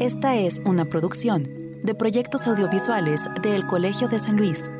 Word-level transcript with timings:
Esta 0.00 0.34
es 0.34 0.62
una 0.64 0.86
producción 0.86 1.44
de 1.84 1.94
proyectos 1.94 2.46
audiovisuales 2.46 3.28
del 3.42 3.66
Colegio 3.66 4.08
de 4.08 4.18
San 4.18 4.38
Luis. 4.38 4.70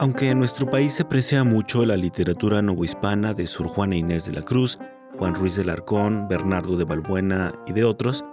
Aunque 0.00 0.30
en 0.30 0.38
nuestro 0.40 0.68
país 0.68 0.94
se 0.94 1.04
aprecia 1.04 1.44
mucho 1.44 1.86
la 1.86 1.96
literatura 1.96 2.60
novohispana 2.60 3.34
de 3.34 3.46
Sor 3.46 3.68
Juana 3.68 3.94
Inés 3.94 4.26
de 4.26 4.32
la 4.32 4.42
Cruz, 4.42 4.80
Juan 5.16 5.36
Ruiz 5.36 5.54
del 5.54 5.70
Arcón, 5.70 6.26
Bernardo 6.26 6.76
de 6.76 6.82
Balbuena 6.82 7.54
y 7.68 7.72
de 7.72 7.84
otros, 7.84 8.24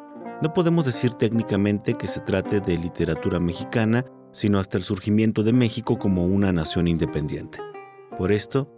no 0.41 0.51
podemos 0.51 0.85
decir 0.85 1.13
técnicamente 1.13 1.93
que 1.93 2.07
se 2.07 2.21
trate 2.21 2.59
de 2.59 2.79
literatura 2.79 3.39
mexicana, 3.39 4.03
sino 4.31 4.57
hasta 4.57 4.79
el 4.79 4.83
surgimiento 4.83 5.43
de 5.43 5.53
México 5.53 5.99
como 5.99 6.25
una 6.25 6.51
nación 6.51 6.87
independiente. 6.87 7.59
Por 8.17 8.31
esto, 8.31 8.74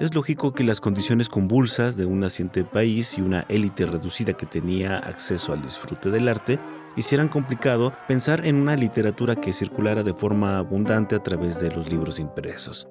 es 0.00 0.14
lógico 0.14 0.52
que 0.52 0.62
las 0.62 0.80
condiciones 0.80 1.28
convulsas 1.28 1.96
de 1.96 2.06
un 2.06 2.20
naciente 2.20 2.64
país 2.64 3.18
y 3.18 3.20
una 3.20 3.44
élite 3.48 3.84
reducida 3.84 4.32
que 4.32 4.46
tenía 4.46 4.98
acceso 4.98 5.52
al 5.52 5.62
disfrute 5.62 6.10
del 6.10 6.28
arte 6.28 6.60
hicieran 6.96 7.28
complicado 7.28 7.92
pensar 8.06 8.46
en 8.46 8.56
una 8.56 8.76
literatura 8.76 9.36
que 9.36 9.52
circulara 9.52 10.02
de 10.04 10.14
forma 10.14 10.58
abundante 10.58 11.16
a 11.16 11.22
través 11.22 11.60
de 11.60 11.70
los 11.74 11.90
libros 11.90 12.20
impresos. 12.20 12.88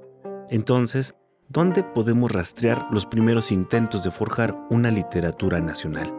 Entonces, 0.50 1.16
¿dónde 1.48 1.84
podemos 1.84 2.32
rastrear 2.32 2.88
los 2.92 3.06
primeros 3.06 3.52
intentos 3.52 4.04
de 4.04 4.12
forjar 4.12 4.56
una 4.70 4.92
literatura 4.92 5.62
nacional? 5.62 6.14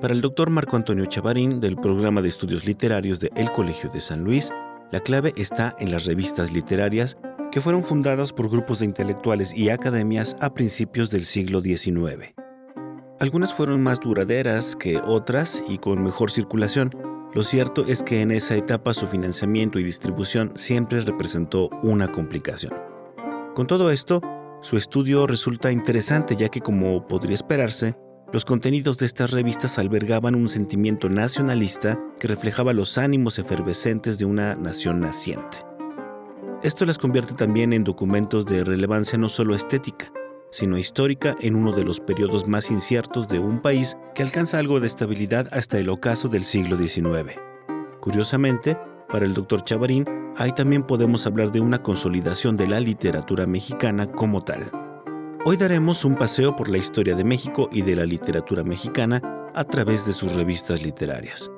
Para 0.00 0.12
el 0.12 0.20
doctor 0.20 0.50
Marco 0.50 0.76
Antonio 0.76 1.06
Chavarín, 1.06 1.58
del 1.58 1.76
programa 1.76 2.20
de 2.20 2.28
estudios 2.28 2.66
literarios 2.66 3.20
de 3.20 3.30
El 3.34 3.50
Colegio 3.50 3.88
de 3.90 4.00
San 4.00 4.24
Luis, 4.24 4.52
la 4.92 5.00
clave 5.00 5.32
está 5.36 5.74
en 5.78 5.90
las 5.90 6.04
revistas 6.04 6.52
literarias 6.52 7.16
fueron 7.60 7.82
fundadas 7.82 8.32
por 8.32 8.50
grupos 8.50 8.80
de 8.80 8.86
intelectuales 8.86 9.54
y 9.56 9.70
academias 9.70 10.36
a 10.40 10.52
principios 10.52 11.10
del 11.10 11.24
siglo 11.24 11.60
XIX. 11.60 12.34
Algunas 13.18 13.54
fueron 13.54 13.82
más 13.82 14.00
duraderas 14.00 14.76
que 14.76 14.98
otras 14.98 15.64
y 15.68 15.78
con 15.78 16.02
mejor 16.02 16.30
circulación. 16.30 16.90
Lo 17.32 17.42
cierto 17.42 17.86
es 17.86 18.02
que 18.02 18.20
en 18.20 18.30
esa 18.30 18.56
etapa 18.56 18.92
su 18.92 19.06
financiamiento 19.06 19.78
y 19.78 19.84
distribución 19.84 20.52
siempre 20.54 21.00
representó 21.00 21.70
una 21.82 22.12
complicación. 22.12 22.74
Con 23.54 23.66
todo 23.66 23.90
esto, 23.90 24.20
su 24.60 24.76
estudio 24.76 25.26
resulta 25.26 25.72
interesante 25.72 26.36
ya 26.36 26.48
que 26.50 26.60
como 26.60 27.06
podría 27.08 27.34
esperarse, 27.34 27.96
los 28.32 28.44
contenidos 28.44 28.98
de 28.98 29.06
estas 29.06 29.30
revistas 29.30 29.78
albergaban 29.78 30.34
un 30.34 30.48
sentimiento 30.48 31.08
nacionalista 31.08 31.98
que 32.18 32.28
reflejaba 32.28 32.74
los 32.74 32.98
ánimos 32.98 33.38
efervescentes 33.38 34.18
de 34.18 34.26
una 34.26 34.56
nación 34.56 35.00
naciente. 35.00 35.65
Esto 36.62 36.86
las 36.86 36.98
convierte 36.98 37.34
también 37.34 37.72
en 37.74 37.84
documentos 37.84 38.46
de 38.46 38.64
relevancia 38.64 39.18
no 39.18 39.28
solo 39.28 39.54
estética, 39.54 40.10
sino 40.50 40.78
histórica 40.78 41.36
en 41.40 41.54
uno 41.54 41.72
de 41.72 41.84
los 41.84 42.00
periodos 42.00 42.48
más 42.48 42.70
inciertos 42.70 43.28
de 43.28 43.38
un 43.38 43.60
país 43.60 43.96
que 44.14 44.22
alcanza 44.22 44.58
algo 44.58 44.80
de 44.80 44.86
estabilidad 44.86 45.48
hasta 45.52 45.78
el 45.78 45.90
ocaso 45.90 46.28
del 46.28 46.44
siglo 46.44 46.76
XIX. 46.76 47.38
Curiosamente, 48.00 48.78
para 49.08 49.26
el 49.26 49.34
doctor 49.34 49.64
Chavarín, 49.64 50.06
ahí 50.36 50.52
también 50.52 50.82
podemos 50.82 51.26
hablar 51.26 51.52
de 51.52 51.60
una 51.60 51.82
consolidación 51.82 52.56
de 52.56 52.68
la 52.68 52.80
literatura 52.80 53.46
mexicana 53.46 54.10
como 54.10 54.42
tal. 54.42 54.70
Hoy 55.44 55.58
daremos 55.58 56.06
un 56.06 56.16
paseo 56.16 56.56
por 56.56 56.70
la 56.70 56.78
historia 56.78 57.14
de 57.14 57.24
México 57.24 57.68
y 57.70 57.82
de 57.82 57.96
la 57.96 58.06
literatura 58.06 58.64
mexicana 58.64 59.20
a 59.54 59.64
través 59.64 60.06
de 60.06 60.12
sus 60.12 60.34
revistas 60.34 60.82
literarias. 60.82 61.50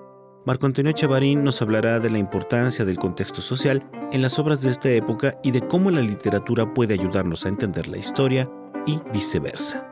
Marco 0.49 0.65
Antonio 0.65 0.93
Chavarín 0.93 1.45
nos 1.45 1.61
hablará 1.61 2.01
de 2.01 2.09
la 2.09 2.17
importancia 2.17 2.87
del 2.87 2.97
contexto 2.97 3.43
social 3.43 3.87
en 4.13 4.23
las 4.23 4.39
obras 4.39 4.63
de 4.63 4.71
esta 4.71 4.89
época 4.89 5.39
y 5.43 5.51
de 5.51 5.61
cómo 5.61 5.91
la 5.91 6.01
literatura 6.01 6.73
puede 6.73 6.95
ayudarnos 6.95 7.45
a 7.45 7.51
entender 7.51 7.87
la 7.87 7.99
historia, 7.99 8.51
y 8.87 8.99
viceversa. 9.13 9.87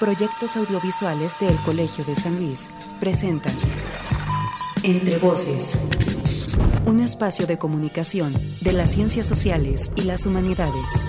Proyectos 0.00 0.56
audiovisuales 0.56 1.38
del 1.38 1.54
Colegio 1.58 2.04
de 2.04 2.16
San 2.16 2.34
Luis 2.34 2.68
presentan 2.98 3.54
Entre 4.82 5.18
Voces, 5.18 5.90
un 6.84 6.98
espacio 6.98 7.46
de 7.46 7.58
comunicación 7.58 8.34
de 8.60 8.72
las 8.72 8.90
ciencias 8.90 9.26
sociales 9.26 9.92
y 9.94 10.02
las 10.02 10.26
humanidades. 10.26 11.04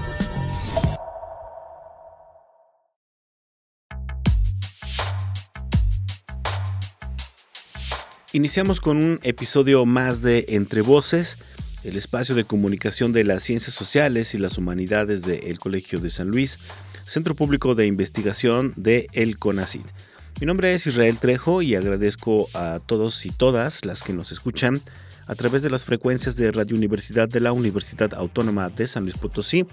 Iniciamos 8.38 8.82
con 8.82 8.98
un 8.98 9.20
episodio 9.24 9.84
más 9.88 10.22
de 10.22 10.46
Entre 10.50 10.82
Voces 10.82 11.40
el 11.84 11.98
espacio 11.98 12.36
de 12.36 12.44
comunicación 12.44 13.12
de 13.12 13.24
las 13.24 13.42
ciencias 13.42 13.74
sociales 13.74 14.36
y 14.36 14.38
las 14.38 14.60
humanidades 14.60 15.24
del 15.24 15.58
Colegio 15.58 15.98
de 15.98 16.12
San 16.12 16.28
Luis, 16.28 16.60
Centro 17.04 17.34
Público 17.34 17.74
de 17.74 17.88
Investigación 17.88 18.74
de 18.76 19.08
El 19.14 19.40
CONACID. 19.40 19.88
Mi 20.40 20.46
nombre 20.46 20.72
es 20.76 20.86
Israel 20.86 21.18
Trejo 21.18 21.64
y 21.64 21.74
agradezco 21.74 22.48
a 22.54 22.80
todos 22.86 23.26
y 23.26 23.32
todas 23.32 23.84
las 23.86 24.04
que 24.04 24.14
nos 24.14 24.32
escuchan 24.32 24.80
a 25.26 25.34
través 25.34 25.64
de 25.64 25.72
las 25.72 25.84
frecuencias 25.84 26.38
de 26.38 26.52
Radio 26.52 26.76
Universidad 26.76 27.28
de 27.28 27.40
la 27.40 27.54
Universidad 27.54 28.14
Autónoma 28.14 28.70
de 28.70 28.86
San 28.86 29.02
Luis 29.02 29.18
Potosí, 29.18 29.66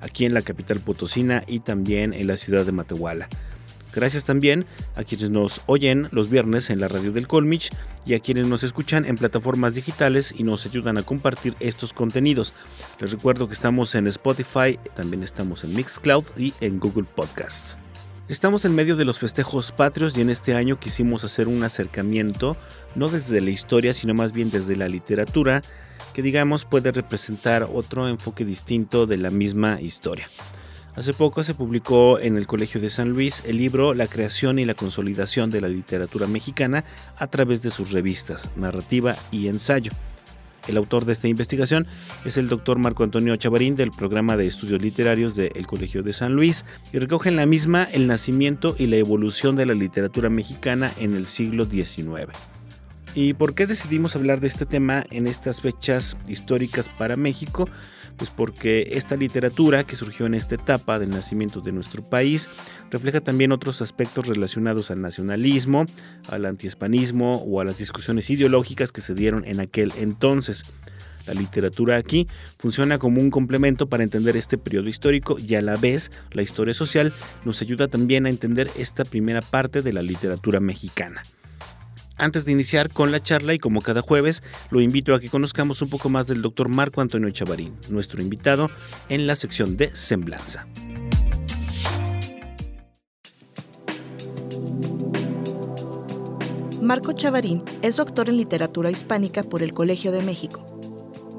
aquí 0.00 0.24
en 0.24 0.32
la 0.32 0.40
capital 0.40 0.80
potosina 0.80 1.44
y 1.46 1.60
también 1.60 2.14
en 2.14 2.28
la 2.28 2.38
ciudad 2.38 2.64
de 2.64 2.72
Matehuala. 2.72 3.28
Gracias 3.96 4.26
también 4.26 4.66
a 4.94 5.04
quienes 5.04 5.30
nos 5.30 5.62
oyen 5.64 6.08
los 6.12 6.28
viernes 6.28 6.68
en 6.68 6.80
la 6.80 6.88
radio 6.88 7.12
del 7.12 7.26
Colmich 7.26 7.70
y 8.04 8.12
a 8.12 8.20
quienes 8.20 8.46
nos 8.46 8.62
escuchan 8.62 9.06
en 9.06 9.16
plataformas 9.16 9.74
digitales 9.74 10.34
y 10.36 10.42
nos 10.42 10.66
ayudan 10.66 10.98
a 10.98 11.02
compartir 11.02 11.54
estos 11.60 11.94
contenidos. 11.94 12.52
Les 13.00 13.10
recuerdo 13.10 13.48
que 13.48 13.54
estamos 13.54 13.94
en 13.94 14.06
Spotify, 14.06 14.78
también 14.94 15.22
estamos 15.22 15.64
en 15.64 15.74
Mixcloud 15.74 16.24
y 16.36 16.52
en 16.60 16.78
Google 16.78 17.06
Podcasts. 17.16 17.78
Estamos 18.28 18.66
en 18.66 18.74
medio 18.74 18.96
de 18.96 19.06
los 19.06 19.18
festejos 19.18 19.72
patrios 19.72 20.14
y 20.18 20.20
en 20.20 20.28
este 20.28 20.54
año 20.54 20.78
quisimos 20.78 21.24
hacer 21.24 21.48
un 21.48 21.64
acercamiento, 21.64 22.54
no 22.96 23.08
desde 23.08 23.40
la 23.40 23.48
historia, 23.48 23.94
sino 23.94 24.12
más 24.12 24.32
bien 24.32 24.50
desde 24.50 24.76
la 24.76 24.88
literatura, 24.88 25.62
que 26.12 26.20
digamos 26.20 26.66
puede 26.66 26.92
representar 26.92 27.66
otro 27.72 28.06
enfoque 28.08 28.44
distinto 28.44 29.06
de 29.06 29.16
la 29.16 29.30
misma 29.30 29.80
historia. 29.80 30.28
Hace 30.96 31.12
poco 31.12 31.42
se 31.42 31.52
publicó 31.52 32.18
en 32.18 32.38
el 32.38 32.46
Colegio 32.46 32.80
de 32.80 32.88
San 32.88 33.10
Luis 33.10 33.42
el 33.44 33.58
libro 33.58 33.92
La 33.92 34.06
creación 34.06 34.58
y 34.58 34.64
la 34.64 34.72
consolidación 34.72 35.50
de 35.50 35.60
la 35.60 35.68
literatura 35.68 36.26
mexicana 36.26 36.84
a 37.18 37.26
través 37.26 37.60
de 37.60 37.68
sus 37.68 37.92
revistas, 37.92 38.48
narrativa 38.56 39.14
y 39.30 39.48
ensayo. 39.48 39.92
El 40.68 40.78
autor 40.78 41.04
de 41.04 41.12
esta 41.12 41.28
investigación 41.28 41.86
es 42.24 42.38
el 42.38 42.48
doctor 42.48 42.78
Marco 42.78 43.04
Antonio 43.04 43.36
Chavarín 43.36 43.76
del 43.76 43.90
programa 43.90 44.38
de 44.38 44.46
estudios 44.46 44.80
literarios 44.80 45.34
del 45.34 45.66
Colegio 45.66 46.02
de 46.02 46.14
San 46.14 46.32
Luis 46.32 46.64
y 46.94 46.98
recoge 46.98 47.28
en 47.28 47.36
la 47.36 47.44
misma 47.44 47.86
el 47.92 48.06
nacimiento 48.06 48.74
y 48.78 48.86
la 48.86 48.96
evolución 48.96 49.54
de 49.54 49.66
la 49.66 49.74
literatura 49.74 50.30
mexicana 50.30 50.90
en 50.98 51.14
el 51.14 51.26
siglo 51.26 51.66
XIX. 51.66 52.32
¿Y 53.14 53.34
por 53.34 53.54
qué 53.54 53.66
decidimos 53.66 54.16
hablar 54.16 54.40
de 54.40 54.46
este 54.46 54.64
tema 54.64 55.04
en 55.10 55.26
estas 55.26 55.60
fechas 55.60 56.16
históricas 56.26 56.88
para 56.88 57.16
México? 57.16 57.68
Pues 58.16 58.30
porque 58.30 58.90
esta 58.92 59.16
literatura 59.16 59.84
que 59.84 59.96
surgió 59.96 60.26
en 60.26 60.34
esta 60.34 60.54
etapa 60.54 60.98
del 60.98 61.10
nacimiento 61.10 61.60
de 61.60 61.72
nuestro 61.72 62.02
país 62.02 62.48
refleja 62.90 63.20
también 63.20 63.52
otros 63.52 63.82
aspectos 63.82 64.26
relacionados 64.26 64.90
al 64.90 65.02
nacionalismo, 65.02 65.84
al 66.28 66.46
antihispanismo 66.46 67.32
o 67.32 67.60
a 67.60 67.64
las 67.64 67.78
discusiones 67.78 68.30
ideológicas 68.30 68.92
que 68.92 69.00
se 69.00 69.14
dieron 69.14 69.44
en 69.44 69.60
aquel 69.60 69.92
entonces. 69.98 70.64
La 71.26 71.34
literatura 71.34 71.96
aquí 71.96 72.28
funciona 72.58 72.98
como 72.98 73.20
un 73.20 73.30
complemento 73.30 73.88
para 73.88 74.04
entender 74.04 74.36
este 74.36 74.58
periodo 74.58 74.88
histórico 74.88 75.36
y 75.38 75.56
a 75.56 75.62
la 75.62 75.76
vez 75.76 76.10
la 76.30 76.42
historia 76.42 76.72
social 76.72 77.12
nos 77.44 77.60
ayuda 77.62 77.88
también 77.88 78.26
a 78.26 78.30
entender 78.30 78.70
esta 78.76 79.04
primera 79.04 79.42
parte 79.42 79.82
de 79.82 79.92
la 79.92 80.02
literatura 80.02 80.60
mexicana. 80.60 81.22
Antes 82.18 82.46
de 82.46 82.52
iniciar 82.52 82.90
con 82.90 83.12
la 83.12 83.22
charla 83.22 83.52
y 83.52 83.58
como 83.58 83.82
cada 83.82 84.00
jueves, 84.00 84.42
lo 84.70 84.80
invito 84.80 85.14
a 85.14 85.20
que 85.20 85.28
conozcamos 85.28 85.82
un 85.82 85.90
poco 85.90 86.08
más 86.08 86.26
del 86.26 86.40
doctor 86.40 86.68
Marco 86.68 87.02
Antonio 87.02 87.30
Chavarín, 87.30 87.76
nuestro 87.90 88.22
invitado 88.22 88.70
en 89.10 89.26
la 89.26 89.36
sección 89.36 89.76
de 89.76 89.94
Semblanza. 89.94 90.66
Marco 96.80 97.12
Chavarín 97.12 97.62
es 97.82 97.96
doctor 97.96 98.30
en 98.30 98.38
literatura 98.38 98.90
hispánica 98.90 99.42
por 99.42 99.62
el 99.62 99.74
Colegio 99.74 100.10
de 100.12 100.22
México. 100.22 100.64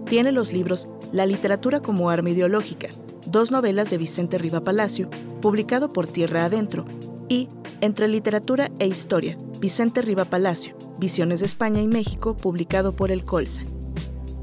Tiene 0.05 0.31
los 0.31 0.53
libros 0.53 0.87
La 1.11 1.25
literatura 1.25 1.79
como 1.79 2.09
arma 2.09 2.29
ideológica, 2.29 2.89
dos 3.25 3.49
novelas 3.49 3.89
de 3.89 3.97
Vicente 3.97 4.37
Riva 4.37 4.61
Palacio, 4.61 5.09
publicado 5.41 5.91
por 5.91 6.07
Tierra 6.07 6.45
Adentro, 6.45 6.85
y 7.29 7.49
Entre 7.79 8.07
literatura 8.07 8.71
e 8.79 8.87
historia, 8.87 9.37
Vicente 9.59 10.01
Riva 10.01 10.25
Palacio, 10.25 10.75
Visiones 10.99 11.41
de 11.41 11.45
España 11.45 11.81
y 11.81 11.87
México, 11.87 12.35
publicado 12.35 12.95
por 12.95 13.11
el 13.11 13.23
Colsa. 13.23 13.61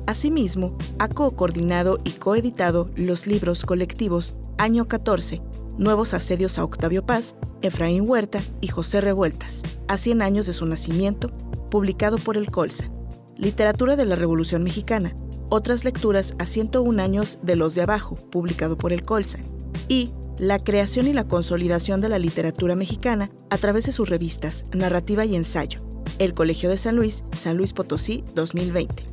Asimismo, 0.07 0.77
ha 0.99 1.09
co-coordinado 1.09 1.99
y 2.05 2.13
coeditado 2.13 2.91
los 2.95 3.27
libros 3.27 3.65
colectivos 3.65 4.35
Año 4.59 4.87
14, 4.87 5.43
Nuevos 5.79 6.15
Asedios 6.15 6.59
a 6.59 6.65
Octavio 6.65 7.05
Paz, 7.05 7.35
Efraín 7.63 8.09
Huerta 8.09 8.41
y 8.61 8.69
José 8.69 9.01
Revueltas, 9.01 9.63
a 9.89 9.97
100 9.97 10.23
años 10.23 10.47
de 10.47 10.53
su 10.53 10.67
nacimiento, 10.67 11.31
publicado 11.71 12.19
por 12.19 12.37
el 12.37 12.51
Colsa. 12.51 12.91
Literatura 13.37 13.97
de 13.97 14.07
la 14.07 14.15
Revolución 14.15 14.63
Mexicana, 14.63 15.17
Otras 15.49 15.85
lecturas 15.85 16.35
a 16.39 16.47
101 16.47 17.03
años 17.03 17.39
de 17.43 17.57
Los 17.57 17.75
de 17.75 17.83
Abajo, 17.83 18.17
publicado 18.31 18.79
por 18.79 18.93
el 18.93 19.05
Colsa, 19.05 19.39
y 19.89 20.13
La 20.39 20.59
creación 20.59 21.07
y 21.07 21.13
la 21.13 21.29
consolidación 21.29 22.01
de 22.01 22.09
la 22.09 22.19
literatura 22.19 22.75
mexicana 22.75 23.31
a 23.51 23.59
través 23.59 23.87
de 23.87 23.93
sus 23.93 24.09
revistas 24.09 24.65
Narrativa 24.73 25.25
y 25.25 25.37
Ensayo, 25.37 25.81
El 26.19 26.35
Colegio 26.35 26.69
de 26.69 26.77
San 26.77 26.97
Luis, 26.97 27.23
San 27.33 27.57
Luis 27.57 27.73
Potosí 27.73 28.25
2020. 28.35 29.07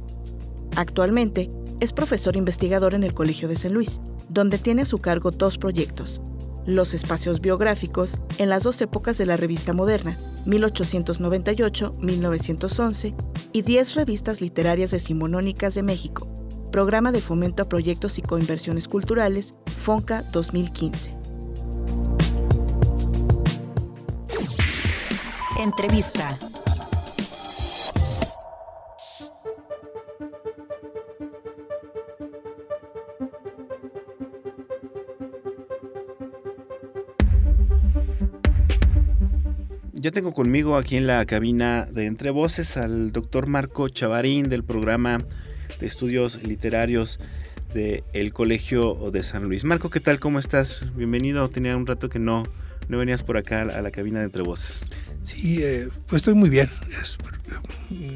Actualmente 0.76 1.52
es 1.80 1.94
profesor 1.94 2.36
investigador 2.36 2.96
en 2.96 3.04
el 3.04 3.14
Colegio 3.14 3.48
de 3.48 3.56
San 3.56 3.74
Luis, 3.74 4.02
donde 4.30 4.58
tiene 4.58 4.82
a 4.82 4.86
su 4.86 4.98
cargo 4.98 5.30
dos 5.30 5.60
proyectos, 5.60 6.22
los 6.66 6.96
espacios 6.96 7.40
biográficos 7.40 8.18
en 8.40 8.50
las 8.50 8.64
dos 8.64 8.82
épocas 8.82 9.20
de 9.20 9.28
la 9.28 9.38
revista 9.38 9.74
moderna, 9.74 10.18
1898-1911, 10.48 13.14
y 13.54 13.62
10 13.62 13.94
revistas 13.94 14.42
literarias 14.42 14.90
decimonónicas 14.90 15.76
de 15.76 15.84
México, 15.84 16.28
Programa 16.72 17.12
de 17.12 17.20
Fomento 17.20 17.64
a 17.64 17.68
Proyectos 17.68 18.18
y 18.18 18.22
Coinversiones 18.22 18.88
Culturales, 18.88 19.56
FONCA 19.66 20.22
2015. 20.32 21.14
Entrevista. 25.60 26.40
Ya 39.92 40.12
tengo 40.12 40.34
conmigo 40.34 40.78
aquí 40.78 40.96
en 40.96 41.06
la 41.06 41.26
cabina 41.26 41.86
de 41.92 42.06
Entre 42.06 42.30
Voces 42.30 42.78
al 42.78 43.12
doctor 43.12 43.48
Marco 43.48 43.90
Chavarín 43.90 44.48
del 44.48 44.64
programa 44.64 45.20
de 45.80 45.86
estudios 45.86 46.44
literarios 46.44 47.20
del 47.74 48.34
Colegio 48.34 49.12
de 49.12 49.24
San 49.24 49.44
Luis. 49.44 49.64
Marco, 49.64 49.90
¿qué 49.90 50.00
tal? 50.00 50.20
¿Cómo 50.20 50.40
estás? 50.40 50.86
Bienvenido. 50.96 51.48
Tenía 51.50 51.78
un 51.78 51.88
rato 51.88 52.10
que 52.10 52.20
no, 52.20 52.44
no 52.92 52.98
venías 52.98 53.24
por 53.24 53.38
acá 53.38 53.62
a 53.62 53.82
la 53.82 53.92
cabina 53.92 54.20
de 54.20 54.26
Entre 54.26 54.44
Voces. 54.44 54.86
Sí, 55.24 55.60
eh, 55.64 55.88
pues 56.08 56.22
estoy 56.22 56.34
muy 56.34 56.50
bien, 56.50 56.70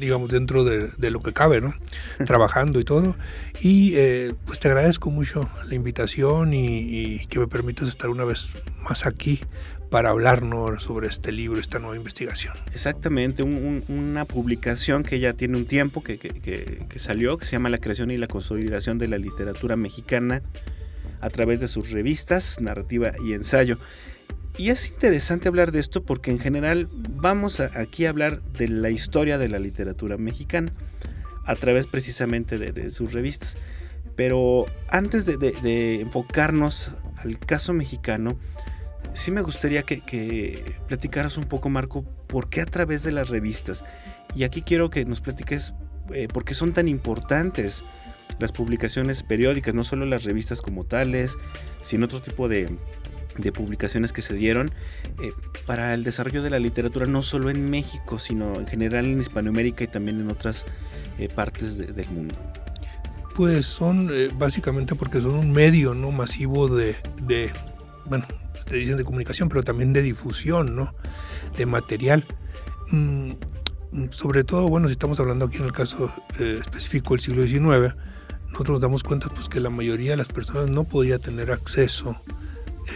digamos, 0.00 0.30
dentro 0.30 0.64
de, 0.64 1.10
lo 1.10 1.22
que 1.22 1.32
cabe, 1.32 1.60
¿no? 1.60 1.74
Trabajando 2.26 2.78
y 2.78 2.84
todo. 2.84 3.16
Y 3.60 3.94
eh, 3.96 4.34
pues 4.44 4.60
te 4.60 4.68
agradezco 4.68 5.10
mucho 5.10 5.48
la 5.66 5.74
invitación 5.74 6.52
y, 6.52 6.78
y, 6.78 7.26
que 7.26 7.38
me 7.38 7.46
permitas 7.46 7.88
estar 7.88 8.10
una 8.10 8.24
vez 8.24 8.50
más 8.82 9.06
aquí 9.06 9.40
para 9.90 10.10
hablarnos 10.10 10.82
sobre 10.82 11.08
este 11.08 11.32
libro, 11.32 11.60
esta 11.60 11.78
nueva 11.78 11.96
investigación. 11.96 12.54
Exactamente, 12.72 13.42
una 13.42 14.24
publicación 14.24 15.02
que 15.04 15.20
ya 15.20 15.32
tiene 15.32 15.56
un 15.56 15.66
tiempo 15.66 16.02
que, 16.02 16.18
salió, 16.96 17.38
que 17.38 17.44
se 17.44 17.52
llama 17.52 17.68
La 17.68 17.78
creación 17.78 18.10
y 18.10 18.18
la 18.18 18.26
consolidación 18.26 18.98
de 18.98 19.08
la 19.08 19.18
literatura 19.18 19.76
mexicana 19.76 20.42
a 21.20 21.30
través 21.30 21.60
de 21.60 21.68
sus 21.68 21.90
revistas, 21.90 22.60
narrativa 22.60 23.12
y 23.24 23.32
ensayo. 23.32 23.78
Y 24.58 24.70
es 24.70 24.88
interesante 24.88 25.48
hablar 25.48 25.70
de 25.72 25.80
esto 25.80 26.02
porque 26.02 26.30
en 26.30 26.38
general 26.38 26.88
vamos 26.92 27.60
aquí 27.60 28.06
a 28.06 28.10
hablar 28.10 28.42
de 28.42 28.68
la 28.68 28.90
historia 28.90 29.36
de 29.38 29.48
la 29.48 29.58
literatura 29.58 30.16
mexicana 30.16 30.72
a 31.44 31.54
través 31.56 31.86
precisamente 31.86 32.58
de, 32.58 32.90
sus 32.90 33.12
revistas. 33.12 33.56
Pero 34.16 34.66
antes 34.88 35.26
de 35.26 36.00
enfocarnos 36.00 36.92
al 37.18 37.38
caso 37.38 37.74
mexicano, 37.74 38.38
sí 39.16 39.30
me 39.30 39.40
gustaría 39.40 39.82
que, 39.82 40.62
platicaras 40.86 41.38
un 41.38 41.44
poco, 41.44 41.68
Marco, 41.68 42.04
por 42.26 42.48
qué 42.48 42.60
a 42.60 42.66
través 42.66 43.02
de 43.02 43.12
las 43.12 43.28
revistas. 43.28 43.84
Y 44.34 44.44
aquí 44.44 44.62
quiero 44.62 44.90
que 44.90 45.04
nos 45.04 45.20
platiques 45.20 45.74
eh, 46.12 46.28
por 46.28 46.44
qué 46.44 46.54
son 46.54 46.72
tan 46.72 46.86
importantes 46.86 47.84
las 48.38 48.52
publicaciones 48.52 49.22
periódicas, 49.22 49.74
no 49.74 49.84
solo 49.84 50.04
las 50.04 50.24
revistas 50.24 50.60
como 50.60 50.84
tales, 50.84 51.36
sino 51.80 52.04
otro 52.04 52.20
tipo 52.20 52.48
de, 52.48 52.76
publicaciones 53.52 54.12
que 54.12 54.22
se 54.22 54.34
dieron 54.34 54.70
eh, 55.20 55.32
para 55.66 55.94
el 55.94 56.04
desarrollo 56.04 56.42
de 56.42 56.50
la 56.50 56.58
literatura, 56.58 57.06
no 57.06 57.22
solo 57.22 57.50
en 57.50 57.70
México, 57.70 58.18
sino 58.18 58.54
en 58.58 58.66
general 58.66 59.06
en 59.06 59.20
Hispanoamérica 59.20 59.84
y 59.84 59.88
también 59.88 60.20
en 60.20 60.30
otras 60.30 60.66
eh, 61.18 61.28
partes 61.28 61.78
del 61.78 62.08
mundo. 62.10 62.34
Pues 63.34 63.66
son 63.66 64.10
básicamente 64.38 64.94
porque 64.94 65.20
son 65.20 65.34
un 65.34 65.52
medio 65.52 65.94
no 65.94 66.10
masivo 66.10 66.68
de, 66.68 66.96
de 67.22 67.52
bueno, 68.06 68.26
te 68.66 68.76
dicen 68.76 68.96
de 68.96 69.04
comunicación, 69.04 69.48
pero 69.48 69.62
también 69.62 69.92
de 69.92 70.02
difusión, 70.02 70.74
¿no? 70.74 70.94
De 71.56 71.66
material. 71.66 72.26
Mm, 72.90 73.32
sobre 74.10 74.44
todo, 74.44 74.68
bueno, 74.68 74.88
si 74.88 74.92
estamos 74.92 75.18
hablando 75.20 75.46
aquí 75.46 75.58
en 75.58 75.64
el 75.64 75.72
caso 75.72 76.12
eh, 76.38 76.58
específico 76.60 77.14
del 77.14 77.20
siglo 77.20 77.46
XIX, 77.46 77.94
nosotros 78.46 78.76
nos 78.76 78.80
damos 78.80 79.02
cuenta 79.02 79.28
pues, 79.28 79.48
que 79.48 79.60
la 79.60 79.70
mayoría 79.70 80.12
de 80.12 80.16
las 80.16 80.28
personas 80.28 80.68
no 80.68 80.84
podía 80.84 81.18
tener 81.18 81.50
acceso 81.50 82.16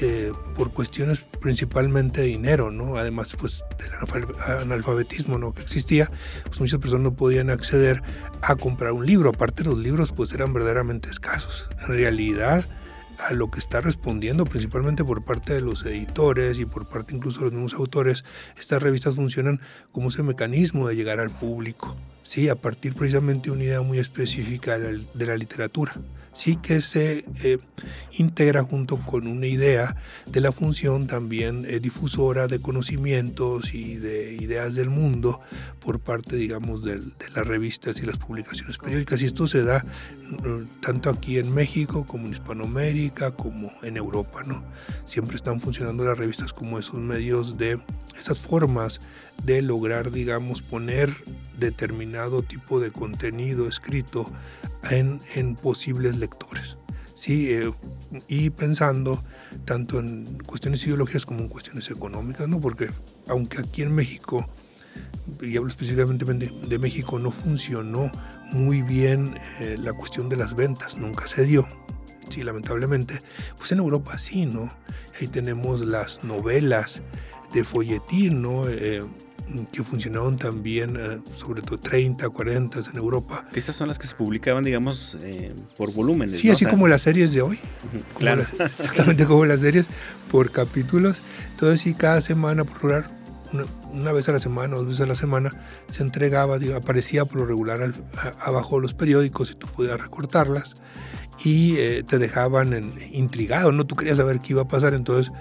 eh, 0.01 0.33
por 0.55 0.73
cuestiones 0.73 1.21
principalmente 1.41 2.21
de 2.21 2.29
dinero, 2.29 2.71
¿no? 2.71 2.97
Además, 2.97 3.37
pues 3.39 3.65
del 3.79 4.61
analfabetismo, 4.61 5.39
¿no? 5.39 5.53
Que 5.53 5.63
existía, 5.63 6.11
pues 6.45 6.61
muchas 6.61 6.79
personas 6.79 7.05
no 7.05 7.17
podían 7.17 7.51
acceder 7.51 8.03
a 8.43 8.55
comprar 8.57 8.93
un 8.93 9.05
libro. 9.05 9.31
Aparte, 9.31 9.65
los 9.65 9.79
libros, 9.79 10.13
pues 10.13 10.33
eran 10.33 10.53
verdaderamente 10.53 11.11
escasos. 11.11 11.69
En 11.81 11.89
realidad, 11.89 12.65
a 13.29 13.33
lo 13.33 13.51
que 13.51 13.61
está 13.61 13.81
respondiendo 13.81 14.45
principalmente 14.45 15.05
por 15.05 15.25
parte 15.25 15.55
de 15.55 15.61
los 15.61 15.85
editores 15.85 16.59
y 16.59 16.65
por 16.65 16.89
parte 16.89 17.15
incluso 17.15 17.41
de 17.41 17.45
los 17.47 17.55
mismos 17.55 17.75
autores, 17.75 18.25
estas 18.59 18.83
revistas 18.83 19.15
funcionan 19.15 19.61
como 19.93 20.09
ese 20.09 20.23
mecanismo 20.23 20.89
de 20.89 20.97
llegar 20.97 21.21
al 21.21 21.31
público, 21.31 21.97
¿sí? 22.23 22.49
a 22.49 22.55
partir 22.55 22.95
precisamente 22.95 23.51
de 23.51 23.57
una 23.57 23.65
idea 23.65 23.83
muy 23.83 23.99
específica 23.99 24.79
de 24.79 25.27
la 25.27 25.37
literatura 25.37 26.01
sí 26.33 26.57
que 26.57 26.81
se 26.81 27.25
eh, 27.43 27.59
integra 28.13 28.63
junto 28.63 28.99
con 28.99 29.27
una 29.27 29.47
idea 29.47 29.97
de 30.27 30.41
la 30.41 30.53
función 30.53 31.07
también 31.07 31.65
eh, 31.67 31.81
difusora 31.81 32.47
de 32.47 32.61
conocimientos 32.61 33.75
y 33.75 33.97
de 33.97 34.35
ideas 34.35 34.75
del 34.75 34.91
mundo 34.91 35.41
por 35.81 36.01
parte, 36.01 36.37
digamos, 36.37 36.85
de, 36.85 37.01
las 37.35 37.47
revistas 37.47 38.01
y 38.01 38.07
las 38.07 38.19
publicaciones 38.19 38.79
periódicas. 38.79 39.23
Y 39.23 39.27
esto 39.27 39.49
se 39.49 39.65
da 39.65 39.85
mm, 39.85 40.81
tanto 40.81 41.11
aquí 41.11 41.39
en 41.39 41.53
México 41.53 42.07
como 42.07 42.27
en 42.27 42.33
Hispanoamérica 42.33 43.10
como 43.37 43.73
en 43.83 43.97
Europa, 43.97 44.43
¿no? 44.45 44.63
Siempre 45.05 45.37
están 45.37 45.61
funcionando 45.61 46.05
las 46.05 46.17
revistas 46.17 46.53
como 46.53 46.79
esos 46.79 47.01
medios 47.01 47.59
de 47.59 47.81
esas 48.19 48.39
formas 48.39 49.01
de 49.45 49.63
lograr, 49.63 50.11
digamos, 50.11 50.63
poner 50.63 51.15
determinado 51.59 52.43
tipo 52.43 52.81
de 52.81 52.91
contenido 52.91 53.69
escrito 53.69 54.31
en, 54.91 55.57
posibles 55.57 56.17
lectores. 56.17 56.77
¿sí? 57.15 57.53
Eh, 57.53 57.73
y 58.29 58.51
pensando 58.51 59.23
tanto 59.65 59.99
en 59.99 60.39
cuestiones 60.47 60.85
ideológicas 60.87 61.27
como 61.27 61.41
en 61.41 61.49
cuestiones 61.49 61.91
económicas, 61.91 62.49
¿no? 62.49 62.61
porque 62.61 62.91
aunque 63.29 63.61
aquí 63.61 63.83
en 63.83 63.95
México, 63.95 64.49
y 65.41 65.57
hablo 65.57 65.69
específicamente 65.69 66.25
de 66.25 66.79
México, 66.79 67.19
no 67.19 67.31
funcionó 67.31 68.11
muy 68.53 68.83
bien 68.83 69.37
eh, 69.61 69.77
la 69.79 69.93
cuestión 69.93 70.29
de 70.29 70.37
las 70.37 70.55
ventas, 70.55 70.97
nunca 70.97 71.27
se 71.27 71.45
dio, 71.45 71.69
sí, 72.31 72.43
lamentablemente, 72.43 73.21
pues 73.57 73.73
en 73.73 73.79
Europa 73.79 74.19
sí, 74.19 74.47
¿no? 74.47 74.73
Ahí 75.21 75.29
tenemos 75.29 75.81
las 75.81 76.25
novelas 76.25 77.03
de 77.53 77.65
folletín, 77.65 78.43
¿no? 78.43 78.69
Eh, 78.69 79.03
que 79.73 79.83
funcionaron 79.83 80.37
también, 80.37 80.97
eh, 80.97 81.21
sobre 81.37 81.63
todo 81.63 81.79
30, 81.79 82.29
40 82.29 82.81
en 82.91 82.97
Europa. 82.97 83.47
Estas 83.53 83.77
son 83.77 83.89
las 83.89 83.99
que 83.99 84.07
se 84.07 84.15
publicaban, 84.15 84.65
digamos, 84.65 85.19
eh, 85.23 85.55
por 85.77 85.93
volúmenes. 85.93 86.39
Sí, 86.39 86.51
así 86.51 86.67
como 86.67 86.87
las 86.87 87.03
series 87.03 87.33
de 87.33 87.43
hoy. 87.43 87.59
claro. 88.19 88.45
exactamente 88.59 89.27
como 89.27 89.45
las 89.47 89.61
series, 89.61 89.87
por 90.31 90.51
capítulos. 90.53 91.23
Entonces, 91.51 91.81
sí, 91.81 91.95
cada 91.95 92.21
semana, 92.21 92.65
por 92.65 92.77
regular, 92.77 93.11
una, 93.93 94.13
vez 94.13 94.29
a 94.29 94.33
la 94.33 94.39
semana, 94.39 94.77
dos 94.77 94.87
veces 94.87 95.01
a 95.01 95.07
la 95.07 95.17
semana, 95.17 95.51
se 95.89 96.03
entregaba, 96.03 96.59
aparecía 96.77 97.25
por 97.25 97.41
lo 97.41 97.47
regular 97.47 97.93
abajo 98.43 98.77
de 98.77 98.83
los 98.83 98.95
periódicos 98.95 99.51
y 99.51 99.55
tú 99.55 99.67
podías 99.67 100.01
recortarlas 100.01 100.75
y 101.45 101.77
eh, 101.79 102.03
te 102.03 102.19
dejaban 102.19 102.95
intrigado, 103.13 103.73
¿no? 103.73 103.87
Tú 103.87 103.97
querías 103.97 104.19
saber 104.19 104.41
qué 104.41 104.53
iba 104.53 104.63
a 104.63 104.69
pasar, 104.69 104.95
entonces 104.95 105.33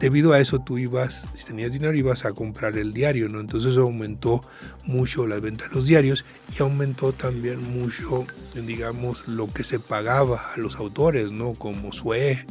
debido 0.00 0.32
a 0.32 0.40
eso 0.40 0.58
tú 0.58 0.78
ibas, 0.78 1.26
si 1.34 1.44
tenías 1.44 1.72
dinero, 1.72 1.94
ibas 1.94 2.24
a 2.24 2.32
comprar 2.32 2.76
el 2.78 2.92
diario, 2.94 3.28
¿no? 3.28 3.38
Entonces 3.38 3.76
aumentó 3.76 4.40
mucho 4.84 5.26
las 5.26 5.40
ventas 5.42 5.68
de 5.68 5.76
los 5.76 5.86
diarios 5.86 6.24
y 6.58 6.62
aumentó 6.62 7.12
también 7.12 7.62
mucho, 7.78 8.26
digamos, 8.54 9.28
lo 9.28 9.52
que 9.52 9.62
se 9.62 9.78
pagaba 9.78 10.40
a 10.54 10.58
los 10.58 10.76
autores, 10.76 11.30
¿no? 11.30 11.52
Como 11.52 11.92
Sue 11.92 12.46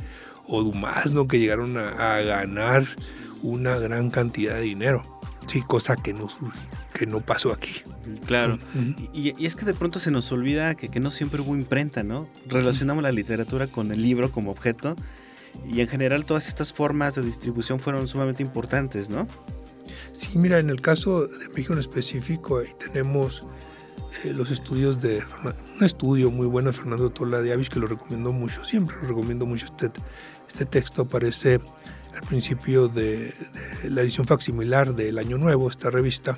o 0.47 0.63
Dumas, 0.63 1.11
¿no? 1.11 1.27
Que 1.27 1.39
llegaron 1.39 1.75
a, 1.77 2.21
ganar 2.21 2.87
una 3.41 3.77
gran 3.77 4.11
cantidad 4.11 4.55
de 4.55 4.61
dinero. 4.61 5.18
Sí, 5.49 5.63
cosa 5.63 5.95
que 5.95 6.13
no, 6.13 6.29
que 6.93 7.07
no 7.07 7.21
pasó 7.21 7.51
aquí. 7.51 7.81
Claro. 8.27 8.59
y, 9.13 9.33
es 9.43 9.55
que 9.55 9.65
de 9.65 9.73
pronto 9.73 9.97
se 9.97 10.11
nos 10.11 10.31
olvida 10.31 10.75
que, 10.75 10.89
que 10.89 10.99
no 10.99 11.09
siempre 11.09 11.41
hubo 11.41 11.55
imprenta, 11.55 12.03
¿no? 12.03 12.29
Relacionamos 12.45 13.01
la 13.01 13.11
literatura 13.11 13.65
con 13.65 13.91
el 13.91 13.99
libro 13.99 14.31
como 14.31 14.51
objeto 14.51 14.95
y 15.67 15.81
en 15.81 15.87
general 15.87 16.25
todas 16.25 16.47
estas 16.47 16.71
formas 16.71 17.15
de 17.15 17.23
distribución 17.23 17.79
fueron 17.79 18.07
sumamente 18.07 18.43
importantes, 18.43 19.09
¿no? 19.09 19.27
Sí, 20.11 20.37
mira, 20.37 20.59
en 20.59 20.69
el 20.69 20.81
caso 20.81 21.25
de 21.25 21.49
México 21.49 21.73
en 21.73 21.79
específico, 21.79 22.59
ahí 22.59 22.67
tenemos 22.77 23.43
eh, 24.23 24.33
los 24.35 24.51
estudios 24.51 25.01
de 25.01 25.23
un 25.79 25.83
estudio 25.83 26.29
muy 26.29 26.45
bueno 26.45 26.71
de 26.71 26.77
Fernando 26.77 27.09
Tola 27.09 27.41
de 27.41 27.53
Avis 27.53 27.71
que 27.71 27.79
lo 27.79 27.87
recomiendo 27.87 28.31
mucho, 28.31 28.63
siempre 28.65 28.95
lo 29.01 29.07
recomiendo 29.07 29.47
mucho. 29.47 29.65
Este, 29.65 29.91
este 30.47 30.65
texto 30.65 31.03
aparece 31.03 31.59
al 32.21 32.27
principio 32.27 32.87
de, 32.87 33.33
la 33.83 34.01
edición 34.01 34.27
facsimilar 34.27 34.93
del 34.93 35.17
Año 35.17 35.37
Nuevo, 35.37 35.69
esta 35.69 35.89
revista 35.89 36.37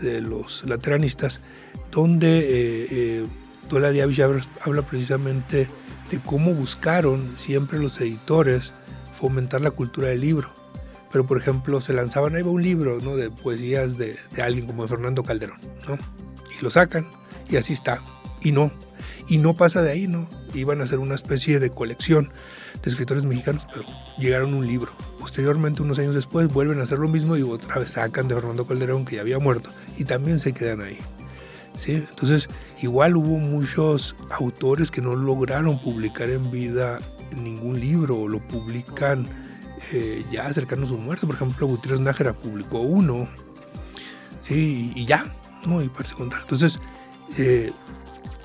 de 0.00 0.20
los 0.20 0.64
lateranistas, 0.64 1.42
donde 1.90 2.38
eh, 2.38 3.26
eh, 3.70 3.88
de 3.92 4.02
Avis 4.02 4.20
habla 4.20 4.82
precisamente 4.82 5.68
de 6.10 6.20
cómo 6.20 6.54
buscaron 6.54 7.34
siempre 7.36 7.78
los 7.78 8.00
editores 8.00 8.72
fomentar 9.18 9.60
la 9.60 9.70
cultura 9.70 10.08
del 10.08 10.20
libro. 10.20 10.52
Pero, 11.12 11.26
por 11.26 11.38
ejemplo, 11.38 11.80
se 11.80 11.92
lanzaban, 11.92 12.34
ahí 12.34 12.42
va 12.42 12.50
un 12.50 12.62
libro 12.62 12.98
¿no? 13.00 13.16
de 13.16 13.30
poesías 13.30 13.96
de, 13.96 14.16
de 14.32 14.42
alguien 14.42 14.66
como 14.66 14.86
Fernando 14.88 15.22
Calderón, 15.22 15.58
¿no? 15.86 15.98
y 16.58 16.62
lo 16.62 16.70
sacan 16.70 17.08
y 17.48 17.56
así 17.56 17.72
está. 17.72 18.02
Y 18.42 18.52
no, 18.52 18.72
y 19.28 19.38
no 19.38 19.54
pasa 19.54 19.82
de 19.82 19.90
ahí, 19.90 20.06
¿no? 20.06 20.28
Iban 20.54 20.80
a 20.80 20.84
hacer 20.84 20.98
una 20.98 21.14
especie 21.14 21.58
de 21.58 21.70
colección 21.70 22.32
de 22.82 22.90
escritores 22.90 23.24
mexicanos, 23.24 23.66
pero 23.72 23.84
llegaron 24.18 24.54
un 24.54 24.66
libro. 24.66 24.92
Posteriormente, 25.18 25.82
unos 25.82 25.98
años 25.98 26.14
después, 26.14 26.48
vuelven 26.48 26.80
a 26.80 26.84
hacer 26.84 26.98
lo 26.98 27.08
mismo 27.08 27.36
y 27.36 27.42
otra 27.42 27.78
vez 27.78 27.92
sacan 27.92 28.28
de 28.28 28.34
Fernando 28.34 28.66
Calderón, 28.66 29.04
que 29.04 29.16
ya 29.16 29.22
había 29.22 29.38
muerto, 29.38 29.70
y 29.96 30.04
también 30.04 30.38
se 30.38 30.52
quedan 30.52 30.80
ahí. 30.80 30.98
¿Sí? 31.76 31.92
Entonces, 31.92 32.48
igual 32.80 33.16
hubo 33.16 33.36
muchos 33.36 34.16
autores 34.30 34.90
que 34.90 35.02
no 35.02 35.14
lograron 35.14 35.78
publicar 35.80 36.30
en 36.30 36.50
vida 36.50 37.00
ningún 37.36 37.78
libro 37.78 38.16
o 38.20 38.28
lo 38.28 38.40
publican 38.48 39.28
eh, 39.92 40.24
ya 40.30 40.50
cercano 40.54 40.84
a 40.84 40.88
su 40.88 40.96
muerte. 40.96 41.26
Por 41.26 41.36
ejemplo, 41.36 41.66
Gutiérrez 41.66 42.00
Nájera 42.00 42.32
publicó 42.32 42.80
uno, 42.80 43.28
¿sí? 44.40 44.90
y 44.94 45.04
ya, 45.04 45.36
y 45.82 45.88
para 45.88 46.10
contar. 46.10 46.42
Entonces, 46.42 46.78
eh, 47.38 47.72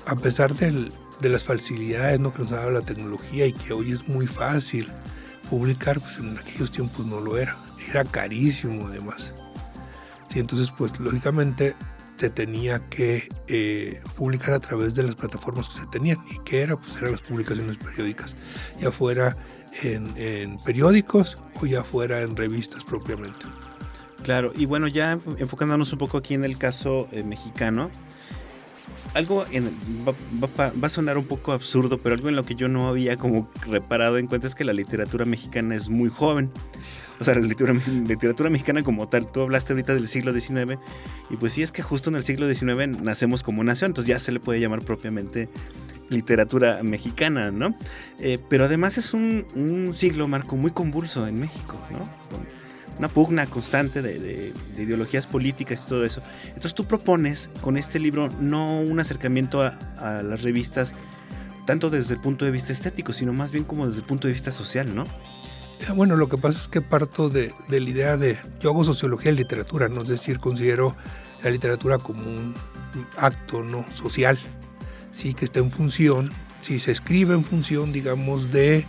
a 0.06 0.16
pesar 0.16 0.54
de 1.22 1.28
las 1.28 1.44
facilidades 1.44 2.20
¿no? 2.20 2.32
que 2.32 2.40
nos 2.40 2.50
dado 2.50 2.70
la 2.70 2.82
tecnología 2.82 3.46
y 3.46 3.52
que 3.52 3.72
hoy 3.72 3.92
es 3.92 4.08
muy 4.08 4.26
fácil 4.26 4.90
publicar, 5.48 6.00
pues 6.00 6.18
en 6.18 6.36
aquellos 6.36 6.70
tiempos 6.70 7.06
no 7.06 7.20
lo 7.20 7.38
era. 7.38 7.56
Era 7.88 8.04
carísimo 8.04 8.88
además. 8.88 9.32
Sí, 10.26 10.40
entonces, 10.40 10.72
pues 10.76 10.98
lógicamente 10.98 11.74
se 12.16 12.30
tenía 12.30 12.88
que 12.88 13.28
eh, 13.48 14.00
publicar 14.16 14.54
a 14.54 14.60
través 14.60 14.94
de 14.94 15.02
las 15.02 15.14
plataformas 15.14 15.68
que 15.68 15.80
se 15.80 15.86
tenían. 15.86 16.18
¿Y 16.30 16.38
qué 16.44 16.62
era? 16.62 16.76
Pues 16.76 16.96
eran 16.96 17.12
las 17.12 17.22
publicaciones 17.22 17.76
periódicas, 17.76 18.34
ya 18.80 18.90
fuera 18.90 19.36
en, 19.82 20.12
en 20.16 20.58
periódicos 20.58 21.38
o 21.60 21.66
ya 21.66 21.82
fuera 21.84 22.22
en 22.22 22.36
revistas 22.36 22.84
propiamente. 22.84 23.46
Claro, 24.22 24.52
y 24.54 24.66
bueno, 24.66 24.86
ya 24.86 25.12
enfocándonos 25.12 25.92
un 25.92 25.98
poco 25.98 26.18
aquí 26.18 26.34
en 26.34 26.44
el 26.44 26.56
caso 26.56 27.08
eh, 27.10 27.24
mexicano, 27.24 27.90
algo 29.14 29.44
en, 29.50 29.70
va, 30.06 30.72
a 30.82 30.88
sonar 30.88 31.18
un 31.18 31.24
poco 31.24 31.52
absurdo, 31.52 31.98
pero 31.98 32.14
algo 32.14 32.28
en 32.28 32.36
lo 32.36 32.44
que 32.44 32.54
yo 32.54 32.68
no 32.68 32.88
había 32.88 33.16
como 33.16 33.48
reparado 33.66 34.18
en 34.18 34.26
cuenta 34.26 34.46
es 34.46 34.54
que 34.54 34.64
la 34.64 34.72
literatura 34.72 35.24
mexicana 35.24 35.74
es 35.74 35.88
muy 35.88 36.08
joven. 36.08 36.50
O 37.20 37.24
sea, 37.24 37.34
la 37.34 37.40
literatura, 37.40 38.50
mexicana 38.50 38.82
como 38.82 39.06
tal, 39.06 39.30
tú 39.30 39.42
hablaste 39.42 39.74
ahorita 39.74 39.94
del 39.94 40.08
siglo 40.08 40.32
XIX, 40.32 40.78
y 41.30 41.36
pues 41.36 41.52
sí 41.52 41.62
es 41.62 41.70
que 41.70 41.80
justo 41.80 42.10
en 42.10 42.16
el 42.16 42.24
siglo 42.24 42.52
XIX 42.52 43.00
nacemos 43.00 43.44
como 43.44 43.62
nación, 43.62 43.90
entonces 43.90 44.08
ya 44.08 44.18
se 44.18 44.32
le 44.32 44.40
puede 44.40 44.58
llamar 44.58 44.82
propiamente 44.82 45.48
literatura 46.08 46.82
mexicana, 46.82 47.52
¿no? 47.52 47.76
Eh, 48.18 48.38
pero 48.48 48.64
además 48.64 48.98
es 48.98 49.14
un, 49.14 49.46
un, 49.54 49.94
siglo, 49.94 50.26
Marco, 50.26 50.56
muy 50.56 50.72
convulso 50.72 51.28
en 51.28 51.38
México, 51.38 51.78
¿no? 51.92 52.08
Una 53.02 53.08
pugna 53.08 53.46
constante 53.46 54.00
de, 54.00 54.52
ideologías 54.78 55.26
políticas 55.26 55.84
y 55.84 55.88
todo 55.88 56.04
eso. 56.04 56.22
Entonces 56.46 56.72
tú 56.72 56.86
propones 56.86 57.50
con 57.60 57.76
este 57.76 57.98
libro 57.98 58.28
no 58.38 58.80
un 58.80 59.00
acercamiento 59.00 59.60
a, 59.60 60.22
las 60.22 60.42
revistas 60.42 60.94
tanto 61.66 61.90
desde 61.90 62.14
el 62.14 62.20
punto 62.20 62.44
de 62.44 62.52
vista 62.52 62.72
estético, 62.72 63.12
sino 63.12 63.32
más 63.32 63.50
bien 63.50 63.64
como 63.64 63.88
desde 63.88 64.02
el 64.02 64.06
punto 64.06 64.28
de 64.28 64.34
vista 64.34 64.52
social, 64.52 64.94
¿no? 64.94 65.02
Eh, 65.80 65.90
bueno, 65.96 66.14
lo 66.14 66.28
que 66.28 66.38
pasa 66.38 66.60
es 66.60 66.68
que 66.68 66.80
parto 66.80 67.28
de, 67.28 67.52
la 67.68 67.76
idea 67.76 68.16
de, 68.16 68.38
yo 68.60 68.70
hago 68.70 68.84
sociología 68.84 69.32
y 69.32 69.34
literatura, 69.34 69.88
¿no? 69.88 70.02
Es 70.02 70.08
decir, 70.08 70.38
considero 70.38 70.94
la 71.42 71.50
literatura 71.50 71.98
como 71.98 72.22
un 72.22 72.54
acto 73.16 73.64
¿no? 73.64 73.84
social, 73.90 74.38
sí, 75.10 75.34
que 75.34 75.44
está 75.44 75.58
en 75.58 75.72
función, 75.72 76.30
si 76.60 76.78
se 76.78 76.92
escribe 76.92 77.34
en 77.34 77.42
función, 77.42 77.92
digamos, 77.92 78.52
de 78.52 78.86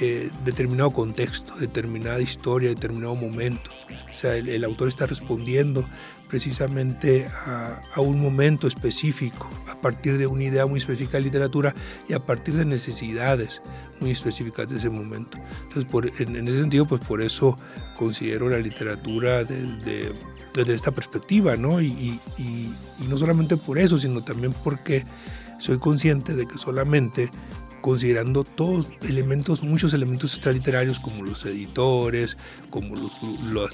eh, 0.00 0.30
determinado 0.44 0.90
contexto, 0.90 1.54
determinada 1.56 2.20
historia, 2.20 2.68
determinado 2.68 3.14
momento. 3.14 3.70
O 4.10 4.14
sea, 4.14 4.36
el, 4.36 4.64
autor 4.64 4.88
está 4.88 5.06
respondiendo 5.06 5.88
precisamente 6.28 7.28
a, 7.46 8.00
un 8.00 8.20
momento 8.20 8.66
específico, 8.66 9.48
a 9.68 9.80
partir 9.80 10.18
de 10.18 10.26
una 10.26 10.44
idea 10.44 10.66
muy 10.66 10.78
específica 10.78 11.18
de 11.18 11.24
literatura 11.24 11.74
y 12.08 12.12
a 12.12 12.18
partir 12.18 12.54
de 12.54 12.64
necesidades 12.64 13.62
muy 14.00 14.10
específicas 14.10 14.68
de 14.68 14.78
ese 14.78 14.90
momento. 14.90 15.38
Entonces, 15.62 15.84
por, 15.84 16.06
en, 16.06 16.48
ese 16.48 16.60
sentido, 16.60 16.86
pues 16.86 17.00
por 17.04 17.22
eso 17.22 17.56
considero 17.96 18.48
la 18.48 18.58
literatura 18.58 19.44
desde, 19.44 20.12
desde 20.54 20.74
esta 20.74 20.90
perspectiva, 20.90 21.56
¿no? 21.56 21.80
y 21.80 22.20
no 23.08 23.18
solamente 23.18 23.56
por 23.56 23.78
eso, 23.78 23.98
sino 23.98 24.22
también 24.22 24.52
porque 24.64 25.04
soy 25.58 25.78
consciente 25.78 26.34
de 26.34 26.46
que 26.46 26.54
solamente 26.54 27.30
considerando 27.88 28.44
todos 28.44 28.86
elementos, 29.08 29.62
muchos 29.62 29.94
elementos 29.94 30.34
extraliterarios 30.34 31.00
como 31.00 31.24
los 31.24 31.46
editores, 31.46 32.36
como 32.68 32.94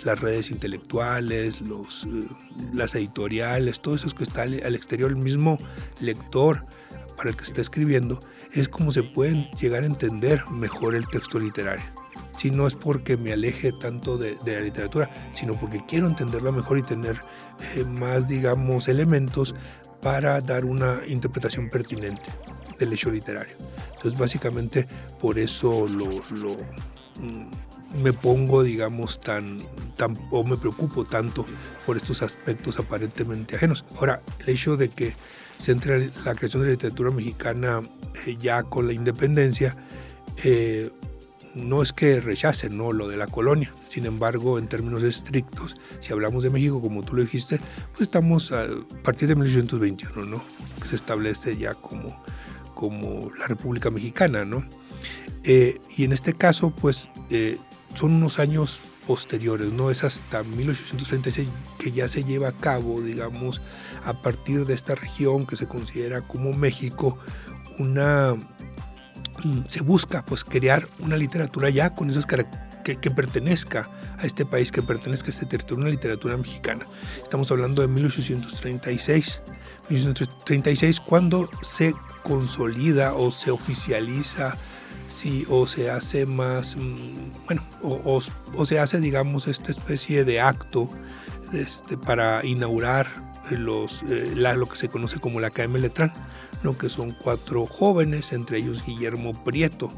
las 0.04 0.20
redes 0.20 0.52
intelectuales, 0.52 1.60
los, 1.60 2.04
eh, 2.04 2.28
las 2.72 2.94
editoriales, 2.94 3.80
todo 3.80 3.96
eso 3.96 4.08
que 4.10 4.22
está 4.22 4.42
al, 4.42 4.54
exterior, 4.76 5.10
el 5.10 5.16
mismo 5.16 5.58
lector 5.98 6.64
para 7.16 7.30
el 7.30 7.36
que 7.36 7.42
está 7.42 7.60
escribiendo, 7.60 8.20
es 8.52 8.68
como 8.68 8.92
se 8.92 9.02
pueden 9.02 9.50
llegar 9.60 9.82
a 9.82 9.86
entender 9.86 10.48
mejor 10.48 10.94
el 10.94 11.08
texto 11.08 11.40
literario. 11.40 11.84
Si 12.36 12.52
no 12.52 12.68
es 12.68 12.74
porque 12.74 13.16
me 13.16 13.32
aleje 13.32 13.72
tanto 13.72 14.16
de, 14.16 14.36
la 14.46 14.60
literatura, 14.60 15.10
sino 15.32 15.58
porque 15.58 15.84
quiero 15.88 16.06
entenderla 16.06 16.52
mejor 16.52 16.78
y 16.78 16.82
tener 16.82 17.18
eh, 17.74 17.84
más, 17.84 18.28
digamos, 18.28 18.86
elementos 18.86 19.56
para 20.00 20.40
dar 20.40 20.64
una 20.64 21.00
interpretación 21.08 21.68
pertinente 21.68 22.22
hecho 22.92 23.10
literario. 23.10 23.54
Entonces 23.94 24.18
básicamente 24.18 24.86
por 25.20 25.38
eso 25.38 25.88
lo, 25.88 26.06
mm, 27.20 28.02
me 28.02 28.12
pongo, 28.12 28.62
digamos, 28.62 29.20
tan, 29.20 29.62
tan, 29.96 30.16
o 30.30 30.44
me 30.44 30.56
preocupo 30.56 31.04
tanto 31.04 31.46
por 31.86 31.96
estos 31.96 32.22
aspectos 32.22 32.78
aparentemente 32.78 33.56
ajenos. 33.56 33.84
Ahora, 33.96 34.22
el 34.40 34.48
hecho 34.54 34.76
de 34.76 34.88
que 34.88 35.14
se 35.58 35.72
entre 35.72 36.10
la 36.24 36.34
creación 36.34 36.62
de 36.62 36.68
la 36.68 36.72
literatura 36.72 37.10
mexicana 37.10 37.82
eh, 38.26 38.36
ya 38.40 38.64
con 38.64 38.86
la 38.86 38.92
independencia, 38.92 39.76
eh, 40.42 40.90
no 41.54 41.82
es 41.82 41.92
que 41.92 42.20
rechacen 42.20 42.76
¿no? 42.76 42.92
lo 42.92 43.08
de 43.08 43.16
la 43.16 43.26
colonia, 43.26 43.72
sin 43.88 44.06
embargo, 44.06 44.58
en 44.58 44.66
términos 44.66 45.02
estrictos, 45.02 45.76
si 46.00 46.12
hablamos 46.12 46.42
de 46.42 46.50
México, 46.50 46.80
como 46.80 47.02
tú 47.04 47.14
lo 47.14 47.22
dijiste, 47.22 47.60
pues 47.92 48.02
estamos 48.02 48.50
a 48.50 48.66
partir 49.04 49.28
de 49.28 49.36
1821, 49.36 50.26
¿no? 50.26 50.42
se 50.84 50.96
establece 50.96 51.56
ya 51.56 51.74
como 51.74 52.20
como 52.74 53.30
la 53.38 53.46
República 53.46 53.90
Mexicana, 53.90 54.44
¿no? 54.44 54.64
Eh, 55.44 55.80
y 55.96 56.04
en 56.04 56.12
este 56.12 56.32
caso, 56.32 56.70
pues 56.70 57.08
eh, 57.30 57.58
son 57.94 58.14
unos 58.14 58.38
años 58.38 58.80
posteriores, 59.06 59.72
¿no? 59.72 59.90
Es 59.90 60.04
hasta 60.04 60.42
1836 60.42 61.48
que 61.78 61.92
ya 61.92 62.08
se 62.08 62.24
lleva 62.24 62.48
a 62.48 62.52
cabo, 62.52 63.00
digamos, 63.02 63.60
a 64.04 64.14
partir 64.22 64.66
de 64.66 64.74
esta 64.74 64.94
región 64.94 65.46
que 65.46 65.56
se 65.56 65.66
considera 65.66 66.22
como 66.22 66.52
México, 66.52 67.18
una 67.78 68.34
mm, 69.44 69.64
se 69.68 69.82
busca 69.82 70.24
pues 70.24 70.44
crear 70.44 70.88
una 71.00 71.16
literatura 71.16 71.68
ya 71.70 71.94
con 71.94 72.08
esas 72.08 72.26
características 72.26 72.63
que, 72.84 73.10
pertenezca 73.10 73.90
a 74.18 74.26
este 74.26 74.44
país, 74.44 74.70
que 74.70 74.82
pertenezca 74.82 75.28
a 75.28 75.30
este 75.30 75.46
territorio, 75.46 75.82
una 75.82 75.90
literatura 75.90 76.36
mexicana. 76.36 76.86
Estamos 77.22 77.50
hablando 77.50 77.82
de 77.82 77.88
1836, 77.88 79.42
1836 79.88 81.00
cuando 81.00 81.48
se 81.62 81.94
consolida 82.22 83.14
o 83.14 83.30
se 83.30 83.50
oficializa 83.50 84.56
sí, 85.10 85.46
o 85.48 85.66
se 85.66 85.90
hace 85.90 86.26
más, 86.26 86.76
mm, 86.76 87.46
bueno, 87.46 87.66
o, 87.82 88.20
se 88.66 88.78
hace, 88.78 89.00
digamos, 89.00 89.48
esta 89.48 89.70
especie 89.70 90.24
de 90.24 90.40
acto 90.40 90.88
este, 91.52 91.96
para 91.96 92.44
inaugurar 92.44 93.08
los, 93.50 94.02
eh, 94.04 94.32
lo 94.34 94.68
que 94.68 94.76
se 94.76 94.88
conoce 94.88 95.20
como 95.20 95.40
la 95.40 95.48
Academia 95.48 95.82
Letrán, 95.82 96.12
¿no? 96.62 96.76
que 96.76 96.88
son 96.88 97.12
cuatro 97.12 97.66
jóvenes, 97.66 98.32
entre 98.32 98.58
ellos 98.58 98.84
Guillermo 98.84 99.44
Prieto, 99.44 99.90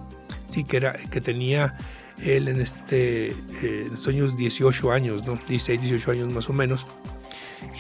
sí, 0.49 0.65
que, 0.65 0.79
era, 0.79 0.93
que 0.93 1.21
tenía 1.21 1.77
él 2.25 2.49
en, 2.49 2.61
este, 2.61 3.29
eh, 3.29 3.35
en 3.87 3.95
estos 3.95 4.09
años 4.09 4.37
18 4.37 4.93
años, 4.93 5.27
¿no? 5.27 5.39
16, 5.49 5.81
18 5.81 6.11
años 6.11 6.33
más 6.33 6.49
o 6.49 6.53
menos, 6.53 6.87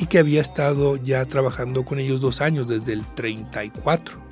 y 0.01 0.07
que 0.07 0.19
había 0.19 0.41
estado 0.41 0.97
ya 0.97 1.25
trabajando 1.25 1.85
con 1.85 1.99
ellos 1.99 2.21
dos 2.21 2.41
años, 2.41 2.67
desde 2.67 2.93
el 2.93 3.05
34 3.15 4.27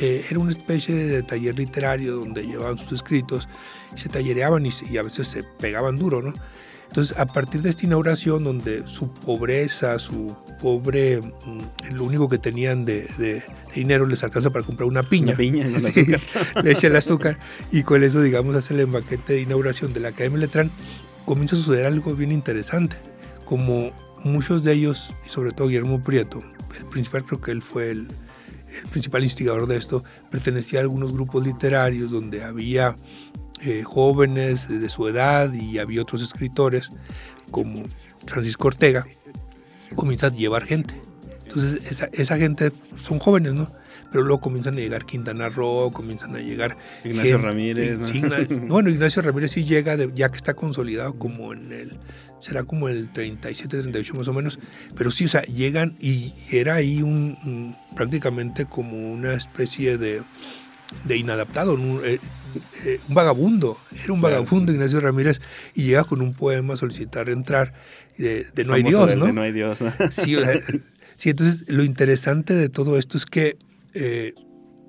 eh, 0.00 0.26
era 0.28 0.38
una 0.38 0.50
especie 0.50 0.94
de 0.94 1.22
taller 1.22 1.56
literario 1.56 2.16
donde 2.16 2.46
llevaban 2.46 2.76
sus 2.76 2.92
escritos, 2.92 3.48
se 3.94 4.08
tallereaban 4.08 4.66
y, 4.66 4.96
a 4.98 5.02
veces 5.02 5.28
se 5.28 5.42
pegaban 5.42 5.96
duro, 5.96 6.20
¿no? 6.20 6.34
Entonces, 6.96 7.18
a 7.18 7.26
partir 7.26 7.60
de 7.60 7.68
esta 7.68 7.84
inauguración, 7.84 8.42
donde 8.42 8.88
su 8.88 9.10
pobreza, 9.10 9.98
su 9.98 10.34
pobre, 10.58 11.20
mm, 11.20 11.92
lo 11.94 12.04
único 12.04 12.26
que 12.30 12.38
tenían 12.38 12.86
de, 12.86 13.44
dinero 13.74 14.06
les 14.06 14.24
alcanza 14.24 14.48
para 14.48 14.64
comprar 14.64 14.88
una 14.88 15.06
piña. 15.06 15.34
Una 15.34 15.36
piña, 15.36 15.66
le 16.64 16.72
echa 16.72 16.86
el 16.86 16.96
azúcar 16.96 17.38
y 17.70 17.82
con 17.82 18.02
eso, 18.02 18.22
digamos, 18.22 18.56
hace 18.56 18.72
el 18.72 18.80
embaquete 18.80 19.34
de 19.34 19.42
inauguración 19.42 19.92
de 19.92 20.00
la 20.00 20.08
Academia 20.08 20.38
Letrán. 20.38 20.70
Comienza 21.26 21.54
a 21.54 21.58
suceder 21.58 21.84
algo 21.84 22.14
bien 22.14 22.32
interesante. 22.32 22.96
Como 23.44 23.92
muchos 24.24 24.64
de 24.64 24.72
ellos, 24.72 25.14
y 25.26 25.28
sobre 25.28 25.50
todo 25.50 25.68
Guillermo 25.68 26.02
Prieto, 26.02 26.40
el 26.78 26.86
principal 26.86 27.26
creo 27.26 27.42
que 27.42 27.50
él 27.50 27.60
fue 27.60 27.90
el, 27.90 28.08
el 28.84 28.88
principal 28.88 29.22
instigador 29.22 29.66
de 29.66 29.76
esto, 29.76 30.02
pertenecía 30.30 30.78
a 30.78 30.82
algunos 30.82 31.12
grupos 31.12 31.44
literarios 31.44 32.10
donde 32.10 32.42
había 32.42 32.96
eh, 33.64 33.82
jóvenes 33.82 34.68
de 34.68 34.88
su 34.88 35.08
edad 35.08 35.52
y 35.52 35.78
había 35.78 36.02
otros 36.02 36.22
escritores 36.22 36.90
como 37.50 37.84
Francisco 38.26 38.68
Ortega, 38.68 39.06
comienza 39.94 40.28
a 40.28 40.32
llevar 40.32 40.64
gente. 40.64 41.00
Entonces 41.44 41.90
esa, 41.90 42.06
esa 42.12 42.36
gente 42.36 42.72
son 43.02 43.18
jóvenes, 43.18 43.54
¿no? 43.54 43.70
pero 44.10 44.24
luego 44.24 44.40
comienzan 44.40 44.74
a 44.74 44.80
llegar 44.80 45.04
Quintana 45.04 45.48
Roo, 45.48 45.90
comienzan 45.92 46.34
a 46.36 46.38
llegar 46.38 46.76
Ignacio 47.04 47.38
Ramírez. 47.38 47.98
bueno, 48.68 48.90
Ignacio 48.90 49.22
Ramírez 49.22 49.52
sí 49.52 49.64
llega, 49.64 49.96
ya 50.14 50.30
que 50.30 50.36
está 50.36 50.54
consolidado 50.54 51.18
como 51.18 51.52
en 51.52 51.72
el, 51.72 51.98
será 52.38 52.64
como 52.64 52.88
el 52.88 53.12
37, 53.12 53.78
38 53.78 54.14
más 54.14 54.28
o 54.28 54.32
menos, 54.32 54.58
pero 54.94 55.10
sí, 55.10 55.26
o 55.26 55.28
sea, 55.28 55.42
llegan 55.42 55.96
y 56.00 56.32
era 56.50 56.74
ahí 56.74 57.02
un, 57.02 57.76
prácticamente 57.94 58.66
como 58.66 59.12
una 59.12 59.34
especie 59.34 59.98
de, 59.98 60.22
de 61.04 61.16
inadaptado, 61.16 61.74
un, 61.74 62.00
eh, 62.04 62.18
eh, 62.84 63.00
un, 63.08 63.14
vagabundo, 63.14 63.78
era 64.02 64.12
un 64.12 64.20
vagabundo 64.20 64.72
Ignacio 64.72 65.00
Ramírez 65.00 65.40
y 65.74 65.84
llega 65.84 66.04
con 66.04 66.20
un 66.20 66.34
poema 66.34 66.74
a 66.74 66.76
solicitar 66.76 67.28
entrar 67.28 67.74
de, 68.16 68.46
No 68.64 68.74
hay 68.74 68.82
Dios, 68.82 69.16
¿no? 69.16 69.26
De 69.26 69.32
no 69.32 69.42
hay 69.42 69.52
Dios. 69.52 69.78
Sí, 70.10 70.36
sí, 71.16 71.30
entonces 71.30 71.64
lo 71.68 71.84
interesante 71.84 72.54
de 72.54 72.68
todo 72.68 72.98
esto 72.98 73.16
es 73.16 73.26
que 73.26 73.58
eh, 73.94 74.34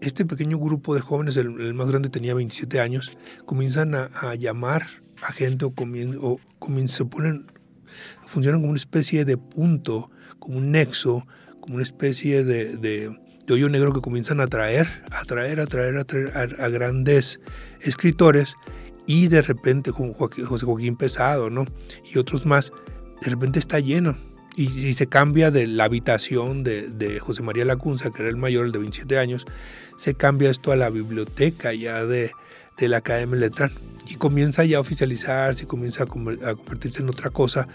este 0.01 0.25
pequeño 0.25 0.57
grupo 0.59 0.93
de 0.95 1.01
jóvenes, 1.01 1.37
el, 1.37 1.73
más 1.73 1.89
grande 1.89 2.09
tenía 2.09 2.33
27 2.33 2.79
años, 2.79 3.17
comienzan 3.45 3.95
a, 3.95 4.35
llamar 4.35 4.85
a 5.21 5.33
gente 5.33 5.65
o, 5.65 5.73
o 6.21 6.39
se 6.87 7.05
ponen, 7.05 7.47
funcionan 8.27 8.61
como 8.61 8.71
una 8.71 8.77
especie 8.77 9.25
de 9.25 9.37
punto, 9.37 10.11
como 10.39 10.57
un 10.57 10.71
nexo, 10.71 11.25
como 11.59 11.75
una 11.75 11.83
especie 11.83 12.43
de, 12.43 12.77
de, 12.77 13.17
hoyo 13.53 13.69
negro 13.69 13.93
que 13.93 14.01
comienzan 14.01 14.39
a 14.39 14.43
atraer, 14.43 14.87
a 15.11 15.21
atraer, 15.21 15.59
a 15.59 15.63
atraer, 15.63 15.97
a, 15.97 16.69
grandes 16.69 17.39
escritores 17.81 18.55
y 19.05 19.27
de 19.27 19.41
repente, 19.41 19.91
como 19.91 20.13
José 20.13 20.65
Joaquín 20.65 20.97
Pesado, 20.97 21.49
¿no? 21.49 21.65
Y 22.11 22.17
otros 22.17 22.45
más, 22.45 22.71
de 23.21 23.29
repente 23.31 23.59
está 23.59 23.79
lleno 23.79 24.17
y, 24.57 24.93
se 24.93 25.07
cambia 25.07 25.51
de 25.51 25.67
la 25.67 25.83
habitación 25.83 26.63
de, 26.63 27.19
José 27.21 27.43
María 27.43 27.63
Lacunza, 27.63 28.11
que 28.11 28.23
era 28.23 28.29
el 28.29 28.37
mayor, 28.37 28.65
el 28.65 28.71
de 28.71 28.79
27 28.79 29.19
años, 29.19 29.45
se 29.97 30.15
cambia 30.15 30.49
esto 30.49 30.71
a 30.71 30.75
la 30.75 30.89
biblioteca 30.89 31.73
ya 31.73 32.03
de, 32.05 32.31
la 32.79 32.97
Academia 32.97 33.39
Letrán 33.39 33.71
y 34.07 34.15
comienza 34.15 34.63
ya 34.65 34.77
a 34.77 34.81
oficializarse, 34.81 35.67
comienza 35.67 36.03
a, 36.03 36.07
convertirse 36.07 37.01
en 37.01 37.09
otra 37.09 37.29
cosa, 37.29 37.67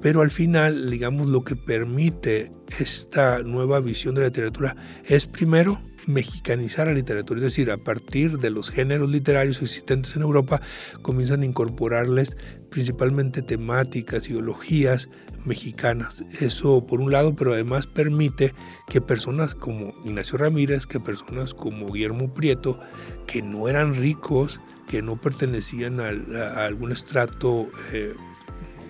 pero 0.00 0.22
al 0.22 0.30
final, 0.30 0.90
digamos, 0.90 1.28
lo 1.28 1.42
que 1.42 1.56
permite 1.56 2.52
esta 2.78 3.42
nueva 3.42 3.80
visión 3.80 4.14
de 4.14 4.22
la 4.22 4.26
literatura 4.28 4.76
es 5.04 5.26
primero 5.26 5.80
mexicanizar 6.06 6.86
la 6.86 6.94
literatura, 6.94 7.38
es 7.38 7.44
decir, 7.44 7.70
a 7.70 7.76
partir 7.76 8.38
de 8.38 8.50
los 8.50 8.70
géneros 8.70 9.10
literarios 9.10 9.60
existentes 9.60 10.16
en 10.16 10.22
Europa, 10.22 10.60
comienzan 11.02 11.42
a 11.42 11.46
incorporarles 11.46 12.36
principalmente 12.70 13.42
temáticas, 13.42 14.28
ideologías 14.30 15.08
mexicanas. 15.44 16.22
Eso 16.40 16.86
por 16.86 17.00
un 17.00 17.12
lado, 17.12 17.36
pero 17.36 17.52
además 17.52 17.86
permite 17.86 18.54
que 18.88 19.00
personas 19.00 19.54
como 19.54 19.92
Ignacio 20.04 20.38
Ramírez, 20.38 20.86
que 20.86 20.98
personas 20.98 21.54
como 21.54 21.92
Guillermo 21.92 22.32
Prieto, 22.32 22.80
que 23.26 23.42
no 23.42 23.68
eran 23.68 23.94
ricos, 23.94 24.60
que 24.88 25.02
no 25.02 25.20
pertenecían 25.20 26.00
a, 26.00 26.64
algún 26.64 26.92
estrato 26.92 27.68
eh, 27.92 28.14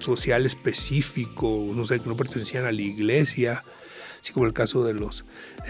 social 0.00 0.47
específico, 0.47 1.70
no 1.75 1.85
sé, 1.85 2.01
que 2.01 2.09
no 2.09 2.16
pertenecían 2.16 2.64
a 2.64 2.73
la 2.73 2.83
iglesia, 2.83 3.62
así 4.20 4.33
como 4.33 4.46
el 4.46 4.53
caso 4.53 4.85
de 4.85 4.94
los 4.94 5.25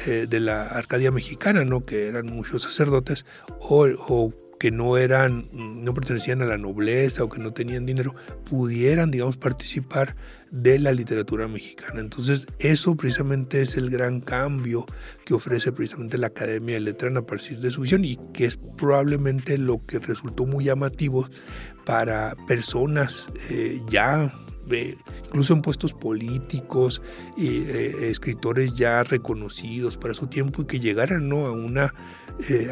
eh, 0.07 0.27
de 0.29 0.41
la 0.41 0.67
Arcadia 0.67 1.11
mexicana, 1.11 1.65
¿no? 1.65 1.85
que 1.85 2.07
eran 2.07 2.27
muchos 2.27 2.63
sacerdotes, 2.63 3.25
o, 3.61 4.33
que 4.59 4.71
no 4.73 4.97
eran, 4.97 5.49
no 5.53 5.95
pertenecían 5.95 6.43
a 6.43 6.47
la 6.47 6.59
nobleza 6.59 7.23
o 7.23 7.29
que 7.29 7.39
no 7.39 7.53
tenían 7.53 7.87
dinero, 7.87 8.15
pudieran, 8.45 9.13
digamos, 9.13 9.37
participar 9.37 10.17
de 10.51 10.81
la 10.81 10.93
literatura 10.93 11.47
mexicana. 11.47 12.01
Entonces, 12.01 12.47
eso 12.59 12.97
precisamente 12.97 13.63
es 13.63 13.77
el 13.77 13.89
gran 13.89 14.21
cambio 14.21 14.85
que 15.25 15.35
ofrece 15.35 15.71
precisamente 15.71 16.19
la 16.19 16.29
Academia 16.29 16.75
de 16.75 16.81
Letras 16.81 17.15
a 17.17 17.23
partir 17.23 17.59
de 17.61 17.71
su 17.71 17.83
visión 17.83 18.05
y 18.05 18.19
que 18.33 18.47
es 18.47 18.59
probablemente 18.77 19.59
lo 19.59 19.85
que 19.87 20.01
resultó 20.01 20.45
muy 20.45 20.65
llamativo 20.65 21.29
para 21.89 22.37
personas 22.47 23.31
eh, 23.49 23.81
ya 23.89 24.31
eh, 24.71 24.95
incluso 25.25 25.55
en 25.55 25.63
puestos 25.63 25.95
políticos, 25.95 27.01
y 27.35 27.63
eh, 27.63 28.11
escritores 28.11 28.75
ya 28.75 29.03
reconocidos 29.05 29.97
para 29.97 30.13
su 30.13 30.27
tiempo 30.27 30.61
y 30.61 30.67
que 30.67 30.81
llegaran 30.81 31.31
¿no? 31.31 31.47
a 31.47 31.53
una 31.53 31.95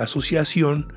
asociación 0.01 0.93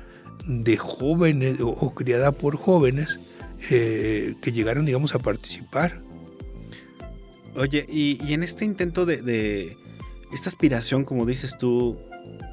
de 0.46 0.76
jóvenes 0.76 1.60
o, 1.62 1.94
criada 1.94 2.32
por 2.32 2.58
jóvenes 2.58 3.38
que 3.58 4.52
llegaron, 4.52 4.84
digamos, 4.84 5.14
a 5.14 5.18
participar. 5.18 6.02
Oye, 7.56 7.86
y, 7.88 8.32
en 8.32 8.42
este 8.42 8.66
intento 8.66 9.06
de, 9.06 9.76
esta 10.30 10.50
aspiración, 10.50 11.04
como 11.04 11.24
dices 11.24 11.56
tú, 11.58 11.98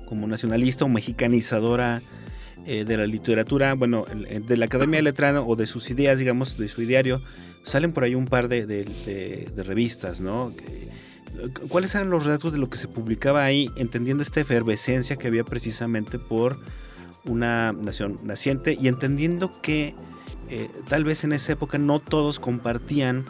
como 0.08 0.27
nacionalista 0.27 0.86
o 0.86 0.88
mexicanizadora 0.88 2.01
eh, 2.67 2.84
de 2.86 2.97
la 2.97 3.08
literatura, 3.08 3.73
bueno, 3.75 4.06
de 4.06 4.58
la 4.58 4.65
Academia 4.65 4.97
de 4.97 5.03
Letrano 5.03 5.45
o 5.47 5.56
de 5.56 5.65
sus 5.65 5.89
ideas, 5.89 6.19
digamos, 6.19 6.58
de 6.58 6.67
su 6.67 6.82
ideario, 6.82 7.21
salen 7.63 7.93
por 7.93 8.03
ahí 8.03 8.13
un 8.13 8.25
par 8.25 8.49
de, 8.49 8.86
revistas, 9.56 10.19
¿no? 10.19 10.53
¿Cuáles 11.69 11.95
eran 11.95 12.10
los 12.10 12.25
datos 12.25 12.51
de 12.51 12.58
lo 12.58 12.69
que 12.69 12.77
se 12.77 12.88
publicaba 12.89 13.45
ahí, 13.45 13.71
entendiendo 13.77 14.21
esta 14.21 14.41
efervescencia 14.41 15.15
que 15.15 15.27
había 15.27 15.45
precisamente 15.45 16.19
por 16.19 16.60
una 17.23 17.71
nación 17.71 18.19
naciente 18.23 18.77
y 18.80 18.89
entendiendo 18.89 19.62
que 19.62 19.95
eh, 20.49 20.69
tal 20.89 21.06
vez 21.06 21.23
en 21.23 21.32
esa 21.34 21.53
época 21.53 21.77
no 21.77 21.99
todos 21.99 22.39
compartían 22.39 23.25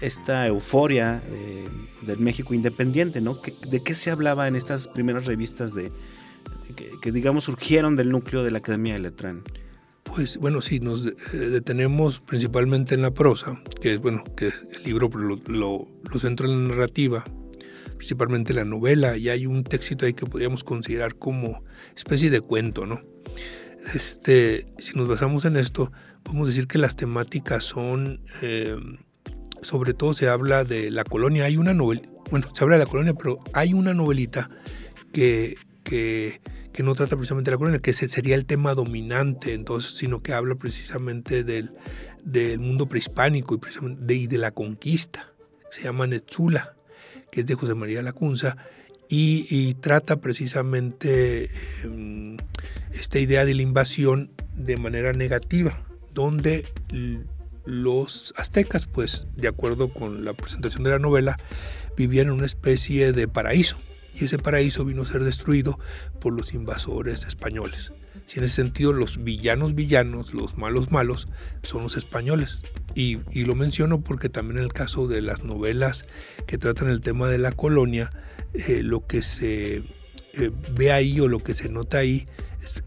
esta 0.00 0.46
euforia 0.46 1.22
eh, 1.26 1.68
del 2.02 2.18
México 2.18 2.52
independiente, 2.52 3.20
¿no? 3.20 3.38
¿De 3.68 3.82
qué 3.82 3.94
se 3.94 4.10
hablaba 4.10 4.48
en 4.48 4.56
estas 4.56 4.88
primeras 4.88 5.26
revistas 5.26 5.72
de 5.72 5.90
que, 6.76 7.12
digamos 7.12 7.44
surgieron 7.44 7.96
del 7.96 8.10
núcleo 8.10 8.44
de 8.44 8.50
la 8.50 8.58
Academia 8.58 8.94
de 8.94 9.00
Letrán? 9.00 9.42
Pues 10.04 10.36
bueno, 10.36 10.62
sí, 10.62 10.78
nos 10.78 11.04
detenemos 11.32 12.20
principalmente 12.20 12.94
en 12.94 13.02
la 13.02 13.10
prosa, 13.10 13.60
que 13.80 13.94
es 13.94 13.98
bueno, 13.98 14.22
que 14.36 14.46
el 14.46 14.82
libro 14.84 15.08
lo, 15.08 15.36
lo, 15.46 15.88
lo 16.02 16.20
centra 16.20 16.46
en 16.46 16.68
la 16.68 16.74
narrativa, 16.74 17.24
principalmente 17.96 18.54
la 18.54 18.64
novela, 18.64 19.16
y 19.16 19.30
hay 19.30 19.46
un 19.46 19.64
texto 19.64 20.06
ahí 20.06 20.14
que 20.14 20.26
podríamos 20.26 20.62
considerar 20.62 21.16
como 21.16 21.60
especie 21.96 22.30
de 22.30 22.40
cuento, 22.40 22.86
¿no? 22.86 23.00
Este, 23.94 24.66
si 24.78 24.96
nos 24.96 25.08
basamos 25.08 25.44
en 25.44 25.56
esto, 25.56 25.92
podemos 26.22 26.48
decir 26.48 26.66
que 26.66 26.78
las 26.78 26.96
temáticas 26.96 27.64
son, 27.64 28.20
eh, 28.42 28.76
sobre 29.62 29.94
todo 29.94 30.12
se 30.12 30.28
habla 30.28 30.64
de 30.64 30.90
la 30.90 31.04
colonia. 31.04 31.44
Hay 31.44 31.56
una 31.56 31.72
novela, 31.72 32.02
bueno, 32.30 32.48
se 32.52 32.64
habla 32.64 32.78
de 32.78 32.84
la 32.84 32.90
colonia, 32.90 33.14
pero 33.14 33.38
hay 33.52 33.74
una 33.74 33.94
novelita 33.94 34.50
que, 35.12 35.56
que, 35.84 36.40
no 36.82 36.94
trata 36.94 37.16
precisamente 37.16 37.50
de 37.50 37.54
la 37.54 37.58
colonia, 37.58 37.80
que 37.80 37.92
sería 37.92 38.34
el 38.34 38.46
tema 38.46 38.74
dominante, 38.74 39.54
entonces, 39.54 39.96
sino 39.96 40.22
que 40.22 40.32
habla 40.32 40.56
precisamente 40.56 41.44
del, 41.44 41.72
del 42.24 42.58
mundo 42.58 42.88
prehispánico 42.88 43.54
y, 43.54 43.58
precisamente 43.58 44.02
de, 44.04 44.26
de 44.26 44.38
la 44.38 44.50
conquista. 44.50 45.32
Se 45.70 45.84
llama 45.84 46.06
Netzula, 46.06 46.76
que 47.30 47.40
es 47.40 47.46
de 47.46 47.54
José 47.54 47.74
María 47.74 48.02
Lacunza, 48.02 48.56
y, 49.08 49.74
trata 49.74 50.20
precisamente 50.20 51.48
em, 51.84 52.36
esta 52.92 53.18
idea 53.18 53.44
de 53.44 53.54
la 53.54 53.62
invasión 53.62 54.32
de 54.54 54.76
manera 54.76 55.12
negativa, 55.12 55.86
donde 56.12 56.64
los 57.64 58.34
aztecas, 58.36 58.86
pues 58.86 59.26
de 59.36 59.48
acuerdo 59.48 59.92
con 59.92 60.24
la 60.24 60.34
presentación 60.34 60.82
de 60.82 60.90
la 60.90 60.98
novela, 60.98 61.36
vivían 61.96 62.26
en 62.26 62.32
una 62.32 62.46
especie 62.46 63.12
de 63.12 63.28
paraíso 63.28 63.78
y 64.18 64.24
ese 64.24 64.38
paraíso 64.38 64.84
vino 64.84 65.02
a 65.02 65.06
ser 65.06 65.24
destruido 65.24 65.78
por 66.20 66.32
los 66.32 66.54
invasores 66.54 67.24
españoles. 67.24 67.92
Si 68.24 68.38
en 68.38 68.44
ese 68.44 68.56
sentido 68.56 68.92
los 68.92 69.22
villanos 69.22 69.74
villanos, 69.74 70.32
los 70.32 70.56
malos 70.56 70.90
malos, 70.90 71.28
son 71.62 71.82
los 71.82 71.96
españoles. 71.96 72.62
Y, 72.94 73.18
lo 73.44 73.54
menciono 73.54 74.00
porque 74.00 74.28
también 74.28 74.58
en 74.58 74.64
el 74.64 74.72
caso 74.72 75.06
de 75.06 75.20
las 75.20 75.44
novelas 75.44 76.06
que 76.46 76.56
tratan 76.56 76.88
el 76.88 77.00
tema 77.00 77.28
de 77.28 77.38
la 77.38 77.52
colonia, 77.52 78.10
eh, 78.54 78.82
lo 78.82 79.06
que 79.06 79.22
se 79.22 79.76
eh, 79.76 80.50
ve 80.74 80.92
ahí 80.92 81.20
o 81.20 81.28
lo 81.28 81.38
que 81.38 81.54
se 81.54 81.68
nota 81.68 81.98
ahí 81.98 82.26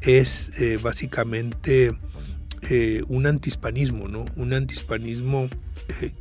es, 0.02 0.60
eh, 0.60 0.80
básicamente 0.82 1.96
un 3.08 3.26
antihispanismo, 3.26 4.10
¿no? 4.10 4.26
Un 4.36 4.54
antihispanismo, 4.54 5.50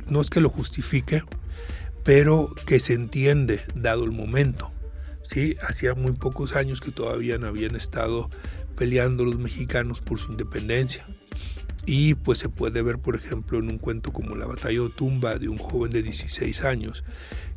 no 0.07 0.21
es 0.21 0.29
que 0.29 0.39
lo 0.39 0.49
justifique, 0.49 1.21
pero 2.05 2.49
que 2.65 2.79
se 2.79 2.93
entiende 2.93 3.61
dado 3.75 4.05
el 4.05 4.11
momento. 4.11 4.71
¿Sí? 5.31 5.55
Hacía 5.67 5.93
muy 5.95 6.13
pocos 6.13 6.55
años 6.55 6.81
que 6.81 6.91
todavía 6.91 7.37
no 7.37 7.47
habían 7.47 7.75
estado 7.75 8.29
peleando 8.75 9.25
los 9.25 9.37
mexicanos 9.37 10.01
por 10.01 10.19
su 10.19 10.31
independencia. 10.31 11.05
Y 11.85 12.15
pues 12.15 12.39
se 12.39 12.49
puede 12.49 12.81
ver, 12.81 12.99
por 12.99 13.15
ejemplo, 13.15 13.59
en 13.59 13.69
un 13.69 13.77
cuento 13.77 14.11
como 14.11 14.35
La 14.35 14.45
batalla 14.45 14.81
de 14.81 14.89
Tumba 14.89 15.37
de 15.37 15.49
un 15.49 15.57
joven 15.57 15.91
de 15.91 16.03
16 16.03 16.63
años 16.63 17.03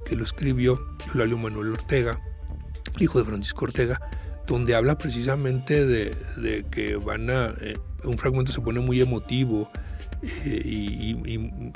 que 0.07 0.17
lo 0.17 0.25
escribió 0.25 0.81
Eulalio 1.09 1.39
Manuel 1.39 1.73
Ortega, 1.73 2.21
hijo 2.99 3.19
de 3.19 3.25
Francisco 3.25 3.67
Ortega, 3.67 4.01
donde 4.47 4.75
habla 4.75 4.99
precisamente 4.99 5.87
de, 5.87 6.67
que 6.71 6.97
van 6.97 7.31
a... 7.31 7.55
Eh, 7.61 7.77
un 8.05 8.19
fragmento 8.19 8.51
se 8.51 8.61
pone 8.61 8.81
muy 8.81 9.01
emotivo 9.01 9.71
eh, 10.23 11.17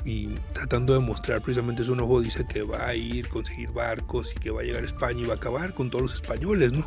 y, 0.04 0.28
tratando 0.52 0.94
de 0.94 1.00
mostrar 1.00 1.42
precisamente 1.42 1.84
su 1.84 1.94
enojo, 1.94 2.20
dice 2.20 2.46
que 2.46 2.62
va 2.62 2.86
a 2.86 2.94
ir, 2.94 3.28
conseguir 3.28 3.70
barcos 3.70 4.34
y 4.34 4.38
que 4.38 4.50
va 4.50 4.60
a 4.60 4.64
llegar 4.64 4.82
a 4.82 4.86
España 4.86 5.20
y 5.20 5.24
va 5.24 5.34
a 5.34 5.36
acabar 5.36 5.74
con 5.74 5.90
todos 5.90 6.02
los 6.02 6.14
españoles, 6.14 6.72
¿no? 6.72 6.86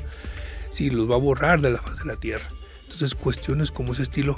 Sí, 0.69 0.89
los 0.89 1.09
va 1.09 1.15
a 1.15 1.19
borrar 1.19 1.61
de 1.61 1.71
la 1.71 1.81
faz 1.81 1.99
de 1.99 2.05
la 2.05 2.15
tierra. 2.15 2.49
Entonces 2.83 3.15
cuestiones 3.15 3.71
como 3.71 3.93
ese 3.93 4.03
estilo 4.03 4.35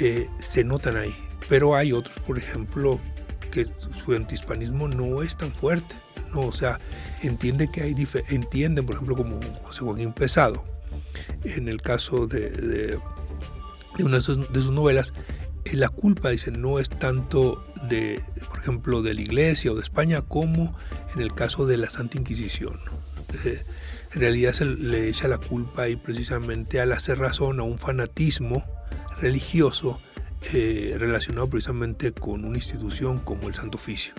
eh, 0.00 0.28
se 0.38 0.64
notan 0.64 0.96
ahí. 0.96 1.14
Pero 1.48 1.74
hay 1.74 1.92
otros, 1.92 2.18
por 2.20 2.38
ejemplo, 2.38 2.98
que 3.50 3.66
su 4.04 4.14
antihispanismo 4.14 4.88
no 4.88 5.22
es 5.22 5.36
tan 5.36 5.52
fuerte. 5.52 5.94
No, 6.32 6.40
o 6.40 6.52
sea, 6.52 6.80
entiende 7.22 7.70
que 7.70 7.82
hay 7.82 7.94
entienden, 8.30 8.86
por 8.86 8.96
ejemplo, 8.96 9.16
como 9.16 9.40
José 9.62 9.80
Joaquín 9.80 10.12
Pesado, 10.12 10.64
en 11.44 11.68
el 11.68 11.80
caso 11.80 12.26
de, 12.26 12.50
de, 12.50 13.00
una 14.00 14.16
de 14.16 14.22
sus, 14.22 14.70
novelas, 14.70 15.12
la 15.72 15.88
culpa, 15.88 16.30
dice, 16.30 16.50
no 16.50 16.78
es 16.78 16.90
tanto 16.90 17.64
de, 17.88 18.20
por 18.48 18.58
ejemplo, 18.58 19.02
de 19.02 19.14
la 19.14 19.22
Iglesia 19.22 19.72
o 19.72 19.74
de 19.74 19.82
España 19.82 20.22
como 20.22 20.76
en 21.14 21.22
el 21.22 21.34
caso 21.34 21.66
de 21.66 21.76
la 21.76 21.88
Santa 21.88 22.18
Inquisición. 22.18 22.78
Eh, 23.44 23.62
en 24.14 24.20
realidad 24.20 24.52
se 24.52 24.64
le 24.64 25.08
echa 25.08 25.26
la 25.26 25.38
culpa 25.38 25.82
ahí 25.82 25.96
precisamente 25.96 26.80
a 26.80 26.86
la 26.86 27.00
cerrazón, 27.00 27.58
a 27.58 27.64
un 27.64 27.78
fanatismo 27.78 28.64
religioso 29.20 30.00
eh, 30.52 30.94
relacionado 30.98 31.48
precisamente 31.48 32.12
con 32.12 32.44
una 32.44 32.56
institución 32.56 33.18
como 33.18 33.48
el 33.48 33.54
Santo 33.54 33.78
Oficio. 33.78 34.14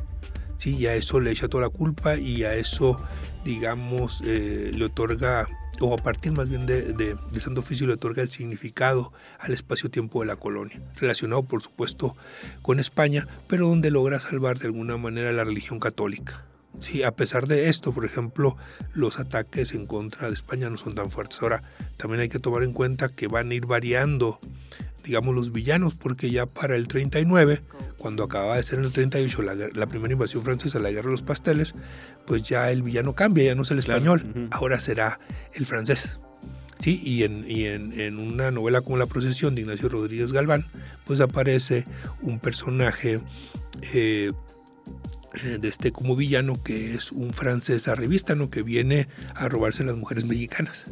Sí, 0.58 0.76
y 0.76 0.88
a 0.88 0.96
eso 0.96 1.20
le 1.20 1.32
echa 1.32 1.48
toda 1.48 1.64
la 1.64 1.70
culpa 1.70 2.16
y 2.16 2.44
a 2.44 2.56
eso, 2.56 3.02
digamos, 3.44 4.22
eh, 4.26 4.72
le 4.74 4.86
otorga, 4.86 5.48
o 5.80 5.94
a 5.94 5.98
partir 5.98 6.32
más 6.32 6.50
bien 6.50 6.66
de, 6.66 6.94
del 6.94 7.42
Santo 7.42 7.62
Oficio, 7.62 7.88
le 7.88 7.94
otorga 7.94 8.22
el 8.22 8.30
significado 8.30 9.14
al 9.40 9.54
espacio-tiempo 9.54 10.22
de 10.22 10.28
la 10.28 10.36
colonia, 10.36 10.82
relacionado 10.96 11.44
por 11.44 11.62
supuesto 11.62 12.16
con 12.62 12.80
España, 12.80 13.28
pero 13.48 13.68
donde 13.68 13.92
logra 13.92 14.20
salvar 14.20 14.60
de 14.60 14.68
alguna 14.68 14.98
manera 14.98 15.32
la 15.32 15.44
religión 15.44 15.80
católica. 15.80 16.46
Sí, 16.80 17.04
a 17.04 17.16
pesar 17.16 17.48
de 17.48 17.70
esto, 17.70 17.94
por 17.94 18.06
ejemplo, 18.06 18.58
los 18.94 19.20
ataques 19.20 19.74
en 19.74 19.86
contra 19.86 20.28
de 20.28 20.34
España 20.34 20.70
no 20.70 20.78
son 20.78 20.94
tan 20.96 21.10
fuertes. 21.10 21.42
Ahora, 21.42 21.64
también 21.98 22.22
hay 22.22 22.30
que 22.30 22.40
tomar 22.40 22.64
en 22.64 22.74
cuenta 22.74 23.10
que 23.10 23.28
van 23.28 23.52
a 23.52 23.54
ir 23.54 23.66
variando 23.66 24.40
digamos, 25.06 25.36
los 25.36 25.52
villanos, 25.52 25.94
porque 25.94 26.32
ya 26.32 26.46
para 26.46 26.76
el 26.76 26.88
39, 26.88 27.62
cuando 27.98 28.24
acababa 28.24 28.58
de 28.58 28.64
ser 28.64 28.80
en 28.80 28.86
el 28.86 28.92
38 28.92 29.42
la, 29.74 29.88
primera 29.88 30.14
invasión 30.14 30.44
francesa, 30.44 30.80
la 30.80 30.92
guerra 30.92 31.06
de 31.06 31.12
los 31.12 31.22
pasteles, 31.22 31.76
pues 32.26 32.44
ya 32.44 32.72
el 32.72 32.84
villano 32.84 33.14
cambia, 33.14 33.46
ya 33.46 33.56
no 33.56 33.64
es 33.64 33.72
el 33.72 33.80
español, 33.80 34.50
ahora 34.52 34.80
será 34.80 35.20
el 35.54 35.66
francés. 35.66 36.20
Sí, 36.80 37.02
y, 37.04 37.24
en, 37.24 37.46
y 37.48 37.68
en, 37.68 37.98
en, 38.00 38.20
una 38.20 38.52
novela 38.52 38.82
como 38.82 38.98
La 38.98 39.06
procesión 39.06 39.56
de 39.56 39.62
Ignacio 39.62 39.88
Rodríguez 39.88 40.34
Galván, 40.34 40.66
pues 41.06 41.22
aparece 41.22 41.86
un 42.22 42.40
personaje 42.40 43.22
eh, 43.94 44.32
eh, 44.32 44.32
de 45.44 45.68
este 45.68 45.92
como 45.92 46.16
villano 46.16 46.62
que 46.64 46.94
es 46.94 47.12
un 47.12 47.34
francés 47.34 47.88
arribista 47.88 48.36
que 48.50 48.62
viene 48.62 49.08
a 49.36 49.50
robarse 49.50 49.84
las 49.84 49.96
mujeres 49.96 50.26
mexicanas 50.26 50.86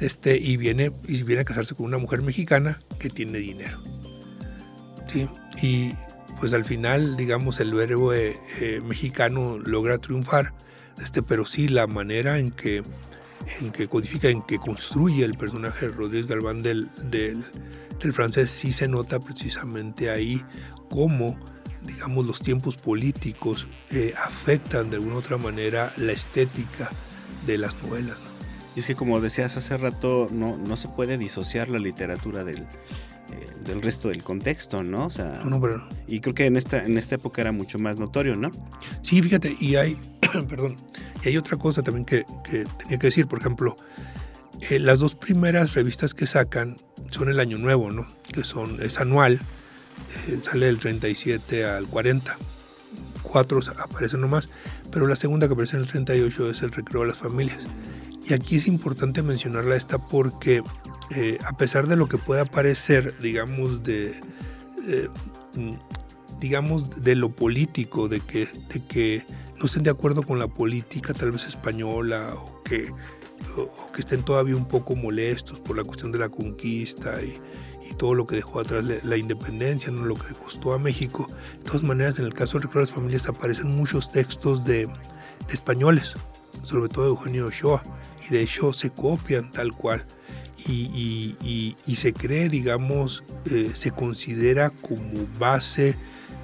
este 0.00 0.36
y 0.36 0.56
viene 0.56 0.92
y 1.06 1.22
viene 1.22 1.42
a 1.42 1.44
casarse 1.44 1.74
con 1.74 1.86
una 1.86 1.98
mujer 1.98 2.22
mexicana 2.22 2.80
que 2.98 3.08
tiene 3.08 3.38
dinero 3.38 3.78
¿sí? 5.06 5.28
y 5.62 5.92
pues 6.40 6.52
al 6.52 6.64
final 6.64 7.16
digamos 7.16 7.60
el 7.60 7.72
verbo 7.72 8.12
eh, 8.12 8.36
mexicano 8.84 9.58
logra 9.58 9.98
triunfar 9.98 10.52
este 11.02 11.22
pero 11.22 11.46
sí 11.46 11.68
la 11.68 11.86
manera 11.86 12.38
en 12.38 12.50
que 12.50 12.82
en 13.60 13.70
que 13.70 13.88
codifica 13.88 14.28
en 14.28 14.42
que 14.42 14.58
construye 14.58 15.24
el 15.24 15.38
personaje 15.38 15.88
Rodríguez 15.88 16.26
Galván 16.26 16.62
del, 16.62 16.88
del, 17.10 17.44
del 18.00 18.12
francés 18.12 18.50
sí 18.50 18.72
se 18.72 18.88
nota 18.88 19.20
precisamente 19.20 20.10
ahí 20.10 20.42
cómo 20.90 21.38
digamos, 21.86 22.26
los 22.26 22.40
tiempos 22.40 22.76
políticos 22.76 23.66
eh, 23.90 24.14
afectan 24.24 24.90
de 24.90 24.96
alguna 24.96 25.16
otra 25.16 25.36
manera 25.36 25.92
la 25.96 26.12
estética 26.12 26.90
de 27.46 27.58
las 27.58 27.82
novelas. 27.82 28.16
Y 28.74 28.80
es 28.80 28.86
que 28.86 28.94
como 28.94 29.20
decías 29.20 29.56
hace 29.56 29.76
rato, 29.78 30.26
no, 30.30 30.56
no 30.58 30.76
se 30.76 30.88
puede 30.88 31.16
disociar 31.16 31.68
la 31.68 31.78
literatura 31.78 32.44
del, 32.44 32.58
eh, 32.58 33.46
del 33.64 33.82
resto 33.82 34.08
del 34.08 34.22
contexto, 34.22 34.82
¿no? 34.82 35.06
O 35.06 35.10
sea, 35.10 35.32
no, 35.44 35.60
pero... 35.60 35.88
Y 36.06 36.20
creo 36.20 36.34
que 36.34 36.46
en 36.46 36.56
esta, 36.56 36.82
en 36.82 36.98
esta 36.98 37.14
época 37.14 37.40
era 37.40 37.52
mucho 37.52 37.78
más 37.78 37.98
notorio, 37.98 38.36
¿no? 38.36 38.50
Sí, 39.02 39.22
fíjate, 39.22 39.56
y 39.58 39.76
hay, 39.76 39.98
perdón, 40.48 40.76
y 41.24 41.28
hay 41.28 41.36
otra 41.38 41.56
cosa 41.56 41.82
también 41.82 42.04
que, 42.04 42.24
que 42.44 42.66
tenía 42.78 42.98
que 42.98 43.06
decir, 43.06 43.26
por 43.26 43.40
ejemplo, 43.40 43.76
eh, 44.70 44.78
las 44.78 44.98
dos 45.00 45.14
primeras 45.14 45.74
revistas 45.74 46.14
que 46.14 46.26
sacan 46.26 46.76
son 47.10 47.28
el 47.28 47.40
Año 47.40 47.58
Nuevo, 47.58 47.90
¿no? 47.90 48.06
Que 48.32 48.42
son, 48.44 48.80
es 48.82 49.00
anual, 49.00 49.40
sale 50.42 50.66
del 50.66 50.78
37 50.78 51.64
al 51.64 51.86
40. 51.86 52.36
Cuatro 53.22 53.60
aparecen 53.78 54.20
nomás, 54.20 54.48
pero 54.90 55.06
la 55.06 55.16
segunda 55.16 55.46
que 55.46 55.54
aparece 55.54 55.76
en 55.76 55.82
el 55.82 55.88
38 55.88 56.50
es 56.50 56.62
el 56.62 56.72
recreo 56.72 57.02
de 57.02 57.08
las 57.08 57.18
familias. 57.18 57.64
Y 58.28 58.34
aquí 58.34 58.56
es 58.56 58.66
importante 58.66 59.22
mencionarla 59.22 59.76
esta 59.76 59.98
porque 59.98 60.62
eh, 61.14 61.38
a 61.46 61.56
pesar 61.56 61.86
de 61.86 61.96
lo 61.96 62.08
que 62.08 62.18
pueda 62.18 62.44
parecer, 62.44 63.14
digamos, 63.20 63.82
de, 63.82 64.10
eh, 64.88 65.08
digamos, 66.40 67.02
de 67.02 67.14
lo 67.14 67.30
político, 67.30 68.08
de 68.08 68.20
que, 68.20 68.48
de 68.72 68.84
que 68.86 69.26
no 69.58 69.66
estén 69.66 69.84
de 69.84 69.90
acuerdo 69.90 70.22
con 70.22 70.38
la 70.38 70.48
política 70.48 71.14
tal 71.14 71.32
vez 71.32 71.46
española 71.46 72.28
o 72.34 72.62
que, 72.64 72.90
o 73.56 73.92
que 73.92 74.00
estén 74.00 74.24
todavía 74.24 74.56
un 74.56 74.66
poco 74.66 74.96
molestos 74.96 75.60
por 75.60 75.76
la 75.76 75.84
cuestión 75.84 76.10
de 76.10 76.18
la 76.18 76.28
conquista 76.28 77.22
y, 77.22 77.38
y 77.88 77.94
todo 77.94 78.14
lo 78.14 78.26
que 78.26 78.36
dejó 78.36 78.60
atrás 78.60 78.84
la 78.84 79.16
independencia, 79.16 79.90
¿no? 79.90 80.04
lo 80.04 80.14
que 80.14 80.34
costó 80.34 80.72
a 80.72 80.78
México. 80.78 81.26
De 81.58 81.64
todas 81.64 81.82
maneras, 81.82 82.18
en 82.18 82.26
el 82.26 82.34
caso 82.34 82.58
de 82.58 82.68
las 82.74 82.90
Familias 82.90 83.28
aparecen 83.28 83.76
muchos 83.76 84.10
textos 84.10 84.64
de, 84.64 84.88
españoles, 85.50 86.14
sobre 86.64 86.88
todo 86.88 87.04
de 87.04 87.10
Eugenio 87.10 87.46
Ochoa, 87.46 87.82
y 88.26 88.32
de 88.32 88.42
hecho 88.42 88.72
se 88.72 88.90
copian 88.90 89.50
tal 89.50 89.72
cual. 89.72 90.04
Y, 90.68 91.76
se 91.94 92.12
cree, 92.12 92.48
digamos, 92.48 93.24
eh, 93.50 93.70
se 93.74 93.90
considera 93.92 94.70
como 94.70 95.26
base 95.38 95.96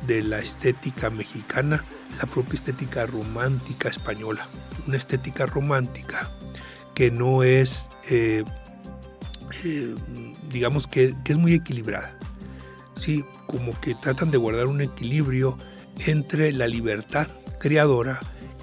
de 0.06 0.22
la 0.22 0.38
estética 0.38 1.10
mexicana 1.10 1.84
la 2.20 2.26
propia 2.26 2.54
estética 2.54 3.06
romántica 3.06 3.88
española. 3.88 4.48
Una 4.86 4.96
estética 4.96 5.46
romántica 5.46 6.30
que 6.94 7.10
no 7.10 7.42
es 7.42 7.88
eh, 8.10 8.44
eh, 9.64 9.94
digamos 10.50 10.86
que, 10.86 11.14
es 11.24 11.36
muy 11.36 11.54
equilibrada. 11.54 12.16
Sí, 12.98 13.24
como 13.46 13.78
que 13.80 13.94
tratan 13.94 14.30
de 14.30 14.38
guardar 14.38 14.66
un 14.66 14.80
equilibrio 14.80 15.56
entre 16.06 16.52
la 16.52 16.66
libertad 16.66 17.28
creadora 17.58 18.20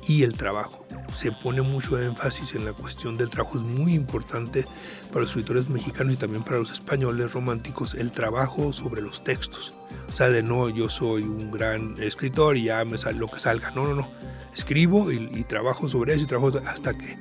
y 0.08 0.24
el 0.24 0.34
trabajo. 0.34 0.86
Se 1.12 1.32
pone 1.32 1.62
mucho 1.62 2.00
énfasis 2.02 2.56
en 2.56 2.66
la 2.66 2.74
cuestión 2.74 3.18
del 3.18 3.30
trabajo, 3.30 3.58
es 3.58 3.64
muy 3.64 3.94
importante 3.94 4.66
para 5.10 5.22
los 5.22 5.30
escritores 5.30 5.70
mexicanos 5.70 6.14
y 6.14 6.18
también 6.18 6.44
para 6.44 6.60
los 6.60 6.72
españoles 6.72 7.34
románticos 7.34 7.96
el 7.96 8.12
trabajo 8.12 8.72
sobre 8.74 9.02
los 9.02 9.24
textos. 9.24 9.76
O 10.08 10.14
sea, 10.14 10.30
de 10.30 10.44
no, 10.44 10.70
yo 10.70 10.90
soy 10.90 11.24
un 11.24 11.52
gran 11.52 11.96
escritor 12.00 12.58
y 12.58 12.66
ya 12.66 12.86
me 12.86 12.98
sale 12.98 13.18
lo 13.18 13.28
que 13.28 13.40
salga. 13.40 13.72
No, 13.72 13.86
no, 13.86 13.96
no. 13.96 14.12
Escribo 14.56 15.12
y, 15.12 15.44
trabajo 15.44 15.88
sobre 15.88 16.14
eso 16.14 16.24
y 16.24 16.28
trabajo 16.28 16.58
hasta 16.66 16.98
que 16.98 17.18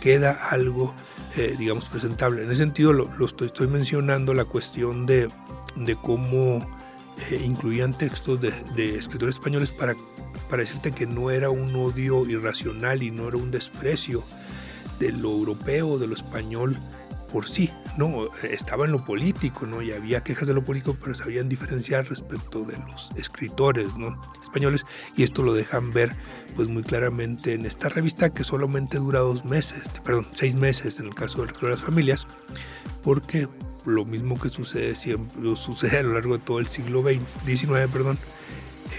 queda 0.00 0.32
algo, 0.50 0.94
eh, 1.36 1.54
digamos, 1.58 1.88
presentable. 1.88 2.42
En 2.42 2.48
ese 2.48 2.58
sentido, 2.58 2.92
lo, 2.92 3.08
estoy, 3.24 3.66
mencionando 3.68 4.34
la 4.34 4.44
cuestión 4.44 5.06
de, 5.06 5.28
cómo 6.02 6.66
eh, 7.30 7.42
incluían 7.44 7.96
textos 7.96 8.40
de, 8.40 8.98
escritores 8.98 9.36
españoles 9.36 9.72
para, 9.72 9.94
para 10.48 10.62
decirte 10.62 10.92
que 10.92 11.06
no 11.06 11.30
era 11.30 11.50
un 11.50 11.74
odio 11.74 12.26
irracional 12.26 13.02
y 13.02 13.10
no 13.10 13.28
era 13.28 13.36
un 13.36 13.50
desprecio 13.50 14.22
de 14.98 15.12
lo 15.12 15.30
europeo, 15.30 15.98
de 15.98 16.06
lo 16.06 16.14
español 16.14 16.80
por 17.36 17.46
sí, 17.46 17.70
no, 17.98 18.30
estaba 18.50 18.86
en 18.86 18.92
lo 18.92 19.04
político, 19.04 19.66
¿no? 19.66 19.82
Y 19.82 19.92
había 19.92 20.24
quejas 20.24 20.48
de 20.48 20.54
lo 20.54 20.64
político, 20.64 20.96
pero 20.98 21.12
sabían 21.12 21.50
diferenciar 21.50 22.08
respecto 22.08 22.64
de 22.64 22.78
los 22.78 23.10
escritores, 23.14 23.94
¿no? 23.98 24.18
Españoles, 24.42 24.86
y 25.18 25.22
esto 25.22 25.42
lo 25.42 25.52
dejan 25.52 25.90
ver, 25.90 26.16
pues 26.54 26.70
muy 26.70 26.82
claramente 26.82 27.52
en 27.52 27.66
esta 27.66 27.90
revista 27.90 28.32
que 28.32 28.42
solamente 28.42 28.96
dura 28.96 29.20
dos 29.20 29.44
meses, 29.44 29.82
perdón, 30.02 30.26
seis 30.32 30.54
meses 30.54 30.98
en 30.98 31.08
el 31.08 31.14
caso 31.14 31.44
de 31.44 31.68
las 31.68 31.82
familias, 31.82 32.26
porque 33.02 33.48
lo 33.84 34.06
mismo 34.06 34.40
que 34.40 34.48
sucede 34.48 34.96
siempre, 34.96 35.56
sucede 35.56 35.98
a 35.98 36.04
lo 36.04 36.14
largo 36.14 36.38
de 36.38 36.42
todo 36.42 36.58
el 36.58 36.68
siglo 36.68 37.04
XIX, 37.44 37.86
perdón, 37.92 38.16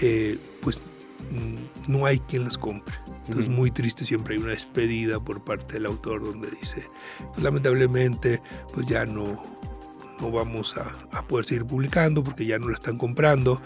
eh, 0.00 0.38
pues 0.60 0.78
mm, 1.32 1.90
no 1.90 2.06
hay 2.06 2.20
quien 2.20 2.44
las 2.44 2.56
compre. 2.56 2.94
Entonces, 3.28 3.50
muy 3.50 3.70
triste, 3.70 4.04
siempre 4.04 4.34
hay 4.34 4.40
una 4.40 4.52
despedida 4.52 5.20
por 5.20 5.44
parte 5.44 5.74
del 5.74 5.86
autor 5.86 6.24
donde 6.24 6.48
dice, 6.50 6.88
pues 7.28 7.42
lamentablemente, 7.42 8.40
pues 8.72 8.86
ya 8.86 9.04
no, 9.04 9.42
no 10.20 10.30
vamos 10.30 10.74
a, 10.78 11.22
poder 11.26 11.44
seguir 11.44 11.66
publicando 11.66 12.22
porque 12.22 12.46
ya 12.46 12.58
no 12.58 12.68
la 12.68 12.74
están 12.74 12.96
comprando. 12.96 13.60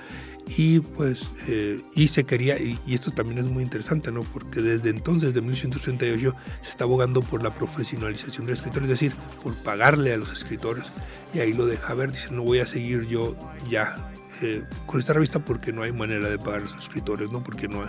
Y 0.56 0.80
pues, 0.80 1.32
eh, 1.46 1.80
y 1.94 2.08
se 2.08 2.24
quería, 2.24 2.58
y, 2.58 2.76
esto 2.88 3.12
también 3.12 3.38
es 3.38 3.50
muy 3.50 3.62
interesante, 3.62 4.10
¿no? 4.10 4.22
Porque 4.22 4.60
desde 4.60 4.90
entonces, 4.90 5.32
desde 5.32 5.40
1838, 5.40 6.34
se 6.60 6.70
está 6.70 6.82
abogando 6.82 7.22
por 7.22 7.44
la 7.44 7.54
profesionalización 7.54 8.46
del 8.46 8.54
escritor, 8.54 8.82
es 8.82 8.88
decir, 8.88 9.14
por 9.44 9.54
pagarle 9.54 10.12
a 10.12 10.16
los 10.16 10.32
escritores. 10.32 10.90
Y 11.32 11.38
ahí 11.38 11.52
lo 11.52 11.66
deja 11.66 11.94
ver, 11.94 12.10
dice, 12.10 12.32
no 12.32 12.42
voy 12.42 12.58
a 12.58 12.66
seguir 12.66 13.06
yo 13.06 13.36
ya 13.70 14.12
eh, 14.42 14.64
con 14.86 14.98
esta 14.98 15.12
revista 15.12 15.38
porque 15.38 15.72
no 15.72 15.82
hay 15.82 15.92
manera 15.92 16.28
de 16.28 16.38
pagar 16.38 16.60
a 16.60 16.64
los 16.64 16.76
escritores, 16.76 17.30
¿no? 17.30 17.44
Porque 17.44 17.68
no, 17.68 17.84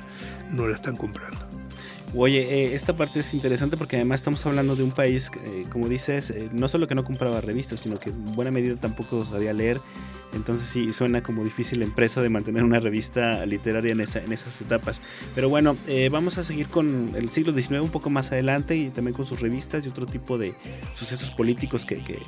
no 0.52 0.68
la 0.68 0.76
están 0.76 0.96
comprando. 0.96 1.62
Oye, 2.15 2.41
eh, 2.41 2.73
esta 2.76 2.95
parte 2.95 3.21
es 3.21 3.34
interesante 3.34 3.76
porque 3.76 3.95
además 3.95 4.19
estamos 4.19 4.45
hablando 4.45 4.76
de 4.76 4.84
un 4.84 4.91
país, 4.91 5.32
eh, 5.45 5.63
como 5.69 5.88
dices, 5.88 6.32
no 6.52 6.67
solo 6.67 6.88
que 6.88 6.93
no 6.93 7.04
compraba 7.04 7.41
revistas, 7.41 7.80
sino 7.80 7.99
que 7.99 8.12
en 8.12 8.36
buena 8.36 8.52
medida 8.52 8.76
tampoco 8.76 9.26
sabía 9.26 9.52
leer. 9.52 9.82
Entonces 10.34 10.67
sí, 10.67 10.93
suena 10.93 11.22
como 11.22 11.43
difícil 11.43 11.80
la 11.80 11.86
empresa 11.86 12.22
de 12.22 12.30
mantener 12.30 12.63
una 12.63 12.80
revista 12.80 13.46
literaria 13.46 13.91
en, 13.91 14.02
esa, 14.02 14.19
en 14.19 14.32
esas 14.32 14.60
etapas. 14.62 15.02
Pero 15.36 15.50
bueno, 15.50 15.76
vamos 16.12 16.38
a 16.38 16.43
seguir 16.43 16.67
con 16.67 17.12
el 17.15 17.30
siglo 17.30 17.54
XIX 17.54 17.82
un 17.82 17.89
poco 17.89 18.10
más 18.10 18.32
adelante 18.32 18.76
y 18.76 18.89
también 18.89 19.15
con 19.15 19.26
sus 19.26 19.41
revistas 19.41 19.86
y 19.86 19.89
otro 19.89 20.06
tipo 20.06 20.38
de 20.38 20.54
sucesos 20.96 21.32
políticos 21.32 21.86
que, 21.86 22.04
que, 22.04 22.19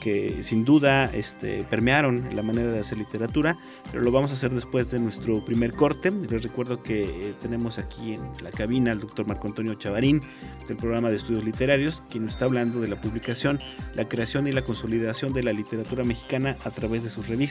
que 0.00 0.42
sin 0.42 0.64
duda 0.64 1.10
este, 1.14 1.64
permearon 1.64 2.34
la 2.34 2.42
manera 2.42 2.70
de 2.70 2.80
hacer 2.80 2.98
literatura, 2.98 3.58
pero 3.90 4.02
lo 4.02 4.12
vamos 4.12 4.32
a 4.32 4.34
hacer 4.34 4.50
después 4.50 4.90
de 4.90 4.98
nuestro 4.98 5.44
primer 5.44 5.72
corte. 5.72 6.10
Les 6.10 6.42
recuerdo 6.42 6.82
que 6.82 7.02
eh, 7.02 7.34
tenemos 7.40 7.78
aquí 7.78 8.14
en 8.14 8.20
la 8.42 8.50
cabina 8.50 8.92
al 8.92 9.00
doctor 9.00 9.26
Marco 9.26 9.46
Antonio 9.46 9.74
Chavarín 9.74 10.20
del 10.68 10.76
programa 10.76 11.08
de 11.08 11.16
estudios 11.16 11.44
literarios, 11.44 12.02
quien 12.10 12.26
está 12.26 12.44
hablando 12.44 12.80
de 12.80 12.88
la 12.88 13.00
publicación, 13.00 13.60
la 13.94 14.06
creación 14.06 14.46
y 14.46 14.52
la 14.52 14.62
consolidación 14.62 15.32
de 15.32 15.42
la 15.42 15.52
literatura 15.52 16.04
mexicana 16.04 16.56
a 16.64 16.70
través 16.70 17.02
de 17.02 17.10
sus 17.10 17.28
revistas, 17.28 17.43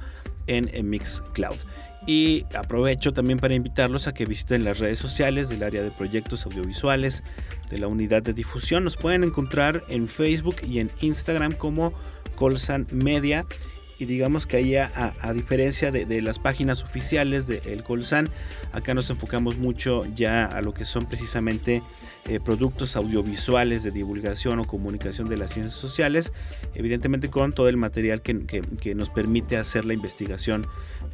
en, 0.46 0.88
Mixcloud. 0.88 1.56
Y 2.06 2.46
aprovecho 2.56 3.12
también 3.12 3.38
para 3.38 3.54
invitarlos 3.54 4.06
a 4.06 4.14
que 4.14 4.24
visiten 4.24 4.64
las 4.64 4.78
redes 4.78 4.98
sociales 4.98 5.48
del 5.48 5.62
área 5.62 5.82
de 5.82 5.90
proyectos 5.90 6.46
audiovisuales 6.46 7.22
de 7.70 7.78
la 7.78 7.86
unidad 7.86 8.22
de 8.22 8.32
difusión. 8.32 8.84
Nos 8.84 8.96
pueden 8.96 9.24
encontrar 9.24 9.84
en 9.88 10.08
Facebook 10.08 10.56
y 10.66 10.78
en 10.78 10.90
Instagram 11.00 11.52
como 11.52 11.92
Colsan 12.34 12.86
Media 12.90 13.44
y 13.98 14.04
digamos 14.04 14.46
que 14.46 14.58
ahí 14.58 14.76
a, 14.76 15.32
diferencia 15.34 15.90
de, 15.90 16.22
las 16.22 16.38
páginas 16.38 16.84
oficiales 16.84 17.46
de 17.48 17.60
El 17.66 17.82
Colsan, 17.82 18.30
acá 18.72 18.94
nos 18.94 19.10
enfocamos 19.10 19.58
mucho 19.58 20.06
ya 20.14 20.44
a 20.44 20.62
lo 20.62 20.72
que 20.72 20.84
son 20.84 21.06
precisamente 21.06 21.82
eh, 22.28 22.40
productos 22.40 22.94
audiovisuales 22.94 23.82
de 23.82 23.90
divulgación 23.90 24.58
o 24.58 24.66
comunicación 24.66 25.30
de 25.30 25.38
las 25.38 25.50
ciencias 25.50 25.78
sociales, 25.78 26.34
evidentemente 26.74 27.30
con 27.30 27.54
todo 27.54 27.70
el 27.70 27.78
material 27.78 28.20
que, 28.20 28.94
nos 28.94 29.08
permite 29.08 29.56
hacer 29.56 29.86
la 29.86 29.94
investigación 29.94 30.66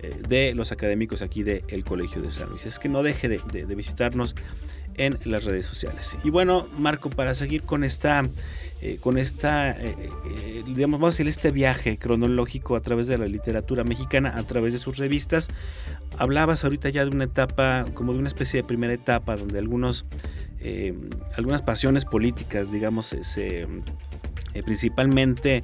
eh, 0.03 0.13
de 0.29 0.55
los 0.55 0.73
académicos 0.73 1.23
aquí 1.23 1.45
del 1.45 1.63
El 1.69 1.85
Colegio 1.85 2.21
de 2.21 2.33
San 2.33 2.49
Luis. 2.49 2.67
Es 2.67 2.81
que 2.81 2.89
no 2.89 3.05
deje 3.05 3.29
de, 3.29 3.39
de 3.39 3.75
visitarnos 3.77 4.35
en 4.97 5.19
las 5.25 5.45
redes 5.45 5.67
sociales. 5.67 6.17
Y 6.25 6.31
bueno, 6.31 6.67
Marco, 6.79 7.11
para 7.11 7.35
seguir 7.35 7.63
con 7.63 7.85
esta 7.85 8.29
eh, 8.83 8.99
con 9.01 9.17
esta, 9.17 9.79
digamos, 10.67 11.01
vamos 11.01 11.15
a 11.15 11.17
decir, 11.17 11.29
este 11.29 11.51
viaje 11.51 11.97
cronológico 11.97 12.77
a 12.77 12.81
través 12.81 13.07
de 13.07 13.17
la 13.17 13.27
literatura 13.27 13.83
mexicana, 13.83 14.35
a 14.37 14.43
través 14.43 14.75
de 14.75 14.79
sus 14.79 14.99
revistas. 14.99 15.49
Hablabas 16.19 16.65
ahorita 16.65 16.91
ya 16.91 17.05
de 17.05 17.11
una 17.11 17.25
etapa, 17.25 17.87
como 17.95 18.13
de 18.13 18.19
una 18.19 18.29
especie 18.29 18.61
de 18.61 18.67
primera 18.67 18.93
etapa, 18.93 19.37
donde 19.37 19.59
algunos, 19.59 20.05
algunas 21.37 21.63
pasiones 21.63 22.05
políticas, 22.05 22.73
digamos, 22.73 23.07
se, 23.07 23.67
principalmente 24.65 25.63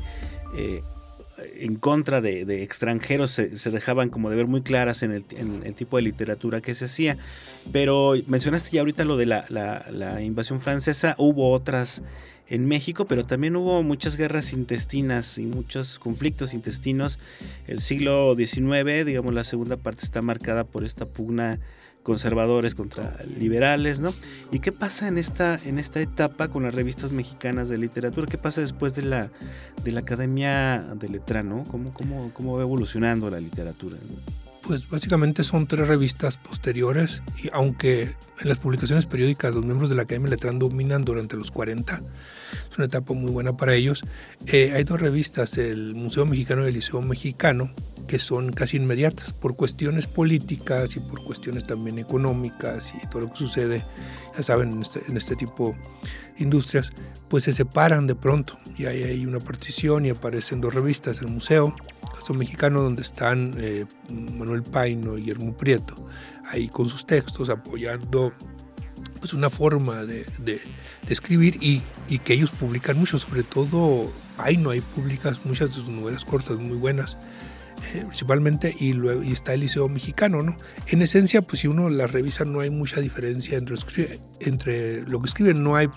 en 1.58 1.76
contra 1.76 2.20
de, 2.20 2.62
extranjeros 2.62 3.30
se, 3.30 3.70
dejaban 3.70 4.10
como 4.10 4.30
de 4.30 4.36
ver 4.36 4.46
muy 4.46 4.62
claras 4.62 5.02
en 5.02 5.12
el, 5.12 5.74
tipo 5.74 5.96
de 5.96 6.02
literatura 6.02 6.60
que 6.60 6.74
se 6.74 6.86
hacía. 6.86 7.16
Pero 7.72 8.14
mencionaste 8.26 8.70
ya 8.72 8.80
ahorita 8.80 9.04
lo 9.04 9.16
de 9.16 9.26
la, 9.26 9.44
la 9.48 10.22
invasión 10.22 10.60
francesa, 10.60 11.14
hubo 11.18 11.52
otras 11.52 12.02
en 12.50 12.66
México, 12.66 13.06
pero 13.06 13.24
también 13.24 13.54
hubo 13.56 13.82
muchas 13.82 14.16
guerras 14.16 14.52
intestinas 14.52 15.38
y 15.38 15.46
muchos 15.46 15.98
conflictos 15.98 16.52
intestinos. 16.52 17.20
El 17.66 17.80
siglo 17.80 18.34
XIX, 18.36 19.06
digamos, 19.06 19.32
la 19.32 19.44
segunda 19.44 19.76
parte 19.76 20.04
está 20.04 20.20
marcada 20.20 20.64
por 20.64 20.84
esta 20.84 21.06
pugna 21.06 21.60
conservadores 22.02 22.74
contra 22.74 23.16
liberales, 23.38 24.00
¿no? 24.00 24.14
¿Y 24.50 24.60
qué 24.60 24.72
pasa 24.72 25.08
en 25.08 25.18
esta, 25.18 25.60
en 25.64 25.78
esta 25.78 26.00
etapa 26.00 26.48
con 26.48 26.62
las 26.62 26.74
revistas 26.74 27.10
mexicanas 27.10 27.68
de 27.68 27.78
literatura? 27.78 28.26
¿Qué 28.26 28.38
pasa 28.38 28.60
después 28.60 28.94
de 28.94 29.02
la, 29.02 29.30
de 29.84 29.92
la 29.92 30.00
Academia 30.00 30.94
de 30.94 31.08
Letra, 31.08 31.42
¿no? 31.42 31.64
¿Cómo, 31.64 31.92
cómo, 31.92 32.32
cómo 32.32 32.56
va 32.56 32.62
evolucionando 32.62 33.28
la 33.30 33.40
literatura? 33.40 33.96
Pues 34.62 34.88
básicamente 34.88 35.42
son 35.42 35.66
tres 35.66 35.88
revistas 35.88 36.36
posteriores 36.36 37.22
y 37.42 37.48
aunque 37.52 38.14
en 38.40 38.48
las 38.48 38.58
publicaciones 38.58 39.06
periódicas 39.06 39.54
los 39.54 39.64
miembros 39.64 39.88
de 39.88 39.96
la 39.96 40.02
Academia 40.02 40.30
Letrán 40.30 40.58
dominan 40.58 41.02
durante 41.02 41.36
los 41.36 41.50
40, 41.50 42.02
es 42.70 42.76
una 42.78 42.86
etapa 42.86 43.14
muy 43.14 43.30
buena 43.30 43.56
para 43.56 43.74
ellos, 43.74 44.04
eh, 44.46 44.72
hay 44.74 44.84
dos 44.84 45.00
revistas, 45.00 45.58
el 45.58 45.94
Museo 45.94 46.24
Mexicano 46.26 46.64
y 46.64 46.68
el 46.68 46.74
Liceo 46.74 47.02
Mexicano, 47.02 47.72
que 48.11 48.18
son 48.18 48.51
casi 48.51 48.79
inmediatas 48.79 49.33
por 49.33 49.55
cuestiones 49.55 50.09
políticas 50.09 50.96
y 50.96 51.01
por 51.01 51.23
cuestiones 51.23 51.62
también 51.62 51.96
económicas 51.96 52.92
y 53.01 53.07
todo 53.07 53.20
lo 53.20 53.31
que 53.31 53.37
sucede, 53.37 53.85
ya 54.37 54.42
saben, 54.42 54.73
en 54.73 54.83
este, 54.83 55.01
en 55.07 55.16
este 55.16 55.37
tipo 55.37 55.77
de 56.37 56.42
industrias, 56.42 56.90
pues 57.29 57.44
se 57.44 57.53
separan 57.53 58.09
de 58.09 58.16
pronto. 58.16 58.59
Y 58.77 58.87
hay, 58.87 59.05
hay 59.05 59.27
una 59.27 59.38
partición 59.38 60.07
y 60.07 60.11
aparecen 60.11 60.61
dos 60.61 60.75
revistas, 60.75 61.20
el 61.20 61.29
museo, 61.29 61.77
Caso 62.12 62.35
Mexicano, 62.35 62.83
donde 62.83 63.03
están 63.03 63.55
eh, 63.59 63.87
Manuel 64.09 64.64
Paino 64.64 65.16
y 65.16 65.20
Guillermo 65.20 65.57
Prieto, 65.57 65.94
ahí 66.46 66.66
con 66.66 66.88
sus 66.88 67.07
textos 67.07 67.49
apoyando 67.49 68.33
pues 69.20 69.35
una 69.35 69.51
forma 69.51 70.05
de, 70.05 70.27
de, 70.38 70.55
de 71.07 71.12
escribir 71.12 71.59
y, 71.61 71.81
y, 72.09 72.18
que 72.18 72.33
ellos 72.33 72.51
publican 72.51 72.99
mucho, 72.99 73.20
sobre 73.20 73.44
todo 73.44 74.11
Paino, 74.37 74.70
ahí 74.70 74.81
publicas 74.81 75.44
muchas 75.44 75.68
de 75.68 75.75
sus 75.77 75.88
novelas 75.88 76.25
cortas 76.25 76.57
muy 76.57 76.77
buenas 76.77 77.16
eh, 77.94 78.04
principalmente, 78.06 78.74
y 78.78 78.92
luego 78.92 79.22
y 79.22 79.32
está 79.32 79.54
el 79.54 79.60
Liceo 79.60 79.88
Mexicano, 79.88 80.42
¿no? 80.42 80.56
En 80.86 81.00
esencia, 81.02 81.42
pues 81.42 81.60
si 81.60 81.68
uno 81.68 81.88
la 81.88 82.06
revisa, 82.06 82.44
no 82.44 82.60
hay 82.60 82.70
mucha 82.70 83.00
diferencia 83.00 83.56
entre, 83.56 83.76
entre 84.40 85.02
lo 85.02 85.20
que 85.20 85.28
escriben, 85.28 85.62
no 85.62 85.76
hay 85.76 85.88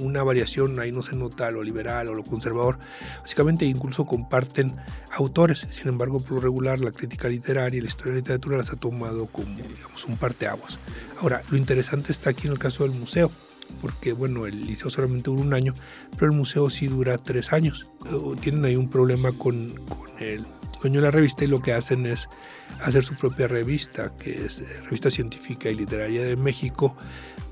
una 0.00 0.22
variación, 0.22 0.78
ahí 0.80 0.92
no 0.92 1.02
se 1.02 1.16
nota 1.16 1.50
lo 1.50 1.62
liberal 1.62 2.08
o 2.08 2.14
lo 2.14 2.22
conservador. 2.22 2.78
Básicamente, 3.22 3.64
incluso 3.64 4.04
comparten 4.04 4.76
autores, 5.12 5.66
sin 5.70 5.88
embargo, 5.88 6.20
por 6.20 6.32
lo 6.32 6.40
regular, 6.40 6.78
la 6.78 6.92
crítica 6.92 7.28
literaria 7.28 7.78
y 7.78 7.80
la 7.80 7.88
historia 7.88 8.12
de 8.12 8.18
la 8.18 8.20
literatura 8.20 8.58
las 8.58 8.72
ha 8.72 8.76
tomado 8.76 9.26
como, 9.26 9.56
digamos, 9.56 10.04
un 10.04 10.16
parteaguas. 10.16 10.78
Ahora, 11.20 11.42
lo 11.50 11.56
interesante 11.56 12.12
está 12.12 12.30
aquí 12.30 12.46
en 12.46 12.52
el 12.52 12.58
caso 12.58 12.84
del 12.84 12.92
museo 12.92 13.30
porque 13.80 14.12
bueno, 14.12 14.46
el 14.46 14.66
liceo 14.66 14.90
solamente 14.90 15.30
dura 15.30 15.42
un 15.42 15.54
año, 15.54 15.74
pero 16.18 16.26
el 16.26 16.36
museo 16.36 16.68
sí 16.70 16.88
dura 16.88 17.18
tres 17.18 17.52
años. 17.52 17.88
Tienen 18.40 18.64
ahí 18.64 18.74
un 18.74 18.90
problema 18.90 19.30
con, 19.30 19.74
con 19.86 20.10
el 20.18 20.44
de 20.88 21.00
la 21.00 21.10
revista 21.10 21.44
y 21.44 21.46
lo 21.46 21.60
que 21.60 21.72
hacen 21.72 22.06
es 22.06 22.28
hacer 22.80 23.04
su 23.04 23.14
propia 23.14 23.48
revista, 23.48 24.16
que 24.16 24.30
es 24.46 24.60
eh, 24.60 24.66
Revista 24.84 25.10
Científica 25.10 25.68
y 25.70 25.74
Literaria 25.74 26.22
de 26.22 26.36
México, 26.36 26.96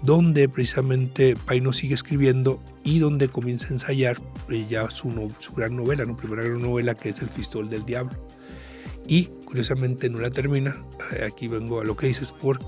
donde 0.02 0.48
precisamente 0.48 1.36
Paino 1.36 1.72
sigue 1.72 1.94
escribiendo 1.94 2.62
y 2.84 2.98
donde 2.98 3.28
comienza 3.28 3.68
a 3.68 3.72
ensayar 3.72 4.20
eh, 4.48 4.66
ya 4.68 4.88
su, 4.90 5.32
su 5.40 5.54
gran 5.54 5.76
novela, 5.76 6.04
¿no? 6.04 6.16
primera 6.16 6.42
gran 6.42 6.60
novela 6.60 6.94
que 6.94 7.10
es 7.10 7.20
El 7.20 7.28
Fistol 7.28 7.68
del 7.68 7.84
Diablo. 7.84 8.12
Y 9.06 9.24
curiosamente 9.44 10.10
no 10.10 10.20
la 10.20 10.30
termina, 10.30 10.76
eh, 11.12 11.24
aquí 11.26 11.48
vengo 11.48 11.80
a 11.80 11.84
lo 11.84 11.96
que 11.96 12.06
dices, 12.06 12.32
por, 12.32 12.58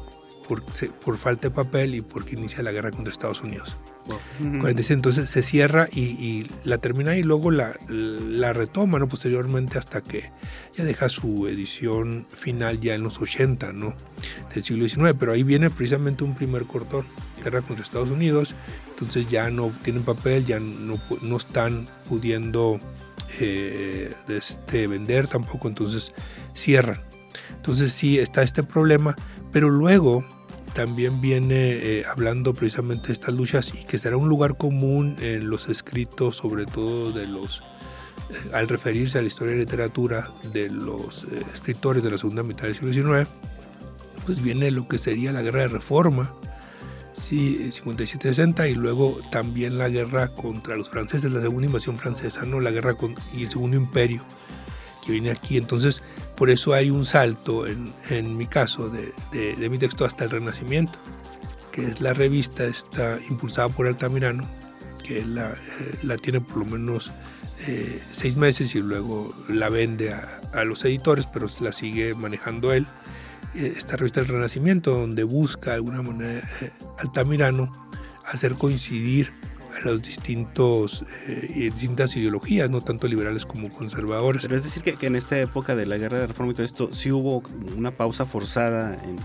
por, 0.49 0.63
por 1.05 1.19
falta 1.19 1.49
de 1.49 1.55
papel 1.55 1.95
y 1.95 2.01
porque 2.01 2.37
inicia 2.37 2.63
la 2.63 2.73
guerra 2.73 2.91
contra 2.91 3.13
Estados 3.13 3.43
Unidos. 3.43 3.77
46, 4.39 4.91
entonces 4.91 5.31
se 5.31 5.43
cierra 5.43 5.89
y, 5.93 6.01
y, 6.01 6.47
la 6.65 6.79
termina 6.79 7.17
y 7.17 7.23
luego 7.23 7.51
la, 7.51 7.77
la 7.89 8.53
retoma 8.53 8.99
¿no? 8.99 9.09
posteriormente 9.09 9.79
hasta 9.79 10.01
que 10.03 10.33
ya 10.75 10.85
deja 10.85 11.09
su 11.09 11.47
edición 11.49 12.27
final 12.29 12.81
ya 12.81 12.95
en 12.95 13.03
los 13.03 13.21
80 13.21 13.73
¿no? 13.73 13.95
del 14.55 14.63
siglo 14.63 14.89
XIX, 14.89 15.15
pero 15.19 15.33
ahí 15.33 15.43
viene 15.43 15.71
precisamente 15.71 16.25
un 16.25 16.35
primer 16.35 16.67
cortón, 16.67 17.07
guerra 17.43 17.63
contra 17.63 17.85
Estados 17.85 18.11
Unidos, 18.11 18.55
entonces 18.91 19.29
ya 19.29 19.51
no 19.51 19.73
tienen 19.83 20.03
papel, 20.03 20.45
ya 20.45 20.61
no, 20.61 21.01
no 21.23 21.37
están 21.37 21.87
pudiendo 22.09 22.79
eh, 23.41 24.13
este, 24.29 24.87
vender 24.87 25.27
tampoco, 25.27 25.69
entonces 25.69 26.13
cierran. 26.55 27.03
Entonces 27.55 27.93
sí 27.93 28.19
está 28.19 28.43
este 28.43 28.63
problema, 28.63 29.15
pero 29.53 29.71
luego 29.71 30.25
también 30.75 31.21
viene 31.21 31.73
eh, 31.73 32.05
hablando 32.11 32.55
precisamente 32.55 33.09
de 33.09 33.13
estas 33.15 33.35
luchas 33.35 33.73
y 33.75 33.85
que 33.85 33.99
será 33.99 34.17
un 34.17 34.29
lugar 34.29 34.57
común 34.57 35.17
en 35.21 35.49
los 35.51 35.69
escritos, 35.69 36.37
sobre 36.37 36.67
todo 36.67 37.13
de 37.13 37.27
los, 37.27 37.61
eh, 38.31 38.51
al 38.55 38.69
referirse 38.69 39.19
a 39.19 39.23
la 39.23 39.29
historia 39.29 39.55
y 39.55 39.59
literatura 39.59 40.31
de 40.53 40.69
los 40.71 41.25
eh, 41.25 41.43
escritores 41.53 42.03
de 42.03 42.11
la 42.11 42.19
segunda 42.19 42.43
mitad 42.43 42.65
del 42.65 42.75
siglo 42.75 42.93
XIX, 42.93 43.29
pues 44.25 44.41
viene 44.41 44.71
lo 44.71 44.87
que 44.87 44.99
sería 44.99 45.33
la 45.33 45.43
guerra 45.43 45.63
de 45.63 45.69
reforma, 45.69 46.33
sí, 47.15 47.71
57-60, 47.73 48.71
y 48.71 48.75
luego 48.75 49.21
también 49.33 49.79
la 49.79 49.89
guerra 49.89 50.29
contra 50.29 50.77
los 50.77 50.89
franceses, 50.89 51.31
la 51.33 51.41
segunda 51.41 51.67
invasión 51.67 51.99
francesa, 51.99 52.45
¿no? 52.47 52.61
la 52.61 52.71
guerra 52.71 52.95
con, 52.95 53.17
y 53.35 53.45
el 53.45 53.51
segundo 53.51 53.77
imperio 53.77 54.25
que 55.05 55.13
viene 55.13 55.31
aquí. 55.31 55.57
Entonces, 55.57 56.03
por 56.37 56.51
eso 56.51 56.73
hay 56.73 56.91
un 56.91 57.05
salto 57.05 57.67
en, 57.67 57.93
en 58.09 58.37
mi 58.37 58.47
caso 58.47 58.89
de, 58.89 59.13
de, 59.33 59.57
de, 59.57 59.71
mi 59.71 59.79
texto 59.79 60.05
hasta 60.05 60.25
el 60.25 60.31
Renacimiento, 60.31 60.99
que 61.73 61.83
es 61.83 62.01
la 62.01 62.15
revista 62.15 62.65
está 62.65 63.19
impulsada 63.29 63.69
por 63.69 63.87
Altamirano, 63.87 64.47
que 65.03 65.25
la, 65.25 65.51
eh, 65.51 65.99
la 66.03 66.17
tiene 66.17 66.41
por 66.41 66.59
lo 66.59 66.65
menos 66.67 67.11
eh, 67.67 68.01
seis 68.13 68.37
meses 68.37 68.75
y 68.75 68.81
luego 68.81 69.35
la 69.49 69.69
vende 69.69 70.13
a, 70.13 70.41
a, 70.55 70.65
los 70.65 70.85
editores, 70.85 71.27
pero 71.27 71.47
la 71.61 71.73
sigue 71.73 72.15
manejando 72.15 72.73
él. 72.73 72.87
Eh, 73.55 73.75
esta 73.77 73.97
revista 73.97 74.21
El 74.21 74.29
Renacimiento, 74.29 74.93
donde 74.93 75.25
busca 75.25 75.71
de 75.71 75.77
alguna 75.77 76.03
manera 76.03 76.41
eh, 76.61 76.71
Altamirano 76.99 77.91
hacer 78.25 78.55
coincidir 78.55 79.33
a 79.77 79.87
los 79.87 80.03
distintos 80.03 81.05
eh, 81.29 81.71
distintas 81.73 82.17
ideologías, 82.17 82.71
no 82.71 82.81
tanto 82.81 83.09
liberales 83.09 83.47
como 83.47 83.71
conservadores. 83.71 84.43
Pero 84.43 84.57
es 84.57 84.65
decir 84.65 84.83
que, 84.83 84.95
que, 84.95 85.07
en 85.07 85.17
esta 85.17 85.39
época 85.39 85.77
de 85.77 85.87
la 85.87 85.99
guerra 85.99 86.21
de 86.21 86.27
reforma 86.27 86.53
y 86.53 86.55
todo 86.55 86.65
esto, 86.65 86.93
sí 86.93 87.13
hubo 87.13 87.43
una 87.77 87.91
pausa 87.91 88.27
forzada 88.27 88.97
en, 89.05 89.17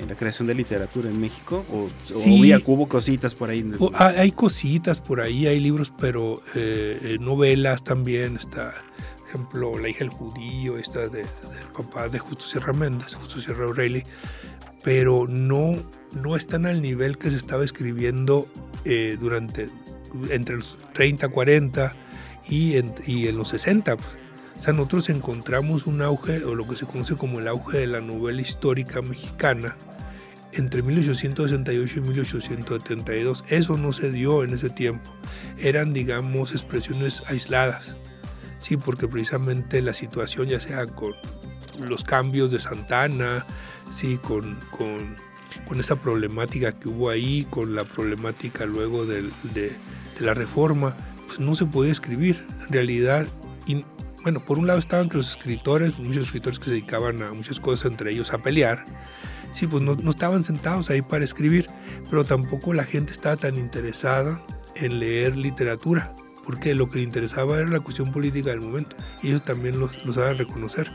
en 0.00 0.08
la 0.08 0.14
creación 0.14 0.48
de 0.48 0.54
literatura 0.54 1.08
en 1.08 1.20
México 1.20 1.64
o, 1.72 1.88
sí, 2.04 2.52
o 2.52 2.60
hubo 2.66 2.88
cositas 2.88 3.34
por 3.34 3.50
ahí. 3.50 3.64
O, 3.78 3.90
hay 3.94 4.32
cositas 4.32 5.00
por 5.00 5.20
ahí, 5.20 5.46
hay 5.46 5.60
libros, 5.60 5.92
pero 5.98 6.40
eh, 6.54 7.16
novelas 7.20 7.84
también 7.84 8.36
está. 8.36 8.74
Por 9.18 9.28
ejemplo, 9.28 9.78
La 9.78 9.88
hija 9.88 10.00
del 10.00 10.10
judío, 10.10 10.78
esta 10.78 11.08
de, 11.08 11.18
del 11.18 11.28
papá 11.76 12.08
de 12.08 12.18
Justo 12.18 12.44
Sierra 12.44 12.72
Méndez, 12.72 13.14
Justo 13.14 13.40
Sierra 13.40 13.66
O'Reilly, 13.66 14.04
pero 14.84 15.26
no, 15.28 15.76
no 16.12 16.36
están 16.36 16.64
al 16.64 16.80
nivel 16.80 17.18
que 17.18 17.30
se 17.30 17.36
estaba 17.36 17.64
escribiendo 17.64 18.46
eh, 18.86 19.16
durante 19.20 19.68
entre 20.30 20.56
los 20.56 20.78
30, 20.94 21.28
40 21.28 21.92
y 22.48 22.76
en, 22.76 22.94
y 23.06 23.26
en 23.26 23.36
los 23.36 23.48
60. 23.48 23.94
O 23.94 24.62
sea, 24.62 24.72
nosotros 24.72 25.10
encontramos 25.10 25.86
un 25.86 26.00
auge, 26.00 26.44
o 26.44 26.54
lo 26.54 26.66
que 26.66 26.76
se 26.76 26.86
conoce 26.86 27.16
como 27.16 27.40
el 27.40 27.48
auge 27.48 27.78
de 27.78 27.86
la 27.86 28.00
novela 28.00 28.40
histórica 28.40 29.02
mexicana, 29.02 29.76
entre 30.52 30.82
1868 30.82 31.98
y 31.98 32.02
1872. 32.02 33.44
Eso 33.50 33.76
no 33.76 33.92
se 33.92 34.10
dio 34.10 34.44
en 34.44 34.54
ese 34.54 34.70
tiempo. 34.70 35.12
Eran, 35.58 35.92
digamos, 35.92 36.52
expresiones 36.52 37.22
aisladas. 37.26 37.96
Sí, 38.58 38.76
porque 38.76 39.06
precisamente 39.06 39.82
la 39.82 39.92
situación, 39.92 40.48
ya 40.48 40.60
sea 40.60 40.86
con 40.86 41.12
los 41.78 42.04
cambios 42.04 42.50
de 42.50 42.60
Santana, 42.60 43.44
sí, 43.92 44.16
con, 44.16 44.56
con, 44.70 45.16
con, 45.66 45.80
esa 45.80 45.96
problemática 45.96 46.72
que 46.72 46.88
hubo 46.88 47.10
ahí, 47.10 47.46
con 47.50 47.74
la 47.74 47.84
problemática 47.84 48.66
luego 48.66 49.06
de, 49.06 49.30
la 50.20 50.34
reforma, 50.34 50.96
pues 51.26 51.40
no 51.40 51.54
se 51.54 51.66
podía 51.66 51.92
escribir. 51.92 52.44
En 52.66 52.72
realidad, 52.72 53.26
y, 53.66 53.84
bueno, 54.22 54.40
por 54.40 54.58
un 54.58 54.66
lado 54.66 54.78
estaban 54.78 55.08
los 55.12 55.30
escritores, 55.30 55.98
muchos 55.98 56.24
escritores 56.24 56.58
que 56.58 56.66
se 56.66 56.70
dedicaban 56.72 57.22
a 57.22 57.32
muchas 57.32 57.60
cosas, 57.60 57.90
entre 57.90 58.12
ellos 58.12 58.32
a 58.32 58.38
pelear. 58.38 58.84
Sí, 59.52 59.66
pues 59.66 59.82
no, 59.82 59.92
estaban 60.10 60.44
sentados 60.44 60.90
ahí 60.90 61.02
para 61.02 61.24
escribir, 61.24 61.66
pero 62.10 62.24
tampoco 62.24 62.74
la 62.74 62.84
gente 62.84 63.12
estaba 63.12 63.36
tan 63.36 63.56
interesada 63.56 64.44
en 64.74 65.00
leer 65.00 65.36
literatura, 65.36 66.14
porque 66.44 66.74
lo 66.74 66.90
que 66.90 66.98
le 66.98 67.04
interesaba 67.04 67.58
era 67.58 67.68
la 67.68 67.80
cuestión 67.80 68.12
política 68.12 68.50
del 68.50 68.60
momento, 68.60 68.96
y 69.22 69.28
ellos 69.28 69.44
también 69.44 69.78
lo 69.78 70.12
saben 70.12 70.36
reconocer. 70.36 70.90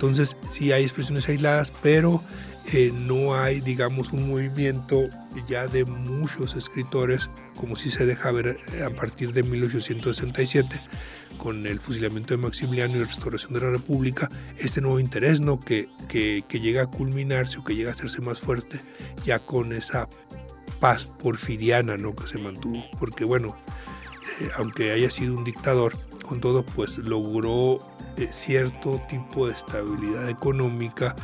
Entonces 0.00 0.34
sí 0.50 0.72
hay 0.72 0.84
expresiones 0.84 1.28
aisladas, 1.28 1.70
pero 1.82 2.22
no 3.06 3.34
hay, 3.34 3.60
digamos, 3.60 4.12
un 4.12 4.28
movimiento 4.30 5.08
ya 5.48 5.66
de 5.66 5.84
muchos 5.84 6.56
escritores, 6.56 7.28
como 7.56 7.76
si 7.76 7.90
se 7.90 8.06
deja 8.06 8.30
ver 8.30 8.58
a 8.84 8.90
partir 8.90 9.32
de 9.32 9.42
1867, 9.42 10.80
con 11.38 11.66
el 11.66 11.80
fusilamiento 11.80 12.34
de 12.34 12.38
Maximiliano 12.38 12.96
y 12.96 13.00
la 13.00 13.06
restauración 13.06 13.54
de 13.54 13.60
la 13.60 13.70
República, 13.70 14.28
este 14.58 14.80
nuevo 14.80 15.00
interés 15.00 15.40
¿no? 15.40 15.58
que, 15.58 15.88
que, 16.08 16.60
llega 16.60 16.82
a 16.82 16.86
culminarse 16.86 17.58
o 17.58 17.64
que 17.64 17.74
llega 17.74 17.90
a 17.90 17.92
hacerse 17.92 18.20
más 18.20 18.40
fuerte 18.40 18.80
ya 19.24 19.38
con 19.38 19.72
esa 19.72 20.08
paz 20.78 21.06
porfiriana 21.06 21.96
¿no? 21.96 22.14
que 22.14 22.26
se 22.26 22.38
mantuvo. 22.38 22.84
Porque 22.98 23.24
bueno, 23.24 23.56
eh, 24.40 24.48
aunque 24.56 24.92
haya 24.92 25.10
sido 25.10 25.36
un 25.36 25.44
dictador, 25.44 25.98
con 26.22 26.40
todo 26.40 26.64
pues 26.64 26.98
logró 26.98 27.78
cierto 28.28 29.00
tipo 29.08 29.46
de 29.46 29.54
estabilidad 29.54 30.28
económica 30.28 31.14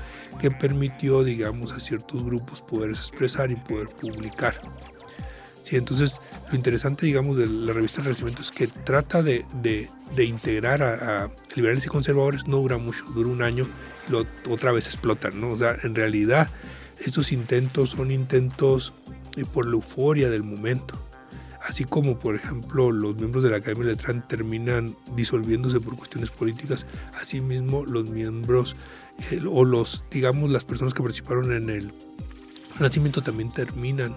que 0.40 0.50
permitió 0.50 1.24
digamos 1.24 1.72
a 1.72 1.80
ciertos 1.80 2.24
grupos 2.24 2.61
poder 2.61 2.90
expresar 2.90 3.50
y 3.50 3.56
poder 3.56 3.88
publicar 3.88 4.61
Sí, 5.66 5.74
entonces 5.74 6.20
lo 6.48 6.54
interesante, 6.54 7.06
digamos, 7.06 7.37
de 7.37 7.48
la 7.48 7.72
revista 7.72 8.01
Renacimiento 8.01 8.40
es 8.40 8.53
que 8.53 8.68
trata 8.68 9.24
de, 9.24 9.44
de, 9.62 10.24
integrar 10.24 10.80
a, 10.80 11.28
liberales 11.57 11.84
y 11.86 11.88
conservadores, 11.88 12.47
no 12.47 12.59
dura 12.59 12.78
mucho, 12.78 13.05
dura 13.07 13.30
un 13.30 13.42
año, 13.42 13.66
lo, 14.07 14.24
otra 14.49 14.70
vez 14.70 14.86
explotan, 14.86 15.40
¿no? 15.40 15.51
O 15.51 15.57
sea, 15.57 15.76
en 15.82 15.97
realidad 15.97 16.49
estos 17.01 17.32
intentos 17.32 17.90
son 17.90 18.12
intentos 18.12 18.92
eh, 19.36 19.44
por 19.44 19.66
la 19.66 19.72
euforia 19.72 20.30
del 20.30 20.44
momento. 20.44 20.97
Así 21.67 21.85
como, 21.85 22.19
por 22.19 22.37
ejemplo, 22.37 22.93
los 22.93 23.17
miembros 23.17 23.43
de 23.43 23.51
la 23.51 23.57
Academia 23.57 23.87
Letrán 23.87 24.27
terminan 24.27 24.97
disolviéndose 25.17 25.81
por 25.81 25.97
cuestiones 25.97 26.31
políticas, 26.31 26.87
asimismo 27.14 27.85
los 27.85 28.09
miembros 28.09 28.77
eh, 29.33 29.41
o 29.51 29.64
los, 29.64 30.05
digamos, 30.11 30.51
las 30.51 30.64
personas 30.64 30.95
que 30.95 31.03
participaron 31.03 31.53
en 31.53 31.71
el 31.71 31.93
Renacimiento 32.77 33.23
también 33.23 33.51
terminan 33.51 34.14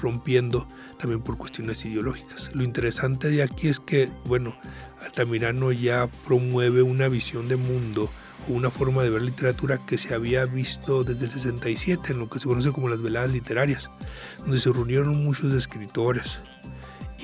rompiendo 0.00 0.66
también 0.98 1.20
por 1.20 1.36
cuestiones 1.36 1.84
ideológicas. 1.84 2.50
Lo 2.54 2.64
interesante 2.64 3.28
de 3.28 3.42
aquí 3.42 3.68
es 3.68 3.80
que, 3.80 4.08
bueno, 4.24 4.56
Altamirano 5.04 5.72
ya 5.72 6.08
promueve 6.26 6.82
una 6.82 7.08
visión 7.08 7.48
de 7.48 7.56
mundo 7.56 8.08
o 8.48 8.52
una 8.52 8.70
forma 8.70 9.02
de 9.02 9.10
ver 9.10 9.22
literatura 9.22 9.84
que 9.84 9.98
se 9.98 10.14
había 10.14 10.46
visto 10.46 11.04
desde 11.04 11.26
el 11.26 11.30
67 11.30 12.12
en 12.12 12.18
lo 12.18 12.30
que 12.30 12.38
se 12.38 12.46
conoce 12.48 12.72
como 12.72 12.88
las 12.88 13.02
veladas 13.02 13.30
literarias, 13.30 13.90
donde 14.38 14.58
se 14.58 14.72
reunieron 14.72 15.22
muchos 15.22 15.52
escritores 15.52 16.38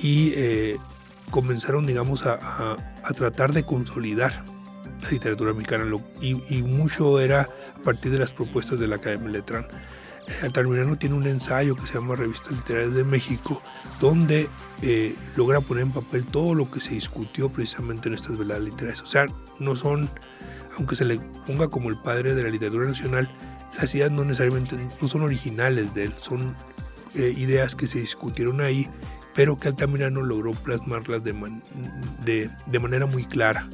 y 0.01 0.33
eh, 0.35 0.77
comenzaron, 1.31 1.85
digamos, 1.85 2.25
a, 2.25 2.77
tratar 3.15 3.53
de 3.53 3.63
consolidar 3.63 4.43
la 5.01 5.09
literatura 5.09 5.53
mexicana 5.53 5.85
y, 6.21 6.41
y, 6.55 6.63
mucho 6.63 7.19
era 7.19 7.41
a 7.41 7.83
partir 7.83 8.11
de 8.11 8.17
las 8.17 8.31
propuestas 8.31 8.79
de 8.79 8.87
la 8.87 8.95
Academia 8.95 9.29
Letrán. 9.29 9.67
Altamirano 10.41 10.97
tiene 10.97 11.15
un 11.15 11.27
ensayo 11.27 11.75
que 11.75 11.83
se 11.83 11.93
llama 11.93 12.15
Revistas 12.15 12.51
Literarias 12.51 12.95
de 12.95 13.03
México, 13.03 13.61
donde 13.99 14.49
eh, 14.81 15.15
logra 15.35 15.61
poner 15.61 15.83
en 15.83 15.91
papel 15.91 16.25
todo 16.25 16.55
lo 16.55 16.69
que 16.69 16.81
se 16.81 16.95
discutió 16.95 17.49
precisamente 17.49 18.09
en 18.09 18.15
estas 18.15 18.37
veladas 18.37 18.63
literarias. 18.63 19.01
O 19.01 19.07
sea, 19.07 19.25
no 19.59 19.75
son, 19.75 20.09
aunque 20.77 20.95
se 20.95 21.05
le 21.05 21.19
ponga 21.45 21.67
como 21.67 21.89
el 21.89 21.97
padre 21.97 22.33
de 22.33 22.43
la 22.43 22.49
literatura 22.49 22.87
nacional, 22.87 23.29
las 23.77 23.93
ideas 23.93 24.11
no 24.11 24.25
necesariamente 24.25 24.77
no 25.01 25.07
son 25.07 25.21
originales 25.21 25.93
de 25.93 26.05
él, 26.05 26.13
son 26.17 26.55
eh, 27.13 27.33
ideas 27.37 27.75
que 27.75 27.87
se 27.87 27.99
discutieron 27.99 28.61
ahí, 28.61 28.89
pero 29.35 29.57
que 29.57 29.67
Altamirano 29.67 30.21
logró 30.21 30.51
plasmarlas 30.51 31.23
de, 31.23 31.33
de, 32.25 32.79
manera 32.79 33.05
muy 33.05 33.25
clara. 33.25 33.69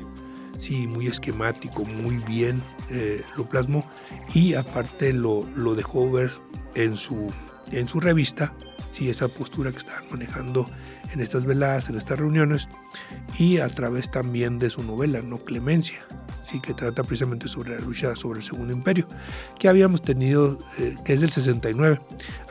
Sí, 0.57 0.87
muy 0.87 1.07
esquemático, 1.07 1.85
muy 1.85 2.17
bien 2.17 2.61
eh, 2.89 3.21
lo 3.37 3.47
plasmó. 3.47 3.87
Y 4.33 4.55
aparte 4.55 5.13
lo, 5.13 5.47
lo, 5.55 5.75
dejó 5.75 6.11
ver 6.11 6.31
en 6.75 6.97
su, 6.97 7.31
en 7.71 7.87
su 7.87 7.99
revista, 7.99 8.53
sí, 8.91 9.09
esa 9.09 9.27
postura 9.27 9.71
que 9.71 9.77
estaban 9.77 10.03
manejando 10.11 10.69
en 11.11 11.19
estas 11.19 11.45
veladas, 11.45 11.89
en 11.89 11.95
estas 11.95 12.19
reuniones 12.19 12.67
y 13.39 13.57
a 13.57 13.69
través 13.69 14.11
también 14.11 14.59
de 14.59 14.69
su 14.69 14.83
novela, 14.83 15.21
No 15.21 15.43
Clemencia, 15.43 16.05
sí, 16.41 16.59
que 16.59 16.73
trata 16.73 17.03
precisamente 17.03 17.47
sobre 17.47 17.75
la 17.75 17.81
lucha 17.81 18.15
sobre 18.15 18.39
el 18.39 18.43
Segundo 18.43 18.73
Imperio, 18.73 19.07
que 19.57 19.67
habíamos 19.69 20.01
tenido, 20.01 20.57
eh, 20.79 20.95
que 21.03 21.13
es 21.13 21.21
del 21.21 21.31
69, 21.31 22.01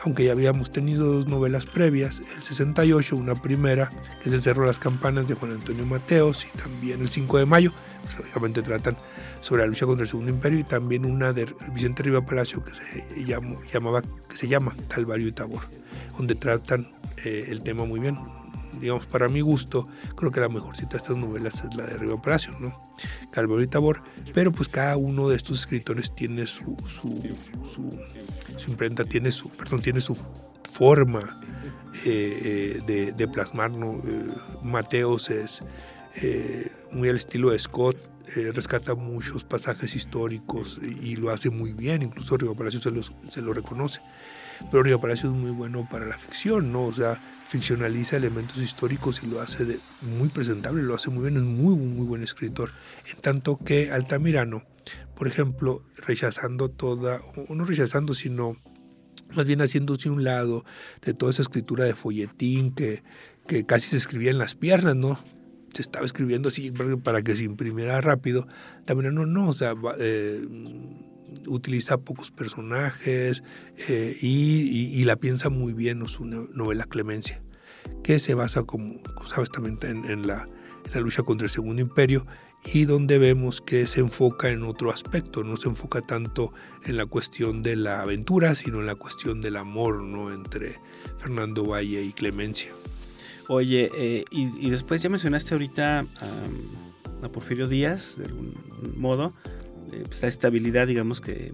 aunque 0.03 0.25
ya 0.25 0.31
habíamos 0.31 0.71
tenido 0.71 1.05
dos 1.05 1.27
novelas 1.27 1.65
previas, 1.65 2.21
el 2.35 2.41
68, 2.41 3.15
una 3.15 3.35
primera, 3.35 3.89
que 4.21 4.29
es 4.29 4.33
El 4.33 4.41
Cerro 4.41 4.61
de 4.61 4.67
las 4.67 4.79
Campanas 4.79 5.27
de 5.27 5.35
Juan 5.35 5.51
Antonio 5.51 5.85
Mateos 5.85 6.45
y 6.45 6.57
también 6.57 7.01
el 7.01 7.09
5 7.09 7.37
de 7.37 7.45
mayo, 7.45 7.71
pues, 8.03 8.53
tratan 8.63 8.97
sobre 9.39 9.63
la 9.63 9.67
lucha 9.67 9.85
contra 9.85 10.03
el 10.03 10.09
Segundo 10.09 10.31
Imperio 10.31 10.59
y 10.59 10.63
también 10.63 11.05
una 11.05 11.33
de 11.33 11.53
Vicente 11.73 12.03
Riva 12.03 12.25
Palacio 12.25 12.63
que 12.63 12.71
se, 12.71 13.25
llamaba, 13.71 14.01
que 14.01 14.35
se 14.35 14.47
llama 14.47 14.75
Calvario 14.87 15.27
y 15.27 15.31
Tabor, 15.31 15.61
donde 16.17 16.35
tratan 16.35 16.87
eh, 17.25 17.45
el 17.49 17.63
tema 17.63 17.85
muy 17.85 17.99
bien. 17.99 18.17
Digamos, 18.79 19.05
para 19.05 19.27
mi 19.27 19.41
gusto, 19.41 19.87
creo 20.15 20.31
que 20.31 20.39
la 20.39 20.49
mejor 20.49 20.75
cita 20.75 20.91
de 20.91 20.97
estas 20.97 21.17
novelas 21.17 21.63
es 21.63 21.75
la 21.75 21.85
de 21.85 21.97
Riva 21.97 22.21
Palacio, 22.21 22.55
¿no? 22.59 22.81
Calvario 23.29 23.63
y 23.63 23.67
Tabor, 23.67 24.01
pero 24.33 24.51
pues 24.51 24.69
cada 24.69 24.97
uno 24.97 25.27
de 25.29 25.35
estos 25.35 25.59
escritores 25.59 26.15
tiene 26.15 26.47
su, 26.47 26.75
imprenta, 28.67 29.03
tiene 29.03 29.31
su, 29.31 29.49
perdón, 29.49 29.81
tiene 29.81 29.99
su 29.99 30.15
forma 30.63 31.41
eh, 32.05 32.39
eh, 32.77 32.81
de, 32.87 33.11
de, 33.11 33.27
plasmar. 33.27 33.71
Mateos 34.63 35.29
es 35.29 35.63
muy 36.91 37.09
al 37.09 37.17
estilo 37.17 37.51
de 37.51 37.59
Scott, 37.59 37.97
rescata 38.53 38.95
muchos 38.95 39.43
pasajes 39.43 39.95
históricos 39.95 40.79
y, 41.01 41.17
lo 41.17 41.29
hace 41.29 41.49
muy 41.49 41.73
bien, 41.73 42.01
incluso 42.01 42.37
Río 42.37 42.55
Palacio 42.55 42.81
se, 42.81 42.89
se 43.29 43.41
lo 43.41 43.53
reconoce. 43.53 44.01
Pero 44.69 44.83
Río 44.83 44.99
Palacio 44.99 45.29
es 45.29 45.35
muy 45.35 45.51
bueno 45.51 45.87
para 45.89 46.05
la 46.05 46.17
ficción, 46.17 46.71
¿no? 46.71 46.85
O 46.85 46.93
sea, 46.93 47.21
ficcionaliza 47.49 48.17
elementos 48.17 48.57
históricos 48.57 49.21
y 49.23 49.27
lo 49.27 49.41
hace 49.41 49.65
de, 49.65 49.79
muy 50.01 50.29
presentable, 50.29 50.83
lo 50.83 50.95
hace 50.95 51.09
muy 51.09 51.23
bien, 51.23 51.37
es 51.37 51.43
muy, 51.43 51.75
muy 51.75 52.05
buen 52.05 52.23
escritor. 52.23 52.71
En 53.13 53.19
tanto 53.19 53.57
que 53.57 53.91
Altamirano, 53.91 54.63
por 55.15 55.27
ejemplo, 55.27 55.83
rechazando 56.07 56.69
toda, 56.69 57.19
o 57.49 57.55
no 57.55 57.65
rechazando, 57.65 58.13
sino 58.13 58.57
más 59.35 59.45
bien 59.45 59.61
haciéndose 59.61 60.09
un 60.09 60.23
lado 60.23 60.65
de 61.01 61.13
toda 61.13 61.31
esa 61.31 61.41
escritura 61.41 61.85
de 61.85 61.93
folletín 61.93 62.73
que, 62.73 63.03
que 63.47 63.65
casi 63.65 63.89
se 63.89 63.97
escribía 63.97 64.31
en 64.31 64.37
las 64.37 64.55
piernas, 64.55 64.95
¿no? 64.95 65.19
se 65.73 65.81
estaba 65.81 66.05
escribiendo 66.05 66.49
así 66.49 66.71
para 67.03 67.21
que 67.21 67.35
se 67.35 67.43
imprimiera 67.43 68.01
rápido. 68.01 68.47
También 68.85 69.15
no, 69.15 69.49
o 69.49 69.53
sea, 69.53 69.73
eh, 69.99 70.41
utiliza 71.47 71.97
pocos 71.97 72.31
personajes 72.31 73.43
eh, 73.89 74.17
y, 74.21 75.03
la 75.05 75.15
piensa 75.15 75.49
muy 75.49 75.73
bien 75.73 76.05
su 76.07 76.25
novela 76.25 76.85
Clemencia, 76.85 77.41
que 78.03 78.19
se 78.19 78.33
basa, 78.33 78.63
como 78.63 79.01
sabes, 79.25 79.49
también 79.49 79.79
en, 79.83 80.27
la, 80.27 80.47
en, 80.85 80.93
la, 80.93 81.01
lucha 81.01 81.23
contra 81.23 81.45
el 81.45 81.51
Segundo 81.51 81.81
Imperio 81.81 82.25
y 82.63 82.85
donde 82.85 83.17
vemos 83.17 83.61
que 83.61 83.87
se 83.87 84.01
enfoca 84.01 84.49
en 84.49 84.63
otro 84.63 84.91
aspecto, 84.91 85.43
no 85.43 85.57
se 85.57 85.69
enfoca 85.69 86.01
tanto 86.01 86.53
en 86.85 86.97
la 86.97 87.05
cuestión 87.07 87.61
de 87.63 87.75
la 87.75 88.01
aventura, 88.01 88.53
sino 88.53 88.79
en 88.79 88.85
la 88.85 88.95
cuestión 88.95 89.41
del 89.41 89.57
amor 89.57 90.03
¿no? 90.03 90.31
entre 90.31 90.75
Fernando 91.17 91.65
Valle 91.65 92.03
y 92.03 92.13
Clemencia. 92.13 92.71
Oye, 93.47 93.91
eh, 93.97 94.25
y, 94.29 94.69
después 94.69 95.01
ya 95.01 95.09
mencionaste 95.09 95.55
ahorita 95.55 96.05
a 97.21 97.29
Porfirio 97.29 97.67
Díaz, 97.67 98.17
de 98.17 98.25
algún 98.25 98.55
modo, 98.95 99.33
eh, 99.91 100.03
pues, 100.05 100.23
estabilidad, 100.23 100.87
digamos, 100.87 101.21
que, 101.21 101.51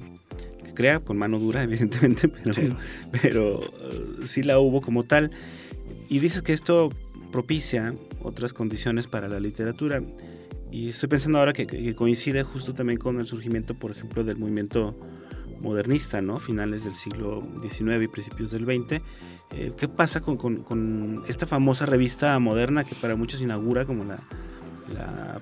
crea, 0.74 1.00
con 1.00 1.18
mano 1.18 1.40
dura, 1.40 1.64
evidentemente, 1.64 2.28
pero 2.28 2.54
sí, 2.54 2.74
pero, 3.22 3.60
uh, 3.60 4.28
sí 4.28 4.44
la 4.44 4.60
hubo 4.60 4.82
como 4.82 5.04
tal. 5.04 5.32
Y 6.10 6.20
dices 6.20 6.42
que 6.42 6.54
esto 6.54 6.90
propicia 7.32 7.94
otras 8.22 8.54
condiciones 8.54 9.08
para 9.08 9.28
la 9.28 9.40
literatura. 9.40 10.02
Y 10.72 10.90
estoy 10.90 11.10
pensando 11.10 11.40
ahora 11.40 11.54
que, 11.54 11.96
coincide 11.96 12.44
justo 12.44 12.74
también 12.74 13.00
con 13.00 13.20
el 13.20 13.26
surgimiento, 13.26 13.74
por 13.74 13.92
ejemplo, 13.92 14.24
del 14.24 14.38
movimiento 14.38 14.96
modernista, 15.62 16.22
¿no? 16.22 16.38
Finales 16.38 16.84
del 16.84 16.94
siglo 16.94 17.42
XIX 17.62 18.04
y 18.04 18.08
principios 18.08 18.52
del 18.52 18.66
XX, 18.66 19.02
eh, 19.52 19.72
¿Qué 19.78 19.88
pasa 19.88 20.20
con, 20.20 21.24
esta 21.28 21.46
famosa 21.46 21.86
revista 21.86 22.38
moderna 22.38 22.84
que 22.84 22.96
para 22.96 23.16
muchos 23.16 23.42
inaugura 23.42 23.86
como 23.86 24.04
la, 24.04 24.18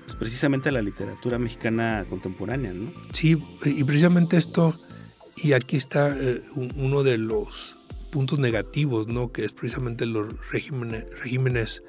pues, 0.04 0.16
precisamente 0.16 0.72
la 0.72 0.82
literatura 0.82 1.38
mexicana 1.38 2.04
contemporánea? 2.08 2.72
¿no? 2.72 2.92
Sí, 3.12 3.42
y 3.64 3.84
precisamente 3.84 4.36
esto, 4.36 4.74
y 5.36 5.52
aquí 5.52 5.76
está 5.76 6.16
eh, 6.18 6.42
uno 6.54 7.02
de 7.02 7.18
los 7.18 7.78
puntos 8.10 8.38
negativos, 8.38 9.08
¿no? 9.08 9.32
que 9.32 9.44
es 9.44 9.52
precisamente 9.52 10.06
los 10.06 10.28
regímenes, 10.50 11.82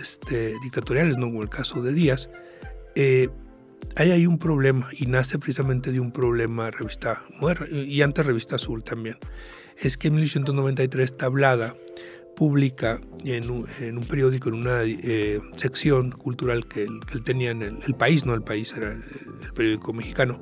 este, 0.00 0.54
dictatoriales, 0.62 1.16
¿no? 1.16 1.26
como 1.26 1.42
el 1.42 1.48
caso 1.48 1.82
de 1.82 1.92
Díaz. 1.92 2.30
Eh, 2.94 3.28
hay 3.96 4.26
un 4.26 4.38
problema 4.38 4.88
y 4.92 5.06
nace 5.06 5.38
precisamente 5.38 5.92
de 5.92 6.00
un 6.00 6.12
problema 6.12 6.70
revista 6.70 7.24
y 7.70 8.02
antes 8.02 8.26
revista 8.26 8.56
azul 8.56 8.82
también 8.82 9.16
es 9.80 9.96
que 9.96 10.08
en 10.08 10.14
1893 10.14 11.16
Tablada 11.16 11.76
publica 12.38 13.00
en 13.24 13.50
un, 13.50 14.04
periódico, 14.04 14.48
en 14.48 14.54
una 14.54 14.84
eh, 14.84 15.40
sección 15.56 16.12
cultural 16.12 16.68
que 16.68 16.84
él, 16.84 17.00
tenía 17.24 17.50
en 17.50 17.62
el, 17.62 17.94
país, 17.96 18.24
no 18.24 18.32
el 18.32 18.42
país, 18.42 18.72
era 18.76 18.92
el, 18.92 19.52
periódico 19.56 19.92
mexicano, 19.92 20.40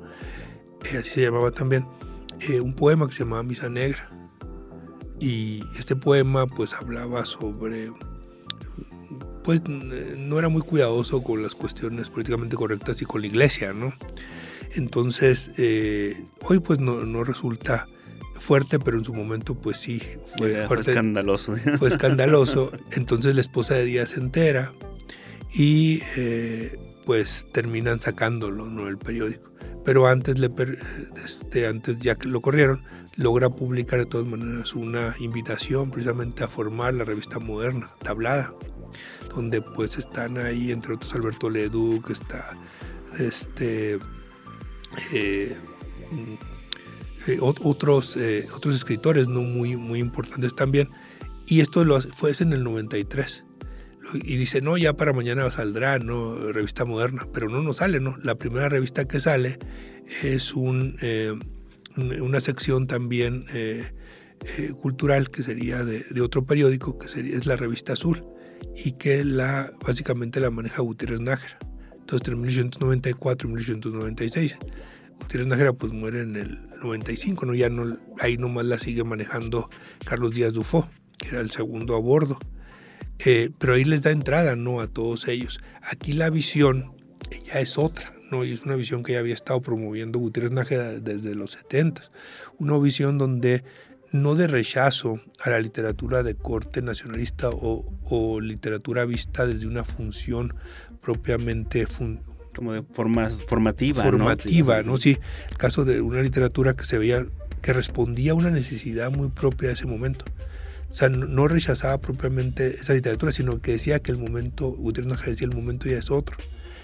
eh, 0.85 0.97
así 0.99 1.09
se 1.09 1.21
llamaba 1.23 1.49
también, 1.49 1.87
eh, 2.41 2.61
un 2.61 2.75
poema 2.75 3.07
que 3.07 3.13
se 3.13 3.23
llamaba 3.23 3.41
Misa 3.41 3.67
Negra. 3.67 4.11
Y 5.19 5.63
este 5.75 5.95
poema 5.95 6.45
pues 6.45 6.75
hablaba 6.75 7.25
sobre, 7.25 7.91
pues 9.43 9.67
no 9.67 10.37
era 10.37 10.49
muy 10.49 10.61
cuidadoso 10.61 11.23
con 11.23 11.41
las 11.41 11.55
cuestiones 11.55 12.11
políticamente 12.11 12.55
correctas 12.55 13.01
y 13.01 13.05
con 13.05 13.21
la 13.21 13.27
iglesia, 13.27 13.73
¿no? 13.73 13.91
Entonces, 14.75 15.49
hoy 16.41 16.59
pues 16.59 16.77
no, 16.79 17.03
no 17.07 17.23
resulta 17.23 17.87
fuerte, 18.39 18.79
pero 18.79 18.97
en 18.97 19.05
su 19.05 19.13
momento 19.13 19.55
pues 19.55 19.77
sí, 19.77 20.01
fue, 20.37 20.65
escandaloso. 20.79 21.55
Fue 21.77 21.89
escandaloso. 21.89 22.71
Entonces 22.91 23.35
la 23.35 23.41
esposa 23.41 23.75
de 23.75 23.85
Díaz 23.85 24.11
se 24.11 24.19
entera 24.19 24.73
y 25.53 26.01
eh, 26.15 26.77
pues 27.05 27.47
terminan 27.51 27.99
sacándolo, 27.99 28.69
¿no? 28.69 28.87
El 28.87 28.97
periódico. 28.97 29.49
Pero 29.85 30.07
antes, 30.07 30.37
le, 30.37 30.49
este, 31.23 31.67
antes 31.67 31.97
ya 31.99 32.15
que 32.15 32.27
lo 32.27 32.41
corrieron, 32.41 32.83
logra 33.15 33.49
publicar 33.49 33.99
de 33.99 34.05
todas 34.05 34.27
maneras 34.27 34.75
una 34.75 35.15
invitación 35.19 35.91
precisamente 35.91 36.43
a 36.43 36.47
formar 36.47 36.93
la 36.93 37.05
revista 37.05 37.39
moderna, 37.39 37.89
tablada, 38.03 38.53
donde 39.33 39.61
pues 39.61 39.97
están 39.97 40.37
ahí 40.37 40.71
entre 40.71 40.93
otros 40.93 41.15
Alberto 41.15 41.49
Leduc, 41.49 42.09
está 42.09 42.57
este 43.19 43.97
eh, 45.13 45.55
eh, 47.27 47.39
otros, 47.41 48.17
eh, 48.17 48.47
otros 48.55 48.75
escritores 48.75 49.27
no 49.27 49.41
muy, 49.41 49.75
muy 49.75 49.99
importantes 49.99 50.55
también. 50.55 50.89
Y 51.45 51.61
esto 51.61 51.83
lo 51.85 51.99
fue 52.01 52.33
en 52.39 52.53
el 52.53 52.63
93. 52.63 53.43
Y 54.13 54.37
dice, 54.37 54.61
no, 54.61 54.77
ya 54.77 54.93
para 54.93 55.13
mañana 55.13 55.49
saldrá, 55.51 55.99
¿no? 55.99 56.35
Revista 56.51 56.85
moderna. 56.85 57.27
Pero 57.33 57.49
no 57.49 57.61
nos 57.61 57.77
sale, 57.77 57.99
¿no? 57.99 58.17
La 58.23 58.35
primera 58.35 58.69
revista 58.69 59.05
que 59.05 59.19
sale 59.19 59.59
es 60.23 60.53
un, 60.53 60.97
una 61.97 62.39
sección 62.39 62.87
también 62.87 63.45
cultural 64.79 65.29
que 65.29 65.43
sería 65.43 65.83
de, 65.83 66.05
de, 66.09 66.21
otro 66.21 66.45
periódico, 66.45 66.97
que 66.97 67.07
sería, 67.09 67.35
es 67.35 67.45
la 67.45 67.57
revista 67.57 67.93
Azul. 67.93 68.23
Y 68.85 68.93
que 68.93 69.25
la, 69.25 69.71
básicamente 69.85 70.39
la 70.39 70.51
maneja 70.51 70.81
Gutiérrez 70.81 71.19
Nájera. 71.19 71.59
Entonces, 71.91 72.27
entre 72.27 72.35
1894 72.37 73.49
y 73.49 73.51
1896. 73.51 74.57
Gutiérrez 75.19 75.47
Nájera 75.47 75.73
pues 75.73 75.91
muere 75.91 76.21
en 76.21 76.35
el 76.35 76.69
95, 76.81 77.45
¿no? 77.45 77.53
Ya 77.53 77.69
no, 77.69 77.97
ahí 78.19 78.37
nomás 78.37 78.65
la 78.65 78.79
sigue 78.79 79.03
manejando 79.03 79.69
Carlos 80.05 80.31
Díaz 80.31 80.53
Dufo, 80.53 80.89
que 81.17 81.29
era 81.29 81.41
el 81.41 81.51
segundo 81.51 81.95
a 81.95 81.99
bordo. 81.99 82.39
Eh, 83.19 83.49
pero 83.57 83.73
ahí 83.73 83.83
les 83.83 84.03
da 84.03 84.11
entrada, 84.11 84.55
¿no? 84.55 84.79
A 84.79 84.87
todos 84.87 85.27
ellos. 85.27 85.59
Aquí 85.81 86.13
la 86.13 86.29
visión 86.29 86.93
ya 87.45 87.59
es 87.59 87.77
otra, 87.77 88.13
¿no? 88.31 88.43
Y 88.45 88.53
es 88.53 88.63
una 88.63 88.75
visión 88.75 89.03
que 89.03 89.13
ya 89.13 89.19
había 89.19 89.33
estado 89.33 89.61
promoviendo 89.61 90.19
Gutiérrez 90.19 90.51
Nájera 90.51 90.99
desde 90.99 91.33
los 91.35 91.51
70. 91.51 92.01
Una 92.59 92.77
visión 92.77 93.17
donde 93.17 93.63
no 94.11 94.35
de 94.35 94.47
rechazo 94.47 95.19
a 95.43 95.49
la 95.49 95.59
literatura 95.59 96.23
de 96.23 96.35
corte 96.35 96.81
nacionalista 96.81 97.49
o, 97.49 97.85
o 98.03 98.39
literatura 98.39 99.05
vista 99.05 99.45
desde 99.45 99.67
una 99.67 99.83
función 99.83 100.53
propiamente 101.01 101.85
como 102.57 102.73
de 102.73 102.81
forma 102.81 103.29
formativa. 103.29 104.03
Formativa, 104.03 104.81
¿no? 104.81 104.97
Sí, 104.97 105.19
el 105.49 105.57
caso 105.57 105.85
de 105.85 106.01
una 106.01 106.21
literatura 106.21 106.75
que 106.75 106.83
se 106.85 106.97
veía, 106.97 107.25
que 107.61 107.71
respondía 107.71 108.31
a 108.31 108.35
una 108.35 108.49
necesidad 108.49 109.11
muy 109.11 109.29
propia 109.29 109.69
de 109.69 109.75
ese 109.75 109.85
momento. 109.85 110.25
O 110.89 110.93
sea, 110.95 111.09
no, 111.09 111.47
rechazaba 111.47 111.99
propiamente 111.99 112.67
esa 112.67 112.93
literatura, 112.93 113.31
sino 113.31 113.61
que 113.61 113.73
decía 113.73 113.99
que 113.99 114.11
el 114.11 114.17
momento, 114.17 114.71
Gutiérrez 114.71 115.11
Nájera 115.11 115.31
decía, 115.31 115.47
el 115.47 115.55
momento 115.55 115.87
ya 115.87 115.97
es 115.97 116.09
otro. 116.09 116.35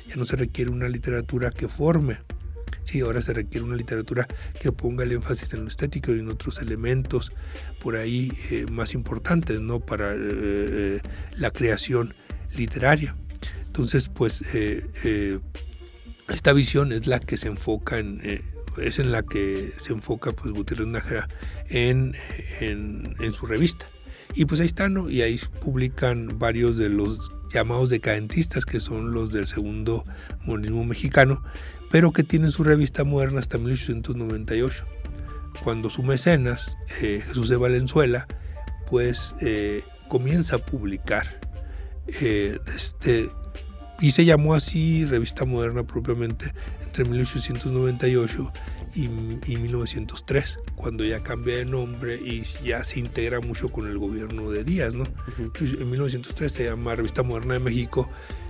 Ya 0.07 0.15
no 0.15 0.25
se 0.25 0.35
requiere 0.35 0.69
una 0.69 0.87
literatura 0.87 1.49
que 1.49 1.67
forme. 1.67 2.19
Sí, 2.83 2.99
ahora 2.99 3.21
se 3.21 3.33
requiere 3.33 3.65
una 3.65 3.77
literatura 3.77 4.27
que 4.61 4.71
ponga 4.71 5.05
el 5.05 5.13
énfasis 5.13 5.53
en 5.53 5.61
lo 5.61 5.69
estético 5.69 6.13
y 6.13 6.19
en 6.19 6.29
otros 6.29 6.61
elementos 6.61 7.31
por 7.81 7.95
ahí 7.95 8.31
eh, 8.51 8.65
más 8.69 8.93
importantes, 8.93 9.59
¿no? 9.61 9.79
Para 9.79 10.11
eh, 10.11 10.17
eh, 10.19 11.01
la 11.37 11.49
creación 11.49 12.13
literaria. 12.55 13.15
Entonces, 13.73 14.07
pues 14.07 14.43
eh, 14.53 14.87
eh, 15.03 15.39
esta 16.29 16.53
visión 16.53 16.91
es 16.91 17.07
la 17.07 17.19
que 17.19 17.37
se 17.37 17.47
enfoca 17.47 17.97
en, 17.97 18.21
eh, 18.23 18.43
es 18.77 18.99
en 18.99 19.11
la 19.11 19.23
que 19.23 19.71
se 19.79 19.93
enfoca 19.93 20.31
pues 20.31 20.53
Gutiérrez 20.53 20.85
Nájera 20.85 21.27
en, 21.69 22.13
en, 22.59 23.33
su 23.33 23.47
revista. 23.47 23.89
Y 24.35 24.45
pues 24.45 24.61
ahí 24.61 24.67
están, 24.67 24.93
¿no? 24.93 25.09
Y 25.09 25.23
ahí 25.23 25.39
publican 25.59 26.37
varios 26.37 26.77
de 26.77 26.89
los 26.89 27.31
llamados 27.51 27.89
decadentistas, 27.89 28.67
que 28.67 28.79
son 28.79 29.11
los 29.11 29.33
del 29.33 29.47
segundo 29.47 30.05
modernismo 30.45 30.85
mexicano, 30.85 31.43
pero 31.89 32.13
que 32.13 32.21
tienen 32.21 32.51
su 32.51 32.63
revista 32.63 33.03
moderna 33.03 33.39
hasta 33.39 33.57
1898, 33.57 34.85
cuando 35.63 35.89
su 35.89 36.03
mecenas, 36.03 36.77
Jesús 36.99 37.49
de 37.49 37.55
Valenzuela, 37.55 38.27
pues 38.87 39.33
comienza 40.09 40.57
a 40.57 40.59
publicar 40.59 41.41
este, 42.07 43.29
y 44.03 44.11
se 44.11 44.25
llamó 44.25 44.53
así 44.53 45.05
Revista 45.05 45.45
Moderna 45.45 45.83
propiamente 45.83 46.51
entre 46.83 47.05
1898 47.05 48.51
y, 48.95 49.07
1903, 49.07 50.59
cuando 50.75 51.05
ya 51.05 51.23
cambia 51.23 51.55
de 51.55 51.63
nombre 51.63 52.15
y 52.15 52.43
ya 52.65 52.83
se 52.83 52.99
integra 52.99 53.39
mucho 53.39 53.71
con 53.71 53.87
el 53.87 53.97
gobierno 53.97 54.51
de 54.51 54.65
Díaz, 54.65 54.93
¿no? 54.93 55.05
En 55.37 55.89
1903 55.89 56.51
se 56.51 56.65
llama 56.65 56.97
Revista 56.97 57.23
Moderna 57.23 57.53
de 57.53 57.61
México, 57.61 58.09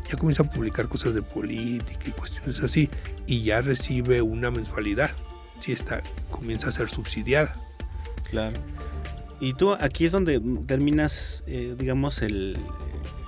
ya 0.09 0.17
comienza 0.17 0.41
a 0.41 0.49
publicar 0.49 0.89
cosas 0.89 1.13
de 1.13 1.21
política 1.21 2.05
y 2.07 2.11
cuestiones 2.13 2.63
así, 2.63 2.89
y 3.27 3.43
ya 3.43 3.61
recibe 3.61 4.23
una 4.23 4.49
mensualidad, 4.49 5.11
sí 5.59 5.71
está, 5.71 6.01
comienza 6.31 6.69
a 6.69 6.71
ser 6.71 6.89
subsidiada. 6.89 7.55
Claro. 8.31 8.59
Y 9.39 9.53
tú 9.53 9.73
aquí 9.73 10.05
es 10.05 10.11
donde 10.11 10.41
terminas, 10.65 11.43
eh, 11.45 11.75
digamos, 11.77 12.23
el, 12.23 12.57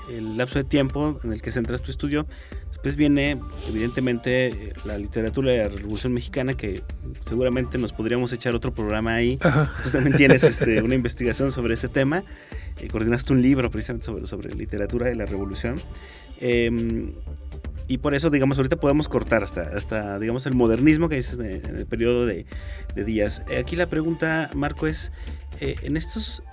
el 0.10 0.38
lapso 0.38 0.60
de 0.60 0.64
tiempo 0.66 1.20
en 1.24 1.34
el 1.34 1.41
que 1.41 1.51
centras 1.51 1.82
tu 1.82 1.91
estudio. 1.91 2.26
Después 2.68 2.95
viene, 2.95 3.39
evidentemente, 3.68 4.74
la 4.84 4.97
literatura 4.97 5.51
de 5.51 5.58
la 5.60 5.70
Revolución 5.70 6.14
Mexicana, 6.14 6.56
que 6.56 6.84
seguramente 7.22 7.78
nos 7.78 7.93
podríamos 7.93 8.32
echar 8.34 8.53
otro 8.53 8.74
programa 8.74 9.16
ahí. 9.16 9.38
Tú 9.84 9.89
también 9.91 10.16
tienes 10.18 10.43
este, 10.43 10.82
una 10.84 10.95
investigación 10.95 11.51
sobre 11.51 11.74
ese 11.74 11.88
tema. 11.88 12.24
Eh, 12.80 12.88
coordinaste 12.89 13.34
un 13.34 13.41
libro 13.41 13.72
precisamente 13.72 14.06
sobre, 14.06 14.28
sobre 14.28 14.53
literatura 14.53 15.10
de 15.10 15.16
la 15.16 15.26
Revolución. 15.26 15.80
Em, 16.39 17.14
y 17.88 17.99
por 17.99 18.14
eso, 18.14 18.30
digamos, 18.30 18.58
ahorita 18.58 18.76
podemos 18.76 19.08
cortar 19.08 19.43
hasta, 19.43 19.62
hasta 19.62 20.20
digamos, 20.20 20.45
el 20.45 20.53
modernismo 20.53 21.08
que 21.08 21.16
dices 21.16 21.39
en 21.39 21.76
el 21.78 21.86
periodo 21.86 22.26
de, 22.26 22.45
días. 22.95 23.43
Eh, 23.49 23.58
aquí 23.58 23.76
la 23.76 23.89
pregunta, 23.89 24.49
Marco, 24.53 24.88
es, 24.88 25.12
eh, 25.60 25.76
en 25.84 25.95
estos, 25.95 26.43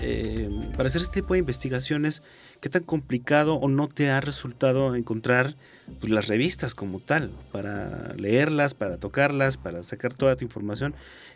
para 0.76 0.86
hacer 0.86 1.02
este 1.02 1.20
tipo 1.20 1.34
de 1.34 1.40
investigaciones, 1.40 2.22
¿Qué 2.62 2.68
tan 2.68 2.84
complicado 2.84 3.56
o 3.56 3.68
no 3.68 3.88
te 3.88 4.10
ha 4.10 4.20
resultado 4.20 4.94
encontrar 4.94 5.56
pues, 5.98 6.12
las 6.12 6.28
revistas 6.28 6.76
como 6.76 7.00
tal? 7.00 7.32
Para 7.50 8.14
leerlas, 8.14 8.74
para 8.74 8.98
tocarlas, 8.98 9.56
para 9.56 9.82
sacar 9.82 10.14
toda 10.14 10.36
tu 10.36 10.44
información. 10.44 10.94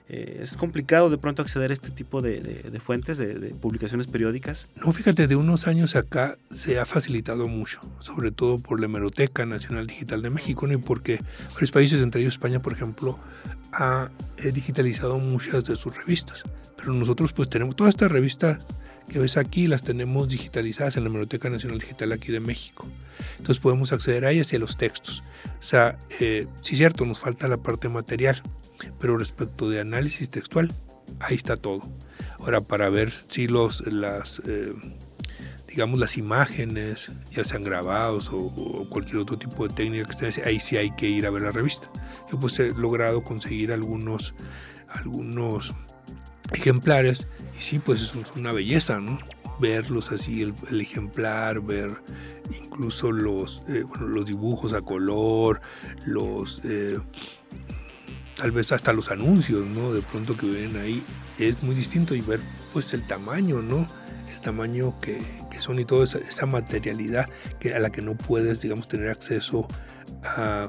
Eh, 0.09 0.39
¿Es 0.41 0.57
complicado 0.57 1.11
de 1.11 1.19
pronto 1.19 1.43
acceder 1.43 1.73
a 1.73 1.75
este 1.75 1.91
tipo 1.91 2.23
de, 2.23 2.81
fuentes, 2.81 3.19
de, 3.19 3.53
publicaciones 3.61 4.07
periódicas? 4.07 4.69
No, 4.77 4.93
fíjate, 4.93 5.27
de 5.27 5.35
unos 5.35 5.67
años 5.67 5.97
acá 5.97 6.39
se 6.53 6.79
ha 6.79 6.87
facilitado 6.87 7.49
mucho, 7.49 7.81
sobre 7.99 8.31
todo 8.31 8.61
por 8.61 8.79
la 8.79 8.87
Hemeroteca 8.87 9.45
Nacional 9.47 9.89
Digital 9.89 10.23
de 10.23 10.31
México, 10.31 10.69
¿no? 10.69 10.75
y 10.75 10.77
porque 10.77 11.19
varios 11.55 11.73
países, 11.73 12.03
entre 12.03 12.21
ellos 12.21 12.35
España, 12.35 12.63
por 12.63 12.73
ejemplo, 12.73 13.19
ha 13.73 14.13
eh, 14.39 14.53
digitalizado 14.53 15.19
muchas 15.19 15.65
de 15.65 15.75
sus 15.75 15.93
revistas. 15.93 16.45
Pero 16.77 16.93
nosotros 16.93 17.33
pues 17.33 17.51
tenemos 17.51 17.75
todas 17.75 17.95
estas 17.95 18.13
revistas 18.13 18.61
que 19.09 19.19
ves 19.19 19.37
aquí 19.37 19.67
las 19.67 19.83
tenemos 19.83 20.29
digitalizadas 20.29 20.97
en 20.97 21.05
la 21.05 21.11
Biblioteca 21.11 21.49
Nacional 21.49 21.79
Digital 21.79 22.13
aquí 22.13 22.33
de 22.33 22.41
México. 22.41 22.87
Entonces 23.39 23.59
podemos 23.59 23.93
acceder 23.93 24.25
a 24.25 24.31
ellas 24.31 24.53
y 24.53 24.57
a 24.57 24.59
los 24.59 24.77
textos. 24.77 25.23
O 25.61 25.63
sea, 25.63 25.99
eh, 26.21 26.47
sí 26.63 26.77
cierto, 26.77 27.07
nos 27.07 27.21
falta 27.21 27.49
la 27.49 27.57
parte 27.59 27.89
material, 27.89 28.43
pero 28.99 29.17
respecto 29.17 29.71
de 29.71 29.81
análisis 29.81 30.31
textual, 30.31 30.73
ahí 31.21 31.37
está 31.37 31.57
todo. 31.57 31.83
Ahora, 32.39 32.61
para 32.61 32.91
ver 32.91 33.13
si 33.29 33.47
los, 33.47 33.87
las, 33.87 34.41
eh, 34.47 34.75
digamos, 35.69 35.99
las 35.99 36.19
imágenes, 36.19 37.11
ya 37.31 37.45
sean 37.45 37.63
grabados 37.63 38.29
o, 38.31 38.39
o, 38.39 38.89
cualquier 38.91 39.19
otro 39.19 39.39
tipo 39.39 39.67
de 39.67 39.75
técnica 39.75 40.05
que 40.05 40.27
esté, 40.27 40.43
ahí 40.45 40.61
sí 40.61 40.77
hay 40.77 40.91
que 40.97 41.09
ir 41.09 41.27
a 41.27 41.31
ver 41.31 41.43
la 41.43 41.53
revista. 41.53 41.91
Yo 42.31 42.39
pues 42.39 42.59
he 42.59 42.71
logrado 42.75 43.23
conseguir 43.23 43.73
algunos, 43.73 44.35
algunos 44.89 45.75
ejemplares 46.53 47.27
y 47.59 47.63
sí, 47.63 47.79
pues 47.79 48.01
es 48.03 48.15
una 48.37 48.53
belleza, 48.53 49.01
¿no? 49.01 49.19
Verlos 49.59 50.13
así, 50.13 50.43
el, 50.43 50.81
ejemplar, 50.81 51.61
ver 51.63 52.03
incluso 52.63 53.11
los, 53.11 53.63
eh, 53.69 53.85
los 54.01 54.27
dibujos 54.27 54.73
a 54.73 54.83
color, 54.83 55.61
los... 56.05 56.61
Eh, 56.65 56.99
tal 58.37 58.53
vez 58.53 58.71
hasta 58.73 58.93
los 58.93 59.11
anuncios, 59.11 59.67
¿no? 59.67 59.93
De 59.93 60.03
pronto 60.03 60.37
que 60.37 60.47
vienen 60.47 60.77
ahí, 60.77 61.03
es 61.39 61.63
muy 61.63 61.75
distinto 61.75 62.15
y 62.15 62.21
ver 62.21 62.41
pues 62.73 62.93
el 62.93 63.07
tamaño, 63.07 63.63
¿no? 63.63 63.87
El 64.31 64.41
tamaño 64.43 64.99
que, 65.01 65.23
son 65.59 65.81
y 65.81 65.87
toda 65.87 66.05
esa, 66.05 66.45
materialidad 66.45 67.27
que, 67.59 67.75
a 67.75 67.79
la 67.79 67.91
que 67.91 68.03
no 68.03 68.15
puedes, 68.15 68.61
digamos, 68.61 68.89
tener 68.89 69.09
acceso 69.09 69.67
a, 70.23 70.69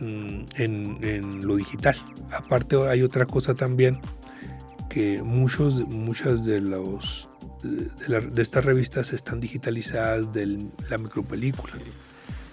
mm, 0.00 0.44
en, 0.56 1.44
lo 1.44 1.56
digital. 1.56 1.96
Aparte 2.32 2.76
hay 2.88 3.02
otra 3.02 3.26
cosa 3.26 3.54
también 3.54 4.00
que 4.90 5.22
muchos, 5.22 5.88
muchas 5.88 6.44
de, 6.44 6.60
los, 6.60 7.30
de, 7.62 8.42
estas 8.42 8.64
revistas 8.64 9.12
están 9.14 9.40
digitalizadas 9.40 10.32
de 10.34 10.68
la 10.90 10.98
micropelícula. 10.98 11.74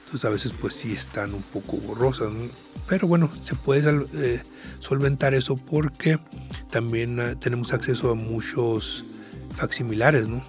Entonces 0.06 0.24
a 0.24 0.30
veces 0.30 0.54
pues 0.54 0.74
sí 0.74 0.94
están 0.94 1.34
un 1.34 1.42
poco 1.42 1.76
borrosas, 1.78 2.32
pero 2.88 3.08
bueno, 3.08 3.30
se 3.44 3.56
puede 3.56 4.08
eh, 4.14 4.42
solventar 4.80 5.34
eso 5.34 5.58
porque 5.58 6.18
también 6.72 7.20
ah, 7.20 7.36
tenemos 7.38 7.74
acceso 7.74 8.12
a 8.12 8.16
muchos 8.16 9.04
facsimilares, 9.58 10.30
¿no? 10.30 10.42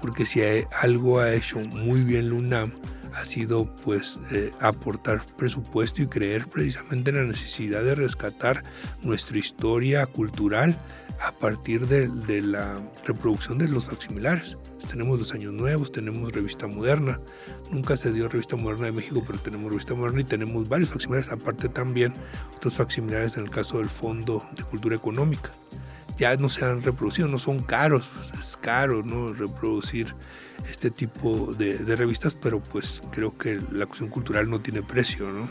Porque 0.00 0.26
si 0.26 0.40
algo 0.82 1.20
ha 1.20 1.34
hecho 1.34 1.60
muy 1.60 2.02
bien 2.02 2.30
Luna 2.30 2.72
ha 3.14 3.24
sido 3.24 3.72
pues 3.76 4.18
eh, 4.32 4.50
aportar 4.60 5.24
presupuesto 5.36 6.02
y 6.02 6.06
creer 6.06 6.48
precisamente 6.48 7.10
en 7.10 7.16
la 7.16 7.24
necesidad 7.24 7.84
de 7.84 7.94
rescatar 7.94 8.62
nuestra 9.02 9.38
historia 9.38 10.06
cultural 10.06 10.76
a 11.20 11.32
partir 11.32 11.86
de, 11.86 12.08
de 12.08 12.42
la 12.42 12.76
reproducción 13.06 13.58
de 13.58 13.68
los 13.68 13.86
facsimilares. 13.86 14.56
Tenemos 14.88 15.18
los 15.18 15.32
años 15.32 15.52
nuevos, 15.52 15.92
tenemos 15.92 16.32
revista 16.32 16.66
moderna. 16.66 17.20
Nunca 17.70 17.96
se 17.96 18.12
dio 18.12 18.28
revista 18.28 18.56
moderna 18.56 18.86
de 18.86 18.92
México, 18.92 19.22
pero 19.26 19.38
tenemos 19.38 19.70
revista 19.70 19.94
moderna 19.94 20.22
y 20.22 20.24
tenemos 20.24 20.68
varios 20.68 20.90
facsimilares, 20.90 21.30
aparte 21.30 21.68
también 21.68 22.12
otros 22.56 22.74
facsimilares 22.74 23.36
en 23.36 23.44
el 23.44 23.50
caso 23.50 23.78
del 23.78 23.88
Fondo 23.88 24.44
de 24.56 24.64
Cultura 24.64 24.96
Económica. 24.96 25.50
Ya 26.16 26.36
no 26.36 26.48
se 26.48 26.64
han 26.64 26.82
reproducido, 26.82 27.28
no 27.28 27.38
son 27.38 27.60
caros, 27.60 28.10
es 28.38 28.56
caro 28.56 29.02
¿no? 29.02 29.32
reproducir 29.32 30.14
este 30.68 30.90
tipo 30.90 31.54
de, 31.54 31.78
revistas, 31.96 32.34
pero 32.34 32.62
pues 32.62 33.02
creo 33.10 33.36
que 33.36 33.60
la 33.70 33.86
cuestión 33.86 34.10
cultural 34.10 34.50
no 34.50 34.60
tiene 34.60 34.82
precio, 34.82 35.30
¿no? 35.30 35.44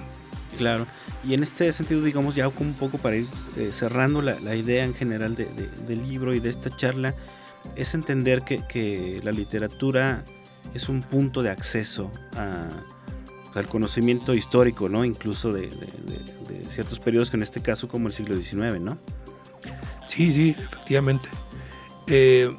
Claro, 0.60 0.88
y 1.26 1.36
en 1.36 1.42
este 1.42 1.72
sentido, 1.72 2.02
digamos, 2.02 2.36
ya 2.36 2.50
un 2.50 2.74
poco 2.74 2.98
para 2.98 3.16
ir 3.16 3.28
eh, 3.56 3.70
cerrando 3.72 4.22
la, 4.22 4.56
idea 4.58 4.84
en 4.84 4.94
general 4.94 5.34
del 5.34 6.06
libro 6.06 6.34
y 6.34 6.42
de 6.42 6.50
esta 6.50 6.70
charla, 6.70 7.16
es 7.78 7.94
entender 7.94 8.44
que, 8.44 9.22
la 9.24 9.32
literatura 9.32 10.26
es 10.74 10.90
un 10.90 11.02
punto 11.02 11.44
de 11.44 11.50
acceso 11.50 12.12
al 13.56 13.68
conocimiento 13.70 14.34
histórico, 14.34 14.90
¿no? 14.90 15.06
Incluso 15.06 15.54
de, 15.54 15.70
ciertos 16.68 17.00
periodos, 17.00 17.30
que 17.30 17.38
en 17.38 17.44
este 17.44 17.62
caso 17.62 17.88
como 17.88 18.10
el 18.10 18.14
siglo 18.14 18.36
XIX, 18.36 18.82
¿no? 18.82 18.98
Sí, 20.10 20.34
sí, 20.34 20.58
efectivamente. 20.60 21.30
Eh, 22.08 22.54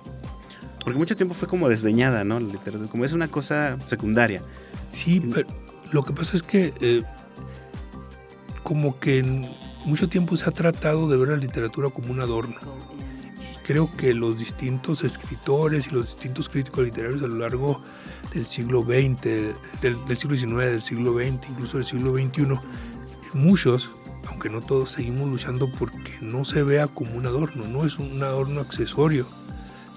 porque 0.82 0.98
mucho 0.98 1.16
tiempo 1.16 1.34
fue 1.34 1.48
como 1.48 1.68
desdeñada, 1.68 2.24
¿no? 2.24 2.40
La 2.40 2.46
literatura, 2.46 2.90
como 2.90 3.04
es 3.04 3.12
una 3.12 3.28
cosa 3.28 3.76
secundaria. 3.84 4.40
Sí, 4.90 5.20
pero 5.34 5.46
lo 5.92 6.02
que 6.02 6.14
pasa 6.14 6.34
es 6.36 6.42
que 6.42 6.72
eh, 6.80 7.02
como 8.62 8.98
que 8.98 9.18
en 9.18 9.48
mucho 9.84 10.08
tiempo 10.08 10.36
se 10.36 10.48
ha 10.48 10.52
tratado 10.52 11.08
de 11.08 11.16
ver 11.16 11.28
la 11.28 11.36
literatura 11.36 11.90
como 11.90 12.10
un 12.10 12.20
adorno. 12.20 12.56
Y 13.38 13.58
creo 13.66 13.90
que 13.96 14.14
los 14.14 14.38
distintos 14.38 15.04
escritores 15.04 15.88
y 15.88 15.90
los 15.92 16.06
distintos 16.08 16.48
críticos 16.48 16.84
literarios 16.84 17.22
a 17.22 17.26
lo 17.26 17.36
largo 17.36 17.82
del 18.34 18.44
siglo 18.44 18.82
XX, 18.82 19.22
del, 19.80 20.04
del 20.06 20.16
siglo 20.18 20.36
XIX, 20.36 20.58
del 20.58 20.82
siglo 20.82 21.14
XX, 21.14 21.50
incluso 21.50 21.78
del 21.78 21.86
siglo 21.86 22.12
XXI, 22.16 22.60
muchos, 23.34 23.92
aunque 24.28 24.50
no 24.50 24.60
todos, 24.60 24.90
seguimos 24.92 25.28
luchando 25.28 25.70
porque 25.72 26.12
no 26.20 26.44
se 26.44 26.62
vea 26.62 26.86
como 26.86 27.16
un 27.16 27.26
adorno, 27.26 27.64
no 27.66 27.86
es 27.86 27.98
un 27.98 28.22
adorno 28.22 28.60
accesorio 28.60 29.26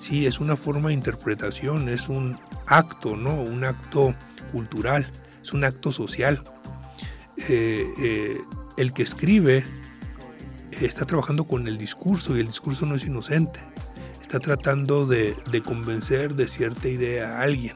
sí, 0.03 0.26
es 0.26 0.39
una 0.39 0.57
forma 0.57 0.89
de 0.89 0.95
interpretación, 0.95 1.88
es 1.88 2.09
un 2.09 2.38
acto, 2.68 3.16
¿no? 3.16 3.36
Un 3.36 3.64
acto 3.64 4.14
cultural, 4.51 5.09
es 5.41 5.53
un 5.53 5.64
acto 5.64 5.93
social. 5.93 6.43
Eh, 7.50 7.94
eh, 7.98 8.41
el 8.78 8.94
que 8.94 9.04
escribe 9.04 9.64
está 10.82 11.06
trabajando 11.06 11.44
con 11.44 11.68
el 11.68 11.78
discurso 11.78 12.36
y 12.36 12.39
el 12.39 12.48
discurso 12.48 12.86
no 12.86 12.96
es 12.96 13.06
inocente. 13.06 13.60
Está 14.22 14.39
tratando 14.39 15.06
de, 15.06 15.36
convencer 15.64 16.36
de 16.36 16.48
cierta 16.48 16.88
idea 16.88 17.38
a 17.38 17.41
alguien. 17.41 17.76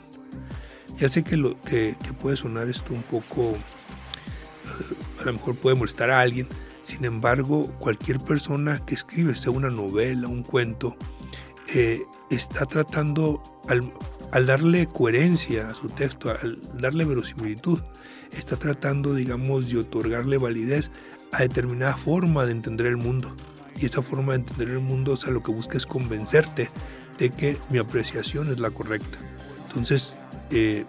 Ya 0.97 1.09
sé 1.09 1.23
que, 1.23 1.37
lo, 1.37 1.59
que, 1.61 1.95
puede 2.19 2.37
sonar 2.37 2.69
esto 2.69 2.93
un 2.93 3.03
poco, 3.03 3.51
eh, 3.51 5.21
a 5.21 5.25
lo 5.25 5.33
mejor 5.33 5.55
puede 5.55 5.75
molestar 5.75 6.09
a 6.09 6.21
alguien, 6.21 6.47
sin 6.81 7.05
embargo, 7.05 7.67
cualquier 7.79 8.19
persona 8.19 8.83
que 8.85 8.95
escribe, 8.95 9.35
sea 9.35 9.51
una 9.51 9.69
novela, 9.69 10.27
un 10.29 10.41
cuento, 10.41 10.95
está 12.29 12.65
tratando, 12.65 13.43
al, 13.67 13.91
darle 14.45 14.87
coherencia 14.87 15.67
a 15.67 15.75
su 15.75 15.89
texto, 15.89 16.31
al 16.31 16.57
darle 16.79 17.03
verosimilitud, 17.03 17.81
está 18.31 18.57
tratando, 18.57 19.13
digamos, 19.13 19.69
de 19.69 19.79
otorgarle 19.79 20.37
validez 20.37 20.91
a 21.31 21.41
determinada 21.41 21.95
forma 21.95 22.45
de 22.45 22.51
entender 22.51 22.87
el 22.87 22.97
mundo. 22.97 23.35
Y 23.79 23.85
esa 23.85 24.01
forma 24.01 24.33
de 24.33 24.39
entender 24.39 24.69
el 24.69 24.79
mundo, 24.79 25.13
o 25.13 25.17
sea, 25.17 25.31
lo 25.31 25.43
que 25.43 25.51
busca 25.51 25.77
es 25.77 25.85
convencerte 25.85 26.69
de 27.19 27.29
que 27.29 27.57
mi 27.69 27.77
apreciación 27.77 28.49
es 28.49 28.59
la 28.59 28.71
correcta. 28.71 29.17
Entonces, 29.67 30.15
eh, 30.51 30.85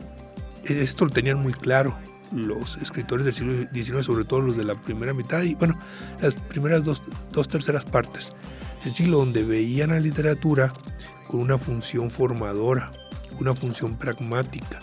esto 0.64 1.04
lo 1.04 1.10
tenían 1.10 1.38
muy 1.38 1.52
claro 1.52 1.98
los 2.32 2.76
escritores 2.76 3.24
del 3.24 3.34
siglo 3.34 3.54
XIX, 3.72 4.04
sobre 4.04 4.24
todo 4.24 4.40
los 4.40 4.56
de 4.56 4.64
la 4.64 4.80
primera 4.80 5.14
mitad 5.14 5.42
y, 5.42 5.54
bueno, 5.54 5.78
las 6.20 6.34
primeras 6.34 6.84
dos, 6.84 7.02
dos 7.32 7.48
terceras 7.48 7.84
partes 7.84 8.32
el 8.84 8.94
siglo 8.94 9.18
donde 9.18 9.42
veían 9.42 9.90
a 9.90 9.94
la 9.94 10.00
literatura 10.00 10.72
con 11.26 11.40
una 11.40 11.58
función 11.58 12.10
formadora, 12.10 12.90
una 13.38 13.54
función 13.54 13.96
pragmática, 13.96 14.80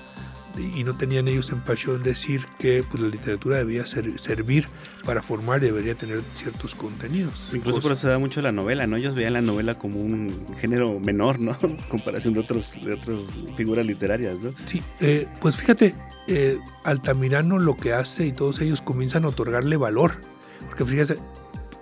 y 0.58 0.84
no 0.84 0.96
tenían 0.96 1.28
ellos 1.28 1.52
en 1.52 1.62
pasión 1.62 2.02
decir 2.04 2.46
que 2.60 2.84
pues, 2.90 3.02
la 3.02 3.10
literatura 3.10 3.58
debía 3.58 3.86
servir 3.86 4.68
para 5.04 5.22
formar 5.22 5.64
y 5.64 5.68
debería 5.68 5.96
tener 5.96 6.22
ciertos 6.34 6.76
contenidos. 6.76 7.50
Incluso 7.54 7.82
por 7.82 7.92
eso 7.92 8.02
se 8.02 8.08
da 8.08 8.18
mucho 8.18 8.42
la 8.42 8.52
novela, 8.52 8.88
¿no? 8.88 8.98
Ellos 8.98 9.16
veían 9.16 9.34
la 9.34 9.42
novela 9.42 9.78
como 9.78 10.00
un 10.00 10.48
género 10.60 11.00
menor, 11.00 11.40
¿no? 11.40 11.58
En 11.64 11.78
comparación 11.90 12.34
de, 12.34 12.40
otros, 12.40 12.74
de 12.84 12.94
otras 12.94 13.22
figuras 13.56 13.86
literarias, 13.86 14.40
¿no? 14.42 14.54
Sí, 14.66 14.82
eh, 15.00 15.28
pues 15.42 15.56
fíjate, 15.56 15.94
eh, 16.28 16.60
Altamirano 16.84 17.60
lo 17.60 17.76
que 17.78 17.94
hace 17.94 18.28
y 18.28 18.32
todos 18.32 18.62
ellos 18.62 18.82
comienzan 18.82 19.26
a 19.26 19.30
otorgarle 19.30 19.78
valor, 19.78 20.22
porque 20.68 20.86
fíjate, 20.86 21.18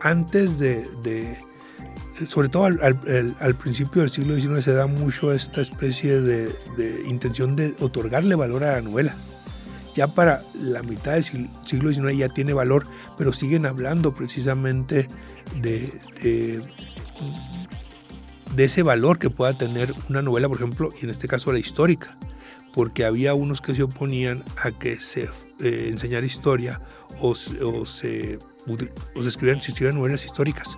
antes 0.02 0.60
de 0.60 0.84
sobre 2.28 2.50
todo 2.50 2.66
al, 2.66 3.56
principio 3.56 4.02
del 4.02 4.10
siglo 4.10 4.36
XIX 4.36 4.64
se 4.64 4.74
da 4.74 4.88
mucho 4.88 5.32
esta 5.34 5.62
especie 5.62 6.22
de, 6.22 6.52
intención 7.08 7.56
de 7.56 7.74
otorgarle 7.80 8.36
valor 8.36 8.64
a 8.64 8.74
la 8.74 8.82
novela. 8.82 9.16
Ya 9.96 10.08
para 10.08 10.44
la 10.56 10.82
mitad 10.82 11.14
del 11.14 11.24
siglo 11.24 11.94
XIX 11.94 12.18
ya 12.18 12.30
tiene 12.30 12.54
valor, 12.54 12.86
pero 13.18 13.32
siguen 13.32 13.66
hablando 13.66 14.14
precisamente 14.14 15.08
de, 15.62 15.92
de, 18.56 18.64
ese 18.64 18.84
valor 18.84 19.20
que 19.20 19.30
pueda 19.30 19.56
tener 19.58 19.94
una 20.10 20.22
novela, 20.22 20.48
por 20.48 20.58
ejemplo, 20.58 20.90
y 21.00 21.06
en 21.06 21.12
este 21.12 21.28
caso 21.28 21.52
la 21.52 21.60
histórica, 21.60 22.18
porque 22.74 23.06
había 23.06 23.34
unos 23.36 23.62
que 23.62 23.76
se 23.76 23.84
oponían 23.84 24.44
a 24.64 24.72
que 24.72 24.98
se 24.98 25.30
eh, 25.62 25.88
enseñara 25.90 26.26
historia 26.26 26.82
o, 27.22 27.36
se, 27.36 27.64
o 27.64 27.86
se 27.86 28.40
escribieran, 29.16 29.62
se 29.62 29.72
escribieran 29.72 29.98
novelas 29.98 30.26
históricas. 30.26 30.78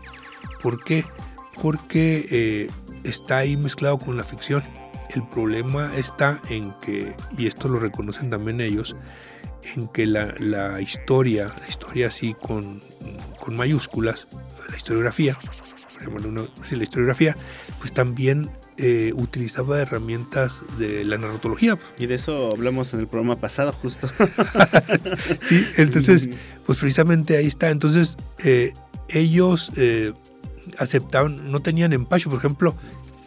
¿Por 0.66 0.84
qué? 0.84 1.06
porque 1.62 2.26
eh, 2.32 2.70
está 3.04 3.40
ahí 3.40 3.58
mezclado 3.58 3.98
con 3.98 4.18
la 4.18 4.24
ficción. 4.24 4.64
El 5.14 5.28
problema 5.28 5.92
está 5.96 6.40
en 6.50 6.74
que, 6.82 7.14
y 7.38 7.48
esto 7.48 7.70
lo 7.70 7.80
reconocen 7.80 8.30
también 8.30 8.60
ellos, 8.60 8.96
en 9.76 9.88
que 9.90 10.06
la, 10.06 10.82
historia, 10.82 11.50
la 11.60 11.68
historia 11.68 12.08
así 12.08 12.34
con, 12.34 12.82
mayúsculas, 13.48 14.28
la 14.70 14.76
historiografía, 14.76 15.38
la 16.72 16.84
historiografía, 16.84 17.38
pues 17.80 17.94
también 17.94 18.50
eh, 18.78 19.14
utilizaba 19.16 19.80
herramientas 19.80 20.62
de 20.78 21.06
la 21.06 21.18
narratología. 21.18 21.78
Y 21.98 22.08
de 22.08 22.16
eso 22.16 22.50
hablamos 22.52 22.94
en 22.94 23.00
el 23.00 23.08
programa 23.08 23.38
pasado, 23.38 23.72
justo. 23.72 24.10
sí, 25.40 25.66
entonces, 25.78 26.30
pues 26.66 26.80
precisamente 26.80 27.38
ahí 27.38 27.48
está. 27.48 27.70
Entonces, 27.70 28.18
eh, 28.44 28.74
ellos 29.10 29.72
aceptaban, 30.78 31.52
no 31.52 31.62
tenían 31.62 31.94
empacho. 31.94 32.30
Por 32.30 32.40
ejemplo, 32.40 32.76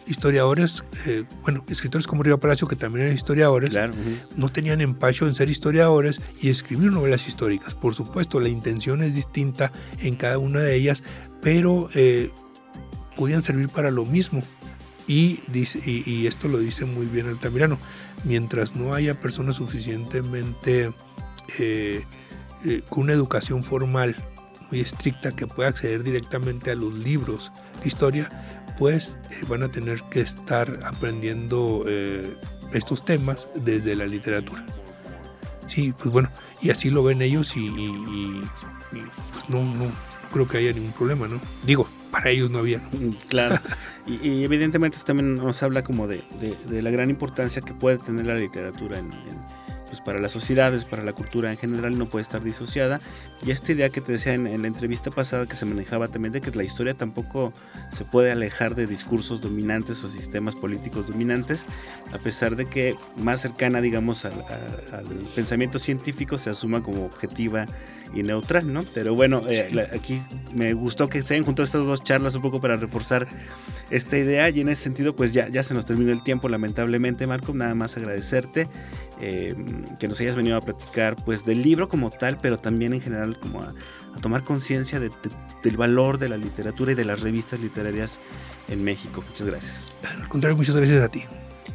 historiadores, 0.09 0.83
eh, 1.05 1.23
bueno, 1.43 1.63
escritores 1.69 2.07
como 2.07 2.23
Río 2.23 2.39
Palacio, 2.39 2.67
que 2.67 2.75
también 2.75 3.05
eran 3.05 3.15
historiadores, 3.15 3.71
no 4.35 4.49
tenían 4.49 4.81
empacho 4.81 5.27
en 5.27 5.35
ser 5.35 5.49
historiadores 5.49 6.21
y 6.41 6.49
escribir 6.49 6.91
novelas 6.91 7.27
históricas. 7.27 7.75
Por 7.75 7.93
supuesto, 7.93 8.39
la 8.39 8.49
intención 8.49 9.03
es 9.03 9.15
distinta 9.15 9.71
en 9.99 10.15
cada 10.15 10.37
una 10.37 10.61
de 10.61 10.75
ellas, 10.75 11.03
pero 11.41 11.89
eh, 11.93 12.31
podían 13.15 13.43
servir 13.43 13.69
para 13.69 13.91
lo 13.91 14.05
mismo. 14.05 14.43
Y, 15.07 15.41
dice, 15.51 15.79
y, 15.85 16.27
esto 16.27 16.47
lo 16.47 16.59
dice 16.59 16.85
muy 16.85 17.07
bien 17.07 17.27
Altamirano, 17.27 17.79
mientras 18.25 18.75
no 18.75 18.93
haya 18.93 19.19
personas 19.19 19.55
suficientemente 19.55 20.93
eh, 21.57 22.03
con 22.89 23.05
una 23.05 23.13
educación 23.13 23.63
formal 23.63 24.15
muy 24.69 24.81
estricta 24.81 25.35
que 25.35 25.47
pueda 25.47 25.69
acceder 25.69 26.03
directamente 26.03 26.71
a 26.71 26.75
los 26.75 26.93
libros 26.93 27.51
de 27.81 27.87
historia, 27.87 28.29
pues 28.77 29.17
eh, 29.31 29.45
van 29.47 29.63
a 29.63 29.69
tener 29.69 30.01
que 30.03 30.21
estar 30.21 30.79
aprendiendo 30.85 31.83
eh, 31.87 32.33
estos 32.73 33.03
temas 33.03 33.47
desde 33.55 33.95
la 33.95 34.07
literatura. 34.07 34.65
Sí, 35.65 35.93
pues 35.93 36.11
bueno, 36.11 36.29
y 36.61 36.71
así 36.71 36.89
lo 36.89 37.03
ven 37.03 37.21
ellos 37.21 37.55
y, 37.55 37.69
pues 38.91 39.49
no, 39.49 39.63
no, 39.63 39.91
creo 40.31 40.47
que 40.47 40.57
haya 40.57 40.73
ningún 40.73 40.93
problema, 40.93 41.27
¿no? 41.27 41.39
Digo, 41.63 41.87
para 42.11 42.31
ellos 42.31 42.49
no 42.49 42.59
había. 42.59 42.79
Mm, 42.79 43.11
claro, 43.27 43.55
y, 44.07 44.43
evidentemente 44.43 44.97
también 45.05 45.35
nos 45.35 45.61
habla 45.61 45.83
como 45.83 46.07
de, 46.07 46.23
la 46.69 46.89
gran 46.89 47.09
importancia 47.09 47.61
que 47.61 47.73
puede 47.73 47.97
tener 47.97 48.25
la 48.25 48.35
literatura 48.35 48.99
en 48.99 49.11
pues 49.89 50.01
para 50.01 50.19
las 50.19 50.31
sociedades, 50.31 50.85
para 50.85 51.03
la 51.03 51.13
cultura 51.13 51.49
en 51.49 51.57
general, 51.57 51.97
no 51.97 52.09
puede 52.09 52.21
estar 52.21 52.43
disociada. 52.43 53.01
Y 53.45 53.51
esta 53.51 53.71
idea 53.71 53.89
que 53.89 54.01
te 54.01 54.11
decía 54.11 54.33
en, 54.33 54.45
en, 54.47 54.61
la 54.61 54.67
entrevista 54.67 55.09
pasada 55.09 55.47
que 55.47 55.55
se 55.55 55.65
manejaba 55.65 56.07
también 56.07 56.31
de 56.31 56.41
que 56.41 56.51
la 56.51 56.63
historia 56.63 56.93
tampoco 56.93 57.51
se 57.91 58.05
puede 58.05 58.31
alejar 58.31 58.75
de 58.75 58.85
discursos 58.85 59.41
dominantes 59.41 60.03
o 60.03 60.09
sistemas 60.09 60.55
políticos 60.55 61.07
dominantes, 61.07 61.65
a 62.13 62.19
pesar 62.19 62.55
de 62.55 62.65
que 62.65 62.95
más 63.17 63.41
cercana, 63.41 63.81
digamos, 63.81 64.25
al, 64.25 64.33
al 64.93 65.07
pensamiento 65.35 65.79
científico 65.79 66.37
se 66.37 66.51
asuma 66.51 66.83
como 66.83 67.05
objetiva 67.05 67.65
y 68.13 68.23
neutral, 68.23 68.71
¿no? 68.71 68.83
Pero 68.93 69.15
bueno, 69.15 69.41
eh, 69.47 69.89
aquí 69.93 70.21
me 70.55 70.73
gustó 70.73 71.09
que 71.09 71.21
se 71.21 71.35
hayan 71.35 71.45
juntado 71.45 71.65
estas 71.65 71.85
dos 71.85 72.03
charlas 72.03 72.35
un 72.35 72.41
poco 72.41 72.59
para 72.59 72.77
reforzar 72.77 73.27
esta 73.89 74.17
idea 74.17 74.49
y 74.49 74.61
en 74.61 74.69
ese 74.69 74.83
sentido 74.83 75.15
pues 75.15 75.33
ya, 75.33 75.63
se 75.63 75.73
nos 75.73 75.85
terminó 75.85 76.11
el 76.11 76.23
tiempo 76.23 76.49
lamentablemente 76.49 77.27
Marco, 77.27 77.53
nada 77.53 77.75
más 77.75 77.97
agradecerte 77.97 78.67
eh, 79.19 79.55
que 79.99 80.07
nos 80.07 80.19
hayas 80.21 80.35
venido 80.35 80.57
a 80.57 80.61
platicar 80.61 81.15
pues 81.23 81.45
del 81.45 81.61
libro 81.61 81.87
como 81.87 82.09
tal, 82.09 82.39
pero 82.39 82.57
también 82.59 82.93
en 82.93 83.01
general 83.01 83.39
como 83.39 83.61
a, 83.61 83.73
tomar 84.21 84.43
conciencia 84.43 84.99
de, 84.99 85.09
de, 85.09 85.15
del 85.63 85.77
valor 85.77 86.17
de 86.17 86.29
la 86.29 86.37
literatura 86.37 86.91
y 86.91 86.95
de 86.95 87.05
las 87.05 87.21
revistas 87.21 87.59
literarias 87.59 88.19
en 88.67 88.83
México. 88.83 89.23
Muchas 89.25 89.47
gracias. 89.47 89.87
Al 90.19 90.27
contrario, 90.27 90.57
muchas 90.57 90.75
gracias 90.75 91.01
a 91.01 91.07
ti. 91.07 91.23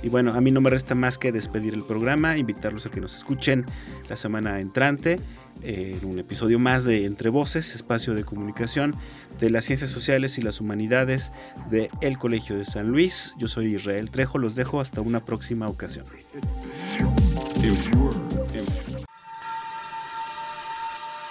Y 0.02 0.08
bueno, 0.08 0.34
a 0.34 0.40
mí 0.40 0.50
no 0.50 0.60
me 0.60 0.70
resta 0.70 0.94
más 0.94 1.18
que 1.18 1.32
despedir 1.32 1.74
el 1.74 1.84
programa, 1.84 2.36
invitarlos 2.36 2.86
a 2.86 2.90
que 2.90 3.00
nos 3.00 3.16
escuchen 3.16 3.64
la 4.08 4.16
semana 4.16 4.60
entrante 4.60 5.18
en 5.62 6.04
un 6.04 6.18
episodio 6.18 6.58
más 6.58 6.84
de 6.84 7.06
Entre 7.06 7.30
Voces, 7.30 7.74
espacio 7.74 8.14
de 8.14 8.24
comunicación 8.24 8.94
de 9.40 9.50
las 9.50 9.64
ciencias 9.64 9.90
sociales 9.90 10.36
y 10.38 10.42
las 10.42 10.60
humanidades 10.60 11.32
de 11.70 11.90
El 12.00 12.18
Colegio 12.18 12.56
de 12.56 12.64
San 12.64 12.88
Luis. 12.88 13.34
Yo 13.38 13.48
soy 13.48 13.74
Israel 13.74 14.10
Trejo, 14.10 14.38
los 14.38 14.56
dejo 14.56 14.80
hasta 14.80 15.00
una 15.00 15.24
próxima 15.24 15.66
ocasión. 15.66 16.04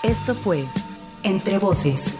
Esto 0.03 0.35
fue 0.35 0.65
Entre 1.23 1.59
Voces, 1.59 2.19